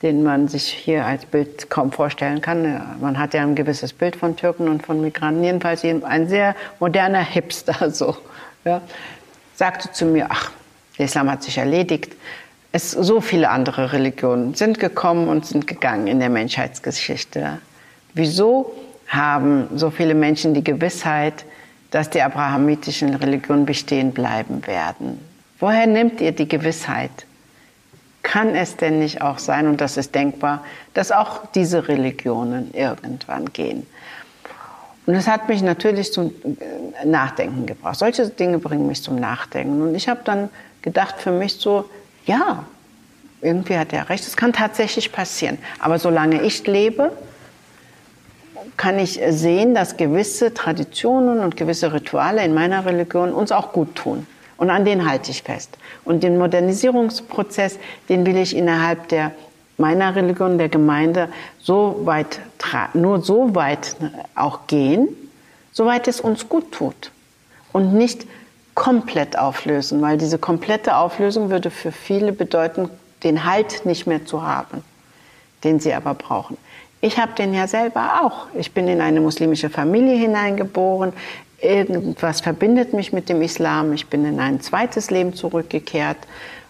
den 0.00 0.22
man 0.22 0.48
sich 0.48 0.64
hier 0.64 1.04
als 1.04 1.26
Bild 1.26 1.68
kaum 1.68 1.92
vorstellen 1.92 2.40
kann. 2.40 2.80
Man 3.00 3.18
hat 3.18 3.34
ja 3.34 3.42
ein 3.42 3.54
gewisses 3.54 3.92
Bild 3.92 4.16
von 4.16 4.36
Türken 4.36 4.68
und 4.68 4.84
von 4.84 5.00
Migranten. 5.00 5.44
Jedenfalls 5.44 5.84
ein 5.84 6.28
sehr 6.28 6.56
moderner 6.80 7.22
Hipster, 7.22 7.90
so. 7.90 8.16
Ja, 8.64 8.80
sagte 9.56 9.90
zu 9.92 10.06
mir, 10.06 10.26
ach, 10.30 10.52
der 10.96 11.06
Islam 11.06 11.30
hat 11.30 11.42
sich 11.42 11.58
erledigt. 11.58 12.14
Es, 12.72 12.90
so 12.90 13.20
viele 13.20 13.50
andere 13.50 13.92
Religionen 13.92 14.54
sind 14.54 14.80
gekommen 14.80 15.28
und 15.28 15.44
sind 15.44 15.66
gegangen 15.66 16.06
in 16.06 16.20
der 16.20 16.30
Menschheitsgeschichte. 16.30 17.58
Wieso 18.14 18.72
haben 19.08 19.68
so 19.76 19.90
viele 19.90 20.14
Menschen 20.14 20.54
die 20.54 20.64
Gewissheit, 20.64 21.44
dass 21.90 22.08
die 22.08 22.22
abrahamitischen 22.22 23.14
Religionen 23.14 23.66
bestehen 23.66 24.12
bleiben 24.12 24.66
werden? 24.66 25.20
Woher 25.58 25.86
nimmt 25.86 26.20
ihr 26.22 26.32
die 26.32 26.48
Gewissheit? 26.48 27.10
Kann 28.22 28.54
es 28.54 28.76
denn 28.76 29.00
nicht 29.00 29.20
auch 29.20 29.38
sein, 29.38 29.66
und 29.66 29.80
das 29.80 29.96
ist 29.96 30.14
denkbar, 30.14 30.64
dass 30.94 31.12
auch 31.12 31.46
diese 31.54 31.88
Religionen 31.88 32.72
irgendwann 32.72 33.52
gehen? 33.52 33.86
Und 35.04 35.14
das 35.14 35.26
hat 35.26 35.48
mich 35.48 35.62
natürlich 35.62 36.12
zum 36.12 36.28
äh, 36.28 37.04
Nachdenken 37.04 37.66
gebracht. 37.66 37.98
Solche 37.98 38.26
Dinge 38.28 38.58
bringen 38.58 38.86
mich 38.86 39.02
zum 39.02 39.16
Nachdenken. 39.16 39.82
Und 39.82 39.94
ich 39.94 40.08
habe 40.08 40.20
dann 40.24 40.48
gedacht 40.80 41.16
für 41.18 41.32
mich 41.32 41.54
so, 41.54 41.88
ja, 42.26 42.64
irgendwie 43.40 43.76
hat 43.76 43.92
er 43.92 44.08
recht, 44.08 44.26
es 44.26 44.36
kann 44.36 44.52
tatsächlich 44.52 45.12
passieren. 45.12 45.58
Aber 45.78 45.98
solange 45.98 46.42
ich 46.42 46.66
lebe, 46.66 47.12
kann 48.76 48.98
ich 48.98 49.20
sehen, 49.30 49.74
dass 49.74 49.96
gewisse 49.96 50.54
Traditionen 50.54 51.40
und 51.40 51.56
gewisse 51.56 51.92
Rituale 51.92 52.44
in 52.44 52.54
meiner 52.54 52.86
Religion 52.86 53.32
uns 53.32 53.52
auch 53.52 53.72
gut 53.72 53.94
tun. 53.96 54.26
Und 54.56 54.70
an 54.70 54.84
denen 54.84 55.08
halte 55.10 55.30
ich 55.30 55.42
fest. 55.42 55.76
Und 56.04 56.22
den 56.22 56.38
Modernisierungsprozess, 56.38 57.78
den 58.08 58.24
will 58.24 58.36
ich 58.36 58.56
innerhalb 58.56 59.08
der 59.08 59.32
meiner 59.78 60.14
Religion, 60.14 60.58
der 60.58 60.68
Gemeinde, 60.68 61.28
so 61.58 62.00
weit, 62.04 62.40
nur 62.94 63.22
so 63.22 63.54
weit 63.54 63.96
auch 64.34 64.66
gehen, 64.68 65.08
soweit 65.72 66.06
es 66.06 66.20
uns 66.20 66.48
gut 66.48 66.70
tut. 66.70 67.10
Und 67.72 67.94
nicht 67.94 68.26
komplett 68.74 69.38
auflösen, 69.38 70.00
weil 70.02 70.18
diese 70.18 70.38
komplette 70.38 70.96
Auflösung 70.96 71.50
würde 71.50 71.70
für 71.70 71.92
viele 71.92 72.32
bedeuten, 72.32 72.88
den 73.22 73.44
Halt 73.44 73.86
nicht 73.86 74.06
mehr 74.06 74.24
zu 74.24 74.42
haben, 74.42 74.82
den 75.64 75.80
sie 75.80 75.92
aber 75.94 76.14
brauchen. 76.14 76.56
Ich 77.00 77.18
habe 77.18 77.32
den 77.32 77.52
ja 77.52 77.66
selber 77.66 78.22
auch. 78.22 78.46
Ich 78.54 78.72
bin 78.72 78.86
in 78.88 79.00
eine 79.00 79.20
muslimische 79.20 79.70
Familie 79.70 80.16
hineingeboren. 80.16 81.12
Irgendwas 81.60 82.40
verbindet 82.40 82.92
mich 82.92 83.12
mit 83.12 83.28
dem 83.28 83.42
Islam. 83.42 83.92
Ich 83.92 84.06
bin 84.06 84.24
in 84.24 84.40
ein 84.40 84.60
zweites 84.60 85.10
Leben 85.10 85.34
zurückgekehrt 85.34 86.18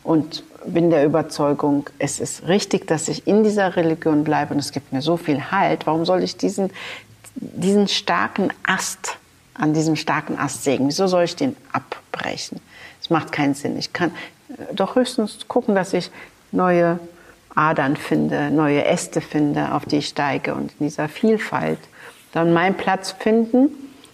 und 0.02 0.42
bin 0.64 0.90
der 0.90 1.04
Überzeugung, 1.04 1.88
es 1.98 2.20
ist 2.20 2.46
richtig, 2.48 2.86
dass 2.86 3.08
ich 3.08 3.26
in 3.26 3.42
dieser 3.42 3.76
Religion 3.76 4.24
bleibe 4.24 4.54
und 4.54 4.60
es 4.60 4.72
gibt 4.72 4.92
mir 4.92 5.02
so 5.02 5.16
viel 5.16 5.50
Halt. 5.50 5.86
Warum 5.86 6.04
soll 6.04 6.22
ich 6.22 6.36
diesen, 6.36 6.70
diesen 7.34 7.88
starken 7.88 8.50
Ast, 8.62 9.18
an 9.54 9.74
diesem 9.74 9.96
starken 9.96 10.38
Ast 10.38 10.64
sägen? 10.64 10.86
Wieso 10.88 11.06
soll 11.06 11.24
ich 11.24 11.36
den 11.36 11.56
abbrechen? 12.12 12.60
Das 13.00 13.10
macht 13.10 13.32
keinen 13.32 13.54
Sinn. 13.54 13.78
Ich 13.78 13.92
kann 13.92 14.12
doch 14.72 14.96
höchstens 14.96 15.46
gucken, 15.48 15.74
dass 15.74 15.92
ich 15.92 16.10
neue 16.50 16.98
Adern 17.54 17.96
finde, 17.96 18.50
neue 18.50 18.84
Äste 18.84 19.20
finde, 19.20 19.72
auf 19.72 19.84
die 19.84 19.98
ich 19.98 20.08
steige 20.08 20.54
und 20.54 20.72
in 20.78 20.86
dieser 20.86 21.08
Vielfalt 21.08 21.78
dann 22.32 22.52
meinen 22.52 22.76
Platz 22.76 23.12
finden. 23.12 23.70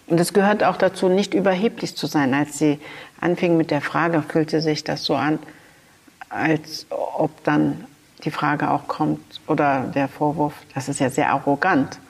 Und 0.06 0.18
es 0.18 0.32
gehört 0.32 0.64
auch 0.64 0.76
dazu, 0.76 1.08
nicht 1.08 1.34
überheblich 1.34 1.96
zu 1.96 2.06
sein. 2.06 2.34
Als 2.34 2.58
sie 2.58 2.80
anfing 3.20 3.56
mit 3.56 3.70
der 3.70 3.80
Frage, 3.80 4.22
fühlte 4.22 4.60
sich 4.60 4.82
das 4.82 5.04
so 5.04 5.14
an, 5.14 5.38
als 6.30 6.86
ob 6.90 7.44
dann 7.44 7.84
die 8.24 8.30
Frage 8.30 8.70
auch 8.70 8.88
kommt 8.88 9.40
oder 9.46 9.82
der 9.94 10.08
Vorwurf, 10.08 10.54
das 10.74 10.88
ist 10.88 10.98
ja 10.98 11.10
sehr 11.10 11.30
arrogant. 11.30 12.00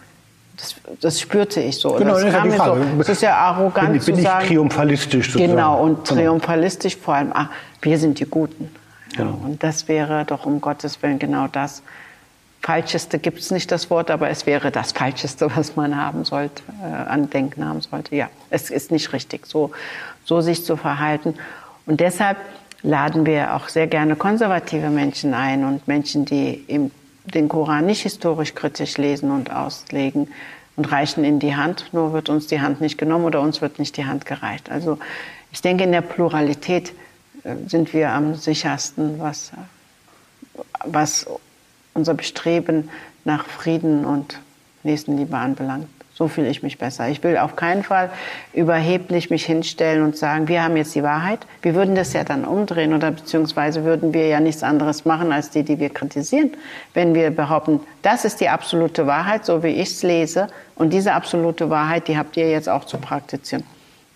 Das, 0.58 0.74
das 1.00 1.20
spürte 1.20 1.60
ich 1.60 1.78
so. 1.78 1.92
Genau, 1.92 2.14
das, 2.14 2.32
das, 2.32 2.46
ist, 2.46 2.56
so. 2.56 2.76
das 2.98 3.08
ist 3.08 3.22
ja 3.22 3.36
arrogant 3.36 3.92
bin, 3.92 4.00
zu 4.00 4.12
bin 4.12 4.22
sagen. 4.22 4.42
ich 4.42 4.48
triumphalistisch 4.48 5.26
sozusagen. 5.32 5.52
Genau, 5.52 5.82
und 5.82 6.06
triumphalistisch 6.06 6.96
vor 6.96 7.14
allem, 7.14 7.30
ach, 7.32 7.48
wir 7.80 7.98
sind 7.98 8.18
die 8.18 8.24
Guten. 8.24 8.74
Genau. 9.16 9.38
Und 9.44 9.62
das 9.62 9.88
wäre 9.88 10.24
doch 10.24 10.46
um 10.46 10.60
Gottes 10.60 11.02
Willen 11.02 11.18
genau 11.18 11.46
das. 11.46 11.82
Falscheste 12.60 13.18
gibt 13.18 13.38
es 13.38 13.50
nicht 13.50 13.70
das 13.70 13.88
Wort, 13.88 14.10
aber 14.10 14.30
es 14.30 14.44
wäre 14.44 14.70
das 14.70 14.92
Falscheste, 14.92 15.48
was 15.56 15.76
man 15.76 15.96
haben 15.96 16.24
sollte, 16.24 16.62
äh, 16.82 17.08
an 17.08 17.30
Denken 17.30 17.64
haben 17.64 17.80
sollte. 17.80 18.16
Ja, 18.16 18.28
es 18.50 18.70
ist 18.70 18.90
nicht 18.90 19.12
richtig, 19.12 19.46
so, 19.46 19.70
so 20.24 20.40
sich 20.40 20.64
zu 20.64 20.76
verhalten. 20.76 21.34
Und 21.86 22.00
deshalb 22.00 22.36
laden 22.82 23.26
wir 23.26 23.54
auch 23.54 23.68
sehr 23.68 23.86
gerne 23.86 24.16
konservative 24.16 24.90
Menschen 24.90 25.34
ein 25.34 25.64
und 25.64 25.86
Menschen, 25.88 26.24
die 26.24 26.64
im, 26.66 26.90
den 27.34 27.48
Koran 27.48 27.86
nicht 27.86 28.02
historisch 28.02 28.54
kritisch 28.54 28.96
lesen 28.98 29.30
und 29.30 29.50
auslegen 29.52 30.28
und 30.76 30.90
reichen 30.90 31.24
in 31.24 31.38
die 31.38 31.56
Hand. 31.56 31.90
Nur 31.92 32.12
wird 32.12 32.28
uns 32.28 32.46
die 32.46 32.60
Hand 32.60 32.80
nicht 32.80 32.98
genommen 32.98 33.24
oder 33.24 33.40
uns 33.40 33.60
wird 33.60 33.78
nicht 33.78 33.96
die 33.96 34.04
Hand 34.04 34.26
gereicht. 34.26 34.70
Also 34.70 34.98
ich 35.52 35.60
denke, 35.60 35.84
in 35.84 35.92
der 35.92 36.02
Pluralität 36.02 36.92
äh, 37.44 37.54
sind 37.66 37.92
wir 37.92 38.10
am 38.10 38.34
sichersten, 38.34 39.18
was, 39.18 39.52
was 40.84 41.26
unser 41.94 42.14
Bestreben 42.14 42.90
nach 43.24 43.46
Frieden 43.46 44.04
und 44.04 44.38
Nächstenliebe 44.82 45.36
anbelangt. 45.36 45.88
So 46.18 46.26
fühle 46.26 46.48
ich 46.48 46.64
mich 46.64 46.78
besser. 46.78 47.08
Ich 47.08 47.22
will 47.22 47.38
auf 47.38 47.54
keinen 47.54 47.84
Fall 47.84 48.10
überheblich 48.52 49.30
mich 49.30 49.46
hinstellen 49.46 50.02
und 50.02 50.16
sagen, 50.16 50.48
wir 50.48 50.64
haben 50.64 50.76
jetzt 50.76 50.96
die 50.96 51.04
Wahrheit. 51.04 51.46
Wir 51.62 51.76
würden 51.76 51.94
das 51.94 52.12
ja 52.12 52.24
dann 52.24 52.44
umdrehen 52.44 52.92
oder 52.92 53.12
beziehungsweise 53.12 53.84
würden 53.84 54.12
wir 54.12 54.26
ja 54.26 54.40
nichts 54.40 54.64
anderes 54.64 55.04
machen 55.04 55.30
als 55.30 55.50
die, 55.50 55.62
die 55.62 55.78
wir 55.78 55.90
kritisieren. 55.90 56.50
Wenn 56.92 57.14
wir 57.14 57.30
behaupten, 57.30 57.78
das 58.02 58.24
ist 58.24 58.40
die 58.40 58.48
absolute 58.48 59.06
Wahrheit, 59.06 59.46
so 59.46 59.62
wie 59.62 59.68
ich 59.68 59.90
es 59.90 60.02
lese, 60.02 60.48
und 60.74 60.92
diese 60.92 61.12
absolute 61.12 61.70
Wahrheit, 61.70 62.08
die 62.08 62.18
habt 62.18 62.36
ihr 62.36 62.50
jetzt 62.50 62.68
auch 62.68 62.84
zu 62.84 62.98
praktizieren. 62.98 63.62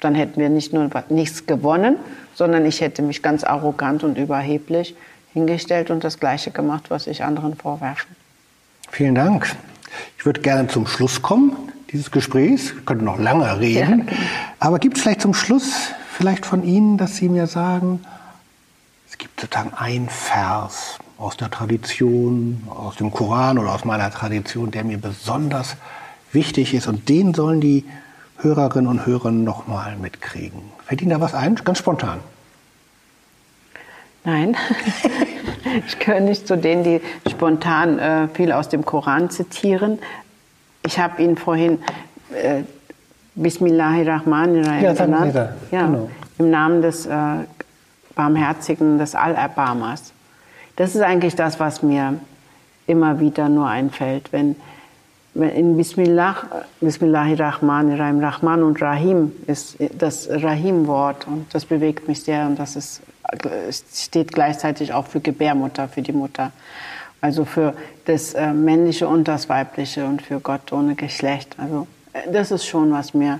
Dann 0.00 0.16
hätten 0.16 0.40
wir 0.40 0.48
nicht 0.48 0.72
nur 0.72 0.90
nichts 1.08 1.46
gewonnen, 1.46 1.98
sondern 2.34 2.66
ich 2.66 2.80
hätte 2.80 3.02
mich 3.02 3.22
ganz 3.22 3.44
arrogant 3.44 4.02
und 4.02 4.18
überheblich 4.18 4.96
hingestellt 5.34 5.92
und 5.92 6.02
das 6.02 6.18
Gleiche 6.18 6.50
gemacht, 6.50 6.86
was 6.88 7.06
ich 7.06 7.22
anderen 7.22 7.54
vorwerfe. 7.54 8.08
Vielen 8.90 9.14
Dank. 9.14 9.54
Ich 10.18 10.26
würde 10.26 10.40
gerne 10.40 10.66
zum 10.66 10.88
Schluss 10.88 11.22
kommen 11.22 11.56
dieses 11.92 12.10
Gesprächs. 12.10 12.74
Wir 12.74 12.82
könnten 12.82 13.04
noch 13.04 13.18
lange 13.18 13.60
reden. 13.60 14.08
Ja. 14.08 14.16
Aber 14.58 14.78
gibt 14.78 14.96
es 14.96 15.02
vielleicht 15.02 15.20
zum 15.20 15.34
Schluss 15.34 15.92
vielleicht 16.16 16.46
von 16.46 16.64
Ihnen, 16.64 16.98
dass 16.98 17.16
Sie 17.16 17.28
mir 17.28 17.46
sagen, 17.46 18.00
es 19.08 19.18
gibt 19.18 19.40
sozusagen 19.40 19.72
ein 19.76 20.08
Vers 20.08 20.98
aus 21.18 21.36
der 21.36 21.50
Tradition, 21.50 22.62
aus 22.68 22.96
dem 22.96 23.10
Koran 23.10 23.58
oder 23.58 23.74
aus 23.74 23.84
meiner 23.84 24.10
Tradition, 24.10 24.70
der 24.70 24.84
mir 24.84 24.98
besonders 24.98 25.76
wichtig 26.32 26.74
ist 26.74 26.86
und 26.86 27.08
den 27.08 27.34
sollen 27.34 27.60
die 27.60 27.84
Hörerinnen 28.38 28.88
und 28.88 29.06
Hörer 29.06 29.30
nochmal 29.30 29.96
mitkriegen. 29.96 30.60
Fällt 30.86 31.02
Ihnen 31.02 31.10
da 31.10 31.20
was 31.20 31.34
ein? 31.34 31.54
Ganz 31.56 31.78
spontan. 31.78 32.20
Nein, 34.24 34.56
ich 35.86 35.98
gehöre 35.98 36.20
nicht 36.20 36.46
zu 36.46 36.56
denen, 36.56 36.84
die 36.84 37.00
spontan 37.28 37.98
äh, 37.98 38.28
viel 38.28 38.52
aus 38.52 38.68
dem 38.68 38.84
Koran 38.84 39.30
zitieren. 39.30 39.98
Ich 40.84 40.98
habe 40.98 41.22
Ihnen 41.22 41.36
vorhin 41.36 41.78
äh, 42.34 42.62
Bismillahirrahmanirrahim 43.34 44.82
ja, 44.82 44.92
genannt. 44.92 45.34
Ja, 45.70 45.86
genau. 45.86 46.10
Im 46.38 46.50
Namen 46.50 46.82
des 46.82 47.06
äh, 47.06 47.10
Barmherzigen, 48.14 48.98
des 48.98 49.14
Allerbarmers. 49.14 50.12
Das 50.76 50.94
ist 50.94 51.00
eigentlich 51.00 51.34
das, 51.34 51.60
was 51.60 51.82
mir 51.82 52.18
immer 52.86 53.20
wieder 53.20 53.48
nur 53.48 53.68
einfällt. 53.68 54.32
Wenn, 54.32 54.56
wenn 55.34 55.50
in 55.50 55.76
Bismillah, 55.76 56.36
Bismillahirrahmanirrahim, 56.80 58.20
Rahman 58.20 58.62
und 58.62 58.82
Rahim 58.82 59.32
ist 59.46 59.76
das 59.96 60.28
Rahim-Wort 60.30 61.26
und 61.26 61.46
das 61.54 61.64
bewegt 61.64 62.08
mich 62.08 62.22
sehr 62.22 62.46
und 62.46 62.58
das 62.58 62.76
ist, 62.76 63.02
steht 63.94 64.32
gleichzeitig 64.32 64.92
auch 64.92 65.06
für 65.06 65.20
Gebärmutter, 65.20 65.88
für 65.88 66.02
die 66.02 66.12
Mutter. 66.12 66.52
Also 67.22 67.44
für 67.44 67.74
das 68.04 68.34
äh, 68.34 68.52
Männliche 68.52 69.06
und 69.06 69.28
das 69.28 69.48
Weibliche 69.48 70.04
und 70.04 70.22
für 70.22 70.40
Gott 70.40 70.72
ohne 70.72 70.96
Geschlecht. 70.96 71.54
Also 71.56 71.86
äh, 72.12 72.30
das 72.32 72.50
ist 72.50 72.66
schon, 72.66 72.92
was 72.92 73.14
mir 73.14 73.38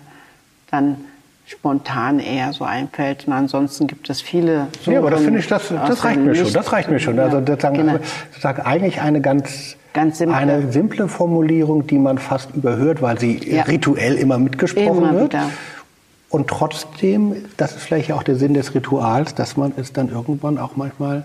dann 0.71 0.99
spontan 1.47 2.21
eher 2.21 2.53
so 2.53 2.65
einfällt. 2.65 3.27
Und 3.27 3.33
ansonsten 3.33 3.89
gibt 3.89 4.09
es 4.09 4.23
viele. 4.23 4.69
ja, 4.87 5.01
aber 5.01 5.11
das 5.11 5.23
finde 5.23 5.41
ich, 5.41 5.49
das, 5.49 5.69
das 5.69 6.05
reicht 6.05 6.21
mir 6.21 6.33
schon. 6.37 6.53
Das 6.53 6.73
reicht 6.73 6.91
mir 6.91 7.01
schon. 7.01 7.19
Also 7.19 7.41
sozusagen, 7.41 7.77
genau. 7.77 7.99
sozusagen 8.31 8.63
eigentlich 8.63 9.01
eine 9.01 9.21
ganz, 9.21 9.77
ganz 9.93 10.19
simple. 10.19 10.37
eine 10.37 10.71
simple 10.71 11.09
Formulierung, 11.09 11.85
die 11.85 11.99
man 11.99 12.19
fast 12.19 12.55
überhört, 12.55 13.03
weil 13.03 13.19
sie 13.19 13.39
ja. 13.39 13.65
rituell 13.65 14.15
immer 14.15 14.39
mitgesprochen 14.39 14.99
immer 14.99 15.13
wird. 15.13 15.33
Wieder. 15.33 15.51
Und 16.29 16.47
trotzdem, 16.47 17.35
das 17.57 17.73
ist 17.73 17.83
vielleicht 17.83 18.13
auch 18.13 18.23
der 18.23 18.37
Sinn 18.37 18.55
des 18.55 18.77
Rituals, 18.77 19.35
dass 19.35 19.57
man 19.57 19.73
es 19.77 19.93
dann 19.93 20.09
irgendwann 20.09 20.57
auch 20.57 20.77
manchmal 20.77 21.25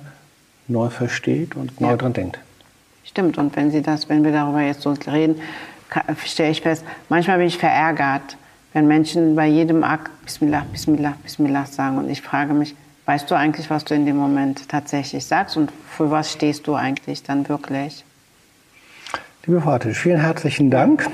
neu 0.68 0.89
versteht 0.89 1.55
und 1.55 1.80
neu 1.80 1.91
ja. 1.91 1.97
dran 1.97 2.14
denkt. 2.14 2.39
Stimmt. 3.08 3.38
Und 3.38 3.55
wenn 3.55 3.72
Sie 3.72 3.82
das, 3.82 4.10
wenn 4.10 4.24
wir 4.24 4.32
darüber 4.32 4.62
jetzt 4.62 4.82
so 4.82 4.93
reden, 5.08 5.41
stelle 6.26 6.51
ich 6.51 6.62
fest, 6.62 6.84
manchmal 7.10 7.38
bin 7.38 7.47
ich 7.47 7.58
verärgert, 7.58 8.38
wenn 8.74 8.88
Menschen 8.88 9.36
bei 9.36 9.47
jedem 9.47 9.84
Akt 9.84 10.12
Bismillah, 10.26 10.66
Bismillah, 10.72 11.14
Bismillah 11.24 11.66
sagen. 11.66 11.97
Und 11.97 12.10
ich 12.10 12.22
frage 12.22 12.53
mich, 12.53 12.76
weißt 13.05 13.32
du 13.32 13.36
eigentlich, 13.36 13.70
was 13.70 13.86
du 13.86 13.95
in 13.95 14.05
dem 14.05 14.18
Moment 14.18 14.68
tatsächlich 14.68 15.26
sagst 15.26 15.55
und 15.55 15.72
für 15.89 16.12
was 16.12 16.32
stehst 16.32 16.68
du 16.68 16.76
eigentlich 16.76 17.24
dann 17.24 17.47
wirklich? 17.47 18.03
Liebe 19.45 19.62
Frau 19.62 19.78
Tisch, 19.78 19.97
vielen 19.97 20.20
herzlichen 20.20 20.70
Dank. 20.70 21.10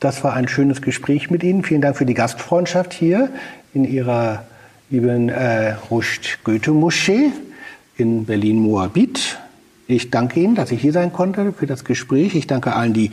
Das 0.00 0.24
war 0.24 0.34
ein 0.34 0.48
schönes 0.48 0.82
Gespräch 0.82 1.30
mit 1.30 1.44
Ihnen. 1.44 1.62
Vielen 1.62 1.80
Dank 1.80 1.96
für 1.96 2.04
die 2.04 2.14
Gastfreundschaft 2.14 2.92
hier 2.92 3.30
in 3.72 3.84
Ihrer 3.84 4.44
lieben 4.90 5.28
äh, 5.28 5.74
Rusht-Goethe-Moschee 5.90 7.30
in 7.96 8.26
Berlin-Moabit. 8.26 9.38
Ich 9.88 10.10
danke 10.10 10.40
Ihnen, 10.40 10.54
dass 10.56 10.72
ich 10.72 10.80
hier 10.80 10.92
sein 10.92 11.12
konnte 11.12 11.52
für 11.52 11.66
das 11.66 11.84
Gespräch. 11.84 12.34
Ich 12.34 12.46
danke 12.46 12.74
allen, 12.74 12.92
die 12.92 13.12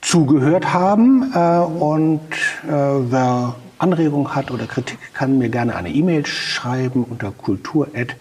zugehört 0.00 0.72
haben. 0.72 1.32
Äh, 1.34 1.58
und 1.58 2.20
äh, 2.64 2.70
wer 2.70 3.56
Anregungen 3.78 4.34
hat 4.34 4.50
oder 4.50 4.66
Kritik, 4.66 4.98
kann 5.14 5.38
mir 5.38 5.48
gerne 5.48 5.74
eine 5.74 5.90
E-Mail 5.90 6.26
schreiben 6.26 7.04
unter 7.04 7.30
kultur.ekd.de 7.32 8.16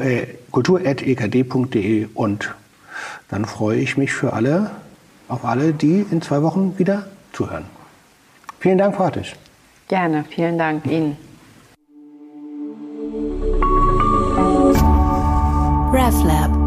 äh, 0.00 0.26
kultur.ekd.de 0.50 2.08
und 2.14 2.54
dann 3.28 3.44
freue 3.44 3.78
ich 3.78 3.96
mich 3.96 4.12
für 4.12 4.32
alle, 4.32 4.70
auf 5.28 5.44
alle, 5.44 5.72
die 5.72 6.04
in 6.10 6.20
zwei 6.22 6.42
Wochen 6.42 6.78
wieder 6.78 7.06
zuhören. 7.32 7.64
Vielen 8.60 8.78
Dank, 8.78 8.96
Frau 8.96 9.04
Hartisch. 9.04 9.34
Gerne, 9.88 10.24
vielen 10.28 10.58
Dank 10.58 10.86
Ihnen. 10.86 11.16
RefLab 15.94 16.63